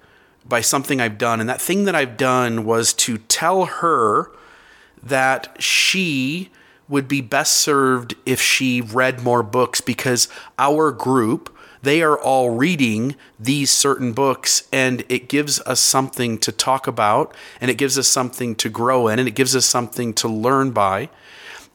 by 0.43 0.61
something 0.61 0.99
I've 0.99 1.19
done, 1.19 1.39
and 1.39 1.47
that 1.47 1.61
thing 1.61 1.83
that 1.83 1.93
I've 1.93 2.17
done 2.17 2.65
was 2.65 2.91
to 2.93 3.19
tell 3.19 3.65
her 3.65 4.31
that 5.03 5.55
she 5.59 6.49
would 6.91 7.07
be 7.07 7.21
best 7.21 7.57
served 7.57 8.13
if 8.25 8.39
she 8.39 8.81
read 8.81 9.23
more 9.23 9.41
books 9.41 9.81
because 9.81 10.27
our 10.59 10.91
group 10.91 11.57
they 11.83 12.03
are 12.03 12.19
all 12.19 12.51
reading 12.51 13.15
these 13.39 13.71
certain 13.71 14.13
books 14.13 14.67
and 14.71 15.03
it 15.09 15.27
gives 15.27 15.59
us 15.61 15.79
something 15.79 16.37
to 16.39 16.51
talk 16.51 16.85
about 16.85 17.35
and 17.59 17.71
it 17.71 17.75
gives 17.75 17.97
us 17.97 18.07
something 18.07 18.53
to 18.55 18.69
grow 18.69 19.07
in 19.07 19.17
and 19.17 19.27
it 19.27 19.31
gives 19.31 19.55
us 19.55 19.65
something 19.65 20.13
to 20.13 20.27
learn 20.27 20.71
by. 20.71 21.09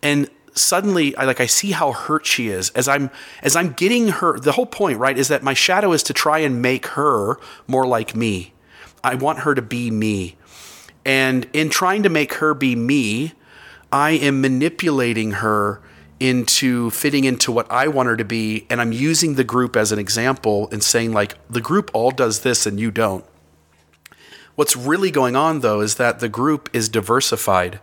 And 0.02 0.30
suddenly 0.54 1.16
I 1.16 1.24
like 1.24 1.40
I 1.40 1.46
see 1.46 1.72
how 1.72 1.92
hurt 1.92 2.24
she 2.24 2.48
is 2.48 2.70
as 2.70 2.86
I'm 2.86 3.10
as 3.42 3.56
I'm 3.56 3.72
getting 3.72 4.08
her 4.08 4.38
the 4.38 4.52
whole 4.52 4.66
point 4.66 4.98
right 4.98 5.18
is 5.18 5.28
that 5.28 5.42
my 5.42 5.54
shadow 5.54 5.92
is 5.92 6.02
to 6.04 6.14
try 6.14 6.38
and 6.38 6.62
make 6.62 6.86
her 6.88 7.38
more 7.66 7.86
like 7.86 8.14
me. 8.14 8.52
I 9.02 9.16
want 9.16 9.40
her 9.40 9.54
to 9.54 9.62
be 9.62 9.90
me. 9.90 10.36
And 11.04 11.48
in 11.52 11.68
trying 11.68 12.02
to 12.04 12.08
make 12.08 12.34
her 12.34 12.54
be 12.54 12.76
me 12.76 13.32
I 13.92 14.10
am 14.12 14.40
manipulating 14.40 15.32
her 15.32 15.80
into 16.18 16.90
fitting 16.90 17.24
into 17.24 17.52
what 17.52 17.70
I 17.70 17.88
want 17.88 18.08
her 18.08 18.16
to 18.16 18.24
be. 18.24 18.66
And 18.70 18.80
I'm 18.80 18.92
using 18.92 19.34
the 19.34 19.44
group 19.44 19.76
as 19.76 19.92
an 19.92 19.98
example 19.98 20.68
and 20.72 20.82
saying, 20.82 21.12
like, 21.12 21.34
the 21.48 21.60
group 21.60 21.90
all 21.92 22.10
does 22.10 22.40
this 22.40 22.66
and 22.66 22.80
you 22.80 22.90
don't. 22.90 23.24
What's 24.54 24.76
really 24.76 25.10
going 25.10 25.36
on, 25.36 25.60
though, 25.60 25.80
is 25.80 25.96
that 25.96 26.20
the 26.20 26.30
group 26.30 26.70
is 26.72 26.88
diversified. 26.88 27.78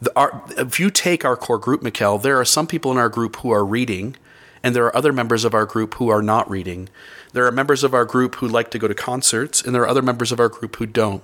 The, 0.00 0.12
our, 0.14 0.42
if 0.58 0.78
you 0.78 0.90
take 0.90 1.24
our 1.24 1.36
core 1.36 1.58
group, 1.58 1.80
Mikkel, 1.80 2.20
there 2.20 2.38
are 2.38 2.44
some 2.44 2.66
people 2.66 2.90
in 2.90 2.98
our 2.98 3.08
group 3.08 3.36
who 3.36 3.50
are 3.50 3.64
reading, 3.64 4.16
and 4.62 4.76
there 4.76 4.84
are 4.84 4.94
other 4.94 5.12
members 5.12 5.44
of 5.44 5.54
our 5.54 5.64
group 5.64 5.94
who 5.94 6.10
are 6.10 6.20
not 6.20 6.50
reading. 6.50 6.90
There 7.32 7.46
are 7.46 7.52
members 7.52 7.82
of 7.82 7.94
our 7.94 8.04
group 8.04 8.36
who 8.36 8.48
like 8.48 8.70
to 8.72 8.78
go 8.78 8.86
to 8.88 8.94
concerts, 8.94 9.62
and 9.62 9.74
there 9.74 9.82
are 9.82 9.88
other 9.88 10.02
members 10.02 10.32
of 10.32 10.40
our 10.40 10.48
group 10.48 10.76
who 10.76 10.86
don't. 10.86 11.22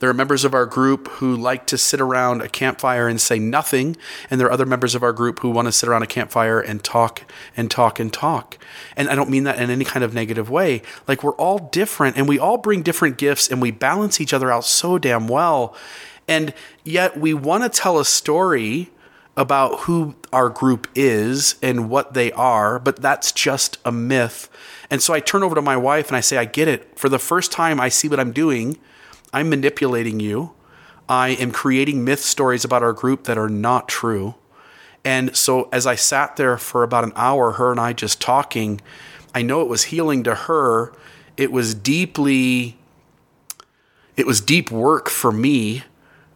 There 0.00 0.10
are 0.10 0.14
members 0.14 0.44
of 0.44 0.52
our 0.52 0.66
group 0.66 1.08
who 1.08 1.36
like 1.36 1.66
to 1.68 1.78
sit 1.78 2.00
around 2.00 2.42
a 2.42 2.48
campfire 2.48 3.06
and 3.06 3.20
say 3.20 3.38
nothing, 3.38 3.96
and 4.30 4.40
there 4.40 4.48
are 4.48 4.52
other 4.52 4.66
members 4.66 4.94
of 4.94 5.02
our 5.02 5.12
group 5.12 5.40
who 5.40 5.50
want 5.50 5.66
to 5.66 5.72
sit 5.72 5.88
around 5.88 6.02
a 6.02 6.08
campfire 6.08 6.60
and 6.60 6.82
talk 6.82 7.22
and 7.56 7.70
talk 7.70 8.00
and 8.00 8.12
talk. 8.12 8.58
And 8.96 9.08
I 9.08 9.14
don't 9.14 9.30
mean 9.30 9.44
that 9.44 9.60
in 9.60 9.70
any 9.70 9.84
kind 9.84 10.02
of 10.02 10.12
negative 10.12 10.50
way. 10.50 10.82
Like 11.06 11.22
we're 11.22 11.36
all 11.36 11.58
different, 11.58 12.16
and 12.16 12.28
we 12.28 12.38
all 12.38 12.58
bring 12.58 12.82
different 12.82 13.16
gifts, 13.16 13.48
and 13.48 13.62
we 13.62 13.70
balance 13.70 14.20
each 14.20 14.32
other 14.32 14.50
out 14.50 14.64
so 14.64 14.98
damn 14.98 15.28
well. 15.28 15.76
And 16.26 16.54
yet 16.84 17.16
we 17.16 17.34
want 17.34 17.62
to 17.62 17.68
tell 17.68 17.98
a 17.98 18.04
story 18.04 18.90
about 19.36 19.80
who 19.80 20.14
our 20.32 20.48
group 20.48 20.86
is 20.94 21.56
and 21.62 21.90
what 21.90 22.14
they 22.14 22.30
are, 22.32 22.78
but 22.78 23.02
that's 23.02 23.32
just 23.32 23.78
a 23.84 23.90
myth 23.90 24.48
and 24.90 25.02
so 25.02 25.14
I 25.14 25.20
turn 25.20 25.42
over 25.42 25.54
to 25.54 25.62
my 25.62 25.76
wife 25.76 26.08
and 26.08 26.16
I 26.16 26.20
say, 26.20 26.36
I 26.36 26.44
get 26.44 26.68
it. 26.68 26.98
For 26.98 27.08
the 27.08 27.18
first 27.18 27.52
time, 27.52 27.80
I 27.80 27.88
see 27.88 28.08
what 28.08 28.20
I'm 28.20 28.32
doing. 28.32 28.78
I'm 29.32 29.48
manipulating 29.48 30.20
you. 30.20 30.52
I 31.08 31.30
am 31.30 31.50
creating 31.50 32.04
myth 32.04 32.20
stories 32.20 32.64
about 32.64 32.82
our 32.82 32.92
group 32.92 33.24
that 33.24 33.36
are 33.36 33.48
not 33.48 33.88
true. 33.88 34.36
And 35.04 35.36
so 35.36 35.68
as 35.72 35.86
I 35.86 35.96
sat 35.96 36.36
there 36.36 36.56
for 36.56 36.82
about 36.82 37.04
an 37.04 37.12
hour, 37.14 37.52
her 37.52 37.70
and 37.70 37.80
I 37.80 37.92
just 37.92 38.20
talking, 38.20 38.80
I 39.34 39.42
know 39.42 39.60
it 39.60 39.68
was 39.68 39.84
healing 39.84 40.22
to 40.24 40.34
her. 40.34 40.92
It 41.36 41.52
was 41.52 41.74
deeply, 41.74 42.78
it 44.16 44.26
was 44.26 44.40
deep 44.40 44.70
work 44.70 45.08
for 45.08 45.32
me 45.32 45.82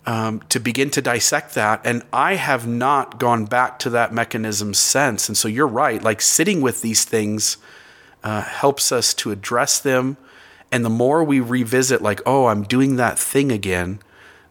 um, 0.09 0.41
to 0.49 0.59
begin 0.59 0.89
to 0.89 1.03
dissect 1.03 1.55
that. 1.55 1.83
And 1.85 2.03
I 2.15 2.37
have 2.37 2.67
not 2.67 3.19
gone 3.19 3.45
back 3.45 3.79
to 3.81 3.91
that 3.91 4.11
mechanism 4.11 4.73
since. 4.73 5.29
And 5.29 5.37
so 5.37 5.49
you're 5.49 5.67
right, 5.69 6.03
like 6.03 6.23
sitting 6.23 6.63
with 6.63 6.81
these 6.81 7.05
things 7.05 7.59
uh, 8.25 8.41
helps 8.41 8.91
us 8.91 9.13
to 9.15 9.31
address 9.31 9.79
them. 9.79 10.17
And 10.73 10.83
the 10.83 10.89
more 10.91 11.23
we 11.23 11.41
revisit, 11.41 12.01
like, 12.01 12.23
oh, 12.25 12.47
I'm 12.47 12.63
doing 12.63 12.97
that 12.97 13.19
thing 13.19 13.53
again, 13.53 13.99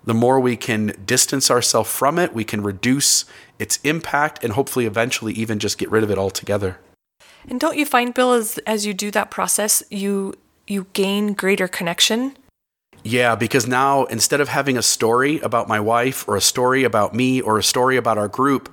the 0.03 0.13
more 0.13 0.39
we 0.39 0.57
can 0.57 0.93
distance 1.07 1.49
ourselves 1.49 1.89
from 1.89 2.19
it, 2.19 2.35
we 2.35 2.43
can 2.43 2.61
reduce 2.61 3.25
its 3.57 3.79
impact, 3.83 4.43
and 4.43 4.53
hopefully 4.53 4.85
eventually 4.85 5.33
even 5.33 5.57
just 5.57 5.79
get 5.79 5.89
rid 5.89 6.03
of 6.03 6.11
it 6.11 6.19
altogether. 6.19 6.77
And 7.49 7.59
don't 7.59 7.77
you 7.77 7.85
find, 7.85 8.13
Bill, 8.13 8.33
as, 8.33 8.59
as 8.67 8.85
you 8.85 8.93
do 8.93 9.09
that 9.11 9.31
process, 9.31 9.81
you 9.89 10.35
you 10.67 10.85
gain 10.93 11.33
greater 11.33 11.67
connection? 11.67 12.37
Yeah, 13.07 13.35
because 13.35 13.65
now 13.65 14.03
instead 14.05 14.41
of 14.41 14.49
having 14.49 14.77
a 14.77 14.81
story 14.81 15.39
about 15.39 15.69
my 15.69 15.79
wife 15.79 16.27
or 16.27 16.35
a 16.35 16.41
story 16.41 16.83
about 16.83 17.13
me 17.15 17.39
or 17.39 17.57
a 17.57 17.63
story 17.63 17.95
about 17.95 18.17
our 18.17 18.27
group, 18.27 18.67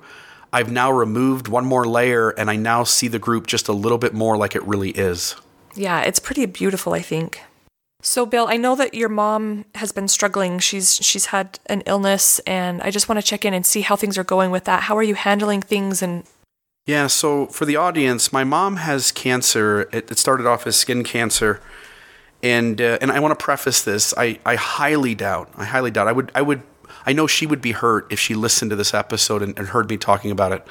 I've 0.51 0.69
now 0.69 0.91
removed 0.91 1.47
one 1.47 1.65
more 1.65 1.85
layer 1.85 2.31
and 2.31 2.51
I 2.51 2.57
now 2.57 2.83
see 2.83 3.07
the 3.07 3.17
group 3.17 3.47
just 3.47 3.69
a 3.69 3.71
little 3.71 3.97
bit 3.97 4.13
more 4.13 4.35
like 4.35 4.53
it 4.53 4.61
really 4.63 4.89
is. 4.89 5.37
Yeah, 5.73 6.01
it's 6.01 6.19
pretty 6.19 6.45
beautiful, 6.47 6.91
I 6.91 7.01
think. 7.01 7.43
So 8.01 8.25
Bill, 8.25 8.47
I 8.49 8.57
know 8.57 8.75
that 8.75 8.93
your 8.93 9.07
mom 9.07 9.63
has 9.75 9.93
been 9.93 10.09
struggling. 10.09 10.59
She's 10.59 10.95
she's 10.95 11.27
had 11.27 11.57
an 11.67 11.81
illness 11.85 12.39
and 12.39 12.81
I 12.81 12.91
just 12.91 13.07
want 13.07 13.21
to 13.21 13.25
check 13.25 13.45
in 13.45 13.53
and 13.53 13.65
see 13.65 13.81
how 13.81 13.95
things 13.95 14.17
are 14.17 14.25
going 14.25 14.51
with 14.51 14.65
that. 14.65 14.83
How 14.83 14.97
are 14.97 15.03
you 15.03 15.15
handling 15.15 15.61
things 15.61 16.01
and 16.01 16.25
Yeah, 16.85 17.07
so 17.07 17.45
for 17.45 17.63
the 17.63 17.77
audience, 17.77 18.33
my 18.33 18.43
mom 18.43 18.75
has 18.75 19.13
cancer. 19.13 19.87
It, 19.93 20.11
it 20.11 20.19
started 20.19 20.45
off 20.45 20.67
as 20.67 20.75
skin 20.75 21.05
cancer. 21.05 21.61
And 22.45 22.79
uh, 22.79 22.99
and 23.01 23.11
I 23.11 23.19
want 23.21 23.37
to 23.37 23.43
preface 23.43 23.81
this. 23.81 24.13
I, 24.15 24.37
I 24.45 24.53
highly 24.53 25.15
doubt. 25.15 25.49
I 25.57 25.65
highly 25.65 25.89
doubt. 25.89 26.07
I 26.07 26.11
would 26.11 26.31
I 26.35 26.43
would 26.43 26.61
I 27.03 27.11
know 27.11 27.25
she 27.25 27.47
would 27.47 27.59
be 27.59 27.71
hurt 27.71 28.05
if 28.11 28.19
she 28.19 28.35
listened 28.35 28.69
to 28.69 28.75
this 28.75 28.93
episode 28.93 29.41
and, 29.41 29.57
and 29.57 29.69
heard 29.69 29.89
me 29.89 29.97
talking 29.97 30.29
about 30.29 30.51
it. 30.51 30.67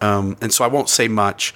Um, 0.00 0.38
and 0.40 0.50
so 0.50 0.64
I 0.64 0.68
won't 0.68 0.88
say 0.88 1.08
much. 1.08 1.54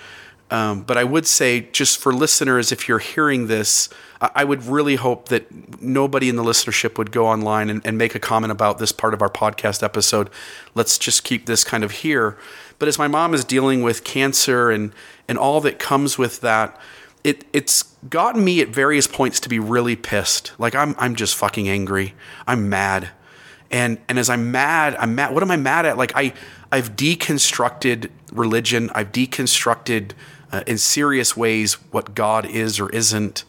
Um, 0.50 0.82
but 0.82 0.98
I 0.98 1.04
would 1.04 1.26
say, 1.26 1.62
just 1.72 1.98
for 1.98 2.12
listeners, 2.12 2.72
if 2.72 2.86
you're 2.86 2.98
hearing 2.98 3.46
this, 3.46 3.88
I 4.20 4.44
would 4.44 4.64
really 4.64 4.96
hope 4.96 5.30
that 5.30 5.82
nobody 5.82 6.28
in 6.28 6.36
the 6.36 6.44
listenership 6.44 6.98
would 6.98 7.10
go 7.10 7.26
online 7.26 7.70
and, 7.70 7.84
and, 7.86 7.96
make 7.96 8.14
a 8.14 8.18
comment 8.18 8.52
about 8.52 8.78
this 8.78 8.92
part 8.92 9.14
of 9.14 9.22
our 9.22 9.30
podcast 9.30 9.82
episode. 9.82 10.28
Let's 10.74 10.98
just 10.98 11.24
keep 11.24 11.46
this 11.46 11.64
kind 11.64 11.82
of 11.82 11.90
here. 11.90 12.36
But 12.78 12.88
as 12.88 12.98
my 12.98 13.08
mom 13.08 13.32
is 13.32 13.44
dealing 13.44 13.82
with 13.82 14.04
cancer 14.04 14.70
and 14.70 14.92
and 15.26 15.38
all 15.38 15.60
that 15.62 15.78
comes 15.78 16.18
with 16.18 16.42
that, 16.42 16.78
it 17.24 17.44
it's 17.52 17.82
gotten 18.08 18.44
me 18.44 18.60
at 18.60 18.68
various 18.68 19.06
points 19.06 19.40
to 19.40 19.48
be 19.48 19.58
really 19.58 19.96
pissed. 19.96 20.52
Like 20.58 20.74
I'm 20.74 20.94
I'm 20.98 21.16
just 21.16 21.34
fucking 21.34 21.68
angry. 21.68 22.14
I'm 22.46 22.68
mad 22.68 23.10
and 23.74 23.98
and 24.08 24.20
as 24.20 24.30
I'm 24.30 24.52
mad, 24.52 24.94
I'm 25.00 25.16
mad. 25.16 25.34
What 25.34 25.42
am 25.42 25.50
I 25.50 25.56
mad 25.56 25.84
at? 25.84 25.98
Like 25.98 26.12
I 26.14 26.32
I've 26.70 26.94
deconstructed 26.94 28.08
religion. 28.32 28.88
I've 28.94 29.10
deconstructed 29.10 30.12
uh, 30.52 30.62
in 30.66 30.78
serious 30.78 31.36
ways 31.36 31.74
what 31.90 32.14
God 32.14 32.46
is 32.46 32.78
or 32.78 32.88
isn't, 32.90 33.44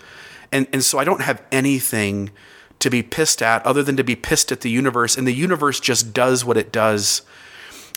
and 0.51 0.67
and 0.73 0.83
so 0.83 0.97
I 0.97 1.03
don't 1.03 1.21
have 1.21 1.43
anything 1.51 2.31
to 2.79 2.89
be 2.89 3.03
pissed 3.03 3.41
at 3.43 3.63
other 3.65 3.83
than 3.83 3.95
to 3.97 4.03
be 4.03 4.15
pissed 4.15 4.51
at 4.51 4.61
the 4.61 4.69
universe, 4.71 5.15
and 5.15 5.27
the 5.27 5.31
universe 5.31 5.79
just 5.79 6.11
does 6.11 6.43
what 6.43 6.57
it 6.57 6.71
does. 6.71 7.21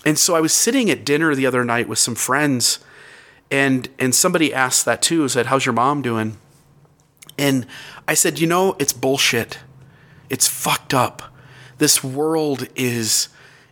And 0.04 0.18
so 0.18 0.36
I 0.36 0.40
was 0.40 0.52
sitting 0.52 0.90
at 0.90 1.04
dinner 1.06 1.34
the 1.34 1.46
other 1.46 1.64
night 1.64 1.88
with 1.88 1.98
some 1.98 2.14
friends, 2.14 2.78
and 3.50 3.88
and 3.98 4.14
somebody 4.14 4.52
asked 4.52 4.84
that 4.84 5.02
too. 5.02 5.28
Said, 5.28 5.46
"How's 5.46 5.66
your 5.66 5.72
mom 5.72 6.02
doing?" 6.02 6.36
And 7.38 7.66
I 8.06 8.14
said, 8.14 8.38
"You 8.38 8.46
know, 8.46 8.76
it's 8.78 8.92
bullshit. 8.92 9.58
It's 10.28 10.46
fucked 10.46 10.92
up." 10.92 11.22
this 11.78 12.04
world 12.04 12.66
is 12.76 13.28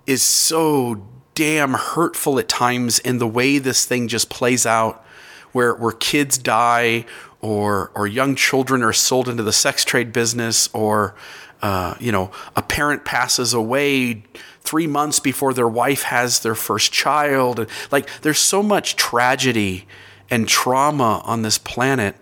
is 0.06 0.22
so 0.22 1.06
damn 1.34 1.74
hurtful 1.74 2.38
at 2.38 2.48
times 2.48 2.98
in 3.00 3.18
the 3.18 3.26
way 3.26 3.58
this 3.58 3.84
thing 3.84 4.08
just 4.08 4.30
plays 4.30 4.64
out 4.64 5.04
where 5.52 5.74
where 5.74 5.92
kids 5.92 6.38
die 6.38 7.04
or 7.40 7.90
or 7.94 8.06
young 8.06 8.34
children 8.34 8.82
are 8.82 8.92
sold 8.92 9.28
into 9.28 9.42
the 9.42 9.52
sex 9.52 9.84
trade 9.84 10.12
business 10.12 10.68
or 10.72 11.14
uh, 11.62 11.94
you 12.00 12.10
know 12.10 12.30
a 12.54 12.62
parent 12.62 13.04
passes 13.04 13.52
away 13.52 14.22
three 14.66 14.86
months 14.86 15.20
before 15.20 15.54
their 15.54 15.68
wife 15.68 16.02
has 16.02 16.40
their 16.40 16.54
first 16.54 16.92
child. 16.92 17.68
Like 17.90 18.08
there's 18.22 18.38
so 18.38 18.62
much 18.62 18.96
tragedy 18.96 19.86
and 20.28 20.48
trauma 20.48 21.22
on 21.24 21.42
this 21.42 21.58
planet. 21.58 22.16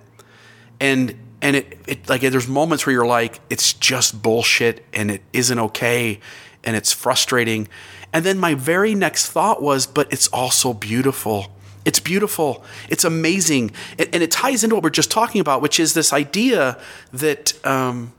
And 0.78 1.16
and 1.40 1.56
it, 1.56 1.78
it 1.86 2.08
like 2.08 2.20
there's 2.20 2.48
moments 2.48 2.86
where 2.86 2.92
you're 2.92 3.06
like 3.06 3.40
it's 3.50 3.72
just 3.72 4.22
bullshit 4.22 4.84
and 4.92 5.10
it 5.10 5.22
isn't 5.32 5.58
okay 5.58 6.20
and 6.62 6.76
it's 6.76 6.92
frustrating. 6.92 7.68
And 8.12 8.24
then 8.24 8.38
my 8.38 8.54
very 8.54 8.94
next 8.94 9.30
thought 9.30 9.62
was 9.62 9.86
but 9.86 10.12
it's 10.12 10.28
also 10.28 10.72
beautiful. 10.74 11.46
It's 11.84 12.00
beautiful. 12.00 12.64
It's 12.88 13.04
amazing. 13.04 13.72
And, 13.98 14.08
and 14.14 14.22
it 14.22 14.30
ties 14.30 14.64
into 14.64 14.76
what 14.76 14.84
we're 14.84 14.90
just 14.90 15.10
talking 15.10 15.40
about 15.40 15.62
which 15.62 15.80
is 15.80 15.94
this 15.94 16.12
idea 16.12 16.78
that 17.12 17.64
um, 17.66 18.12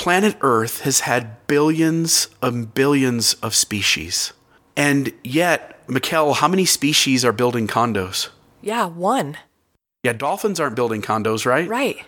planet 0.00 0.34
Earth 0.40 0.80
has 0.80 1.00
had 1.00 1.46
billions 1.46 2.28
and 2.40 2.72
billions 2.72 3.34
of 3.42 3.54
species. 3.54 4.32
And 4.74 5.12
yet, 5.22 5.86
Mikkel, 5.88 6.36
how 6.36 6.48
many 6.48 6.64
species 6.64 7.22
are 7.22 7.32
building 7.32 7.66
condos? 7.68 8.30
Yeah, 8.62 8.86
one. 8.86 9.36
Yeah, 10.02 10.14
dolphins 10.14 10.58
aren't 10.58 10.74
building 10.74 11.02
condos, 11.02 11.44
right? 11.44 11.68
Right. 11.68 11.98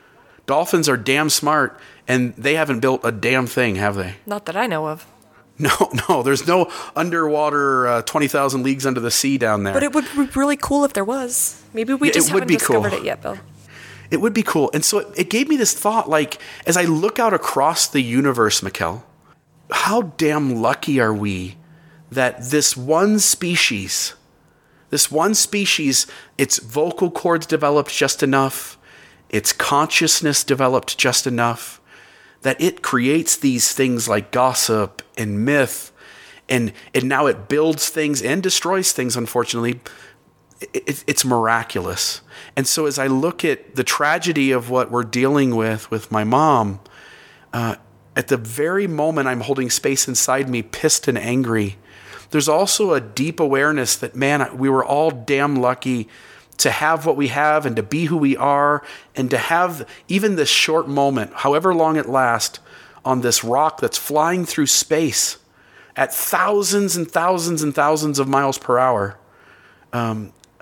Dolphins 0.47 0.89
are 0.89 0.97
damn 0.97 1.29
smart 1.29 1.79
and 2.09 2.35
they 2.37 2.55
haven't 2.55 2.81
built 2.81 3.03
a 3.05 3.13
damn 3.13 3.47
thing, 3.47 3.75
have 3.77 3.95
they? 3.97 4.15
Not 4.25 4.47
that 4.47 4.57
I 4.57 4.67
know 4.67 4.89
of. 4.89 5.07
No, 5.59 5.71
no, 6.09 6.23
there's 6.23 6.47
no 6.49 6.73
underwater 6.97 7.87
uh, 7.87 8.03
20,000 8.03 8.63
leagues 8.65 8.87
under 8.87 9.01
the 9.01 9.11
sea 9.11 9.37
down 9.39 9.63
there. 9.65 9.75
But 9.75 9.83
it 9.83 9.93
would 9.93 10.07
be 10.17 10.25
really 10.35 10.57
cool 10.57 10.85
if 10.85 10.95
there 10.95 11.05
was. 11.05 11.63
Maybe 11.75 11.93
we 11.93 12.09
Yeah, 12.09 12.15
just 12.15 12.31
haven't 12.31 12.49
discovered 12.49 12.91
cool. 12.91 12.99
it 13.01 13.05
yet, 13.05 13.21
Bill. 13.23 13.37
It 14.13 14.21
would 14.21 14.35
be 14.35 14.43
cool. 14.43 14.71
And 14.75 14.85
so 14.85 14.99
it, 14.99 15.09
it 15.17 15.31
gave 15.31 15.49
me 15.49 15.57
this 15.57 15.73
thought 15.73 16.07
like, 16.07 16.39
as 16.67 16.77
I 16.77 16.85
look 16.85 17.19
out 17.19 17.33
across 17.33 17.89
the 17.89 18.03
universe, 18.03 18.61
Mikkel, 18.61 19.03
how 19.71 20.03
damn 20.19 20.57
lucky 20.61 21.01
are 21.01 21.15
we 21.15 21.57
that 22.11 22.51
this 22.51 22.77
one 22.77 23.19
species, 23.19 24.13
this 24.91 25.11
one 25.11 25.35
species, 25.35 26.07
its 26.37 26.59
vocal 26.59 27.11
cords 27.11 27.47
developed 27.47 27.91
just 27.91 28.23
enough, 28.23 28.77
its 29.31 29.55
consciousness 29.55 30.45
developed 30.45 30.99
just 30.99 31.27
enough, 31.27 31.81
that 32.43 32.61
it 32.61 32.83
creates 32.83 33.35
these 33.35 33.73
things 33.73 34.11
like 34.11 34.31
gossip 34.31 35.01
and 35.17 35.43
myth, 35.43 35.91
and, 36.51 36.75
and 36.95 37.09
now 37.09 37.25
it 37.25 37.49
builds 37.49 37.89
things 37.89 38.21
and 38.21 38.43
destroys 38.43 38.93
things, 38.93 39.17
unfortunately, 39.17 39.81
it, 40.73 41.05
it's 41.07 41.25
miraculous. 41.25 42.21
And 42.57 42.67
so 42.67 42.87
as 42.87 42.99
I 42.99 43.07
look 43.07 43.45
at 43.45 43.77
the 43.77 43.85
tragedy 43.85 44.53
of 44.53 44.71
what 44.71 44.91
we're 44.91 45.05
dealing 45.05 45.55
with 45.55 45.91
with 45.91 46.11
my 46.11 46.25
mom, 46.25 46.81
uh, 47.53 47.77
at 48.15 48.29
the 48.29 48.37
very 48.37 48.87
moment 48.87 49.29
I'm 49.29 49.41
holding 49.41 49.71
space 49.71 50.09
inside 50.09 50.49
me, 50.49 50.63
pissed 50.63 51.09
and 51.09 51.19
angry, 51.19 51.77
there's 52.31 52.49
also 52.49 52.95
a 52.95 53.01
deep 53.01 53.41
awareness 53.41 53.97
that, 53.97 54.17
man, 54.17 54.57
we 54.57 54.69
were 54.69 54.85
all 54.85 55.11
damn 55.11 55.57
lucky 55.57 56.09
to 56.59 56.71
have 56.71 57.07
what 57.07 57.17
we 57.17 57.29
have 57.29 57.67
and 57.67 57.77
to 57.77 57.83
be 57.83 58.07
who 58.07 58.17
we 58.17 58.37
are 58.37 58.83
and 59.17 59.31
to 59.31 59.39
have 59.39 59.89
even 60.09 60.37
this 60.37 60.49
short 60.49 60.89
moment, 60.89 61.33
however 61.35 61.75
long 61.75 61.97
it 61.97 62.09
lasts, 62.09 62.59
on 63.05 63.21
this 63.21 63.43
rock 63.43 63.81
that's 63.81 63.99
flying 63.99 64.45
through 64.45 64.67
space 64.67 65.39
at 65.97 66.15
thousands 66.15 66.97
and 66.97 67.11
thousands 67.11 67.63
and 67.63 67.75
thousands 67.75 68.19
of 68.19 68.29
miles 68.29 68.59
per 68.59 68.79
hour 68.79 69.19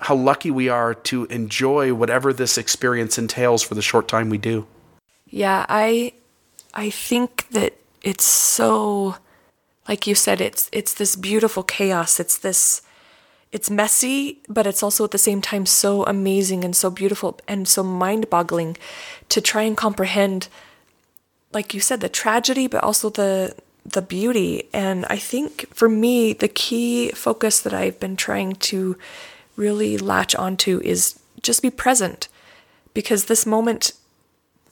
how 0.01 0.15
lucky 0.15 0.51
we 0.51 0.69
are 0.69 0.95
to 0.95 1.27
enjoy 1.27 1.93
whatever 1.93 2.33
this 2.33 2.57
experience 2.57 3.19
entails 3.19 3.63
for 3.63 3.75
the 3.75 3.83
short 3.83 4.09
time 4.09 4.31
we 4.31 4.39
do. 4.39 4.67
Yeah, 5.27 5.67
I 5.69 6.15
I 6.75 6.91
think 6.91 7.49
that 7.51 7.75
it's 8.03 8.25
so 8.25 9.17
like 9.87 10.07
you 10.07 10.15
said 10.15 10.41
it's 10.41 10.69
it's 10.73 10.95
this 10.95 11.17
beautiful 11.17 11.63
chaos. 11.63 12.19
It's 12.19 12.39
this 12.39 12.83
it's 13.53 13.69
messy, 13.69 14.39
but 14.49 14.67
it's 14.67 14.83
also 14.83 15.05
at 15.05 15.11
the 15.11 15.19
same 15.19 15.43
time 15.43 15.67
so 15.67 16.05
amazing 16.07 16.65
and 16.65 16.75
so 16.75 16.89
beautiful 16.89 17.39
and 17.49 17.67
so 17.67 17.83
mind-boggling 17.83 18.77
to 19.29 19.41
try 19.41 19.63
and 19.63 19.77
comprehend 19.77 20.49
like 21.53 21.75
you 21.75 21.81
said 21.81 22.01
the 22.01 22.09
tragedy 22.09 22.69
but 22.69 22.83
also 22.85 23.11
the 23.11 23.55
the 23.85 24.03
beauty 24.03 24.69
and 24.73 25.05
I 25.07 25.17
think 25.17 25.67
for 25.75 25.89
me 25.89 26.33
the 26.33 26.49
key 26.49 27.11
focus 27.11 27.61
that 27.63 27.75
I've 27.75 27.99
been 27.99 28.17
trying 28.17 28.55
to 28.71 28.97
really 29.61 29.99
latch 29.99 30.35
onto 30.35 30.81
is 30.83 31.21
just 31.43 31.63
be 31.63 31.71
present 31.71 32.29
because 32.95 33.27
this 33.27 33.45
moment 33.47 33.93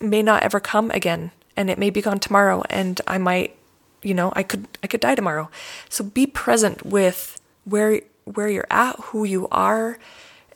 may 0.00 0.22
not 0.22 0.42
ever 0.42 0.60
come 0.60 0.90
again 0.92 1.30
and 1.56 1.70
it 1.70 1.78
may 1.78 1.90
be 1.90 2.00
gone 2.00 2.18
tomorrow 2.18 2.62
and 2.70 3.00
I 3.06 3.18
might 3.18 3.56
you 4.02 4.14
know 4.14 4.32
I 4.34 4.42
could 4.42 4.66
I 4.82 4.86
could 4.86 5.00
die 5.00 5.14
tomorrow 5.14 5.50
so 5.88 6.02
be 6.02 6.26
present 6.26 6.86
with 6.86 7.40
where 7.64 8.00
where 8.24 8.48
you're 8.48 8.72
at 8.86 8.96
who 9.06 9.24
you 9.24 9.48
are 9.50 9.98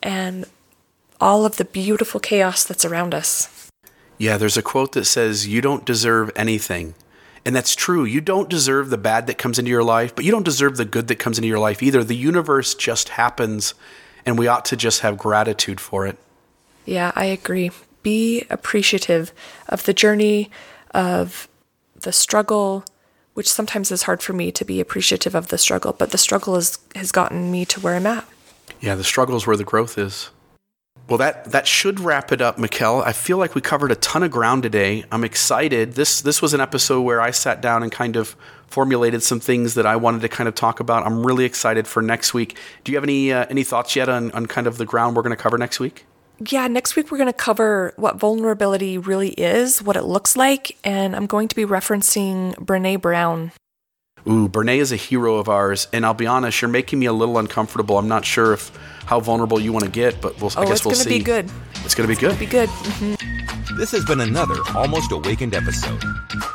and 0.01 0.45
all 1.21 1.45
of 1.45 1.57
the 1.57 1.65
beautiful 1.65 2.19
chaos 2.19 2.63
that's 2.63 2.85
around 2.85 3.13
us 3.13 3.63
Yeah, 4.17 4.37
there's 4.37 4.57
a 4.57 4.61
quote 4.61 4.91
that 4.93 5.05
says, 5.05 5.47
You 5.47 5.61
don't 5.61 5.85
deserve 5.85 6.31
anything. 6.35 6.95
And 7.45 7.55
that's 7.55 7.75
true. 7.75 8.05
You 8.05 8.21
don't 8.21 8.49
deserve 8.49 8.89
the 8.89 8.97
bad 8.97 9.27
that 9.27 9.37
comes 9.37 9.59
into 9.59 9.71
your 9.71 9.83
life, 9.83 10.15
but 10.15 10.23
you 10.23 10.31
don't 10.31 10.45
deserve 10.45 10.77
the 10.77 10.85
good 10.85 11.07
that 11.09 11.19
comes 11.19 11.37
into 11.37 11.47
your 11.47 11.59
life 11.59 11.83
either. 11.83 12.03
The 12.03 12.15
universe 12.15 12.73
just 12.73 13.09
happens, 13.09 13.73
and 14.25 14.37
we 14.37 14.47
ought 14.47 14.65
to 14.65 14.75
just 14.75 15.01
have 15.01 15.17
gratitude 15.17 15.79
for 15.79 16.07
it. 16.07 16.17
Yeah, 16.85 17.11
I 17.15 17.25
agree. 17.25 17.71
Be 18.01 18.45
appreciative 18.49 19.31
of 19.69 19.83
the 19.83 19.93
journey, 19.93 20.51
of 20.91 21.47
the 21.95 22.11
struggle, 22.11 22.83
which 23.33 23.51
sometimes 23.51 23.91
is 23.91 24.03
hard 24.03 24.21
for 24.21 24.33
me 24.33 24.51
to 24.51 24.65
be 24.65 24.79
appreciative 24.79 25.35
of 25.35 25.47
the 25.47 25.57
struggle, 25.57 25.93
but 25.93 26.11
the 26.11 26.17
struggle 26.17 26.55
has, 26.55 26.77
has 26.95 27.11
gotten 27.11 27.51
me 27.51 27.65
to 27.65 27.79
where 27.79 27.95
I'm 27.95 28.05
at. 28.05 28.27
Yeah, 28.81 28.95
the 28.95 29.03
struggle 29.03 29.35
is 29.35 29.47
where 29.47 29.57
the 29.57 29.63
growth 29.63 29.97
is. 29.97 30.29
Well, 31.09 31.17
that 31.17 31.51
that 31.51 31.67
should 31.67 31.99
wrap 31.99 32.31
it 32.31 32.41
up, 32.41 32.57
Mikkel. 32.57 33.05
I 33.05 33.11
feel 33.11 33.37
like 33.37 33.55
we 33.55 33.61
covered 33.61 33.91
a 33.91 33.95
ton 33.95 34.23
of 34.23 34.31
ground 34.31 34.63
today. 34.63 35.03
I'm 35.11 35.23
excited. 35.23 35.93
This 35.93 36.21
this 36.21 36.41
was 36.41 36.53
an 36.53 36.61
episode 36.61 37.01
where 37.01 37.19
I 37.19 37.31
sat 37.31 37.61
down 37.61 37.83
and 37.83 37.91
kind 37.91 38.15
of 38.15 38.37
formulated 38.67 39.21
some 39.21 39.39
things 39.39 39.75
that 39.75 39.85
I 39.85 39.97
wanted 39.97 40.21
to 40.21 40.29
kind 40.29 40.47
of 40.47 40.55
talk 40.55 40.79
about. 40.79 41.05
I'm 41.05 41.25
really 41.25 41.45
excited 41.45 41.87
for 41.87 42.01
next 42.01 42.33
week. 42.33 42.57
Do 42.83 42.91
you 42.91 42.97
have 42.97 43.03
any 43.03 43.33
uh, 43.33 43.45
any 43.49 43.63
thoughts 43.63 43.95
yet 43.95 44.07
on, 44.07 44.31
on 44.31 44.45
kind 44.45 44.65
of 44.65 44.77
the 44.77 44.85
ground 44.85 45.15
we're 45.15 45.23
going 45.23 45.35
to 45.35 45.41
cover 45.41 45.57
next 45.57 45.79
week? 45.79 46.05
Yeah, 46.49 46.67
next 46.67 46.95
week 46.95 47.11
we're 47.11 47.19
going 47.19 47.29
to 47.29 47.33
cover 47.33 47.93
what 47.97 48.15
vulnerability 48.15 48.97
really 48.97 49.29
is, 49.29 49.83
what 49.83 49.95
it 49.95 50.03
looks 50.03 50.35
like, 50.35 50.77
and 50.83 51.15
I'm 51.15 51.27
going 51.27 51.47
to 51.47 51.55
be 51.55 51.63
referencing 51.63 52.55
Brene 52.55 53.01
Brown. 53.01 53.51
Ooh, 54.27 54.47
Brene 54.47 54.77
is 54.77 54.91
a 54.93 54.95
hero 54.95 55.35
of 55.35 55.49
ours, 55.49 55.87
and 55.91 56.05
I'll 56.05 56.13
be 56.13 56.27
honest, 56.27 56.61
you're 56.61 56.71
making 56.71 56.99
me 56.99 57.07
a 57.07 57.13
little 57.13 57.37
uncomfortable. 57.37 57.97
I'm 57.97 58.07
not 58.07 58.23
sure 58.23 58.53
if 58.53 58.71
how 59.05 59.19
vulnerable 59.19 59.59
you 59.59 59.73
want 59.73 59.83
to 59.83 59.91
get, 59.91 60.21
but 60.21 60.39
we'll, 60.39 60.49
I 60.55 60.63
Oh, 60.63 60.67
guess 60.67 60.85
we'll 60.85 60.95
see. 60.95 61.17
It's 61.17 61.25
going 61.25 61.43
to 61.43 61.47
be 61.49 61.49
good. 61.49 61.83
It's 61.85 61.93
going 61.95 62.07
to 62.09 62.15
be 62.15 62.19
good. 62.19 62.39
Be 62.39 62.45
good. 62.45 62.69
This 63.77 63.91
has 63.91 64.05
been 64.05 64.21
another 64.21 64.55
Almost 64.75 65.11
Awakened 65.11 65.53
episode. 65.53 66.01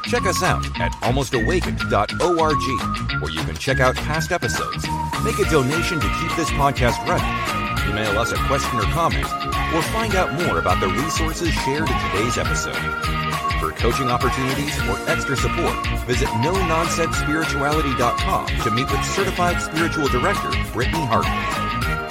Check 0.04 0.24
us 0.24 0.42
out 0.42 0.64
at 0.80 0.92
almostawakened.org, 1.02 3.20
where 3.20 3.30
you 3.32 3.40
can 3.44 3.56
check 3.56 3.80
out 3.80 3.96
past 3.96 4.32
episodes, 4.32 4.86
make 5.24 5.38
a 5.38 5.44
donation 5.50 6.00
to 6.00 6.08
keep 6.20 6.34
this 6.36 6.48
podcast 6.50 6.96
running, 7.06 7.90
email 7.90 8.18
us 8.18 8.32
a 8.32 8.36
question 8.46 8.78
or 8.78 8.82
comment, 8.84 9.26
or 9.74 9.82
find 9.92 10.14
out 10.14 10.32
more 10.42 10.58
about 10.58 10.80
the 10.80 10.88
resources 10.88 11.52
shared 11.52 11.88
in 11.90 11.98
today's 12.12 12.38
episode. 12.38 13.27
For 13.58 13.72
coaching 13.72 14.08
opportunities 14.08 14.78
or 14.88 14.96
extra 15.08 15.36
support, 15.36 15.74
visit 16.06 16.28
no-nonsense 16.40 17.16
spirituality.com 17.16 18.46
to 18.46 18.70
meet 18.70 18.88
with 18.90 19.04
certified 19.04 19.60
spiritual 19.60 20.06
director 20.08 20.50
Brittany 20.72 21.04
Hartman. 21.04 22.07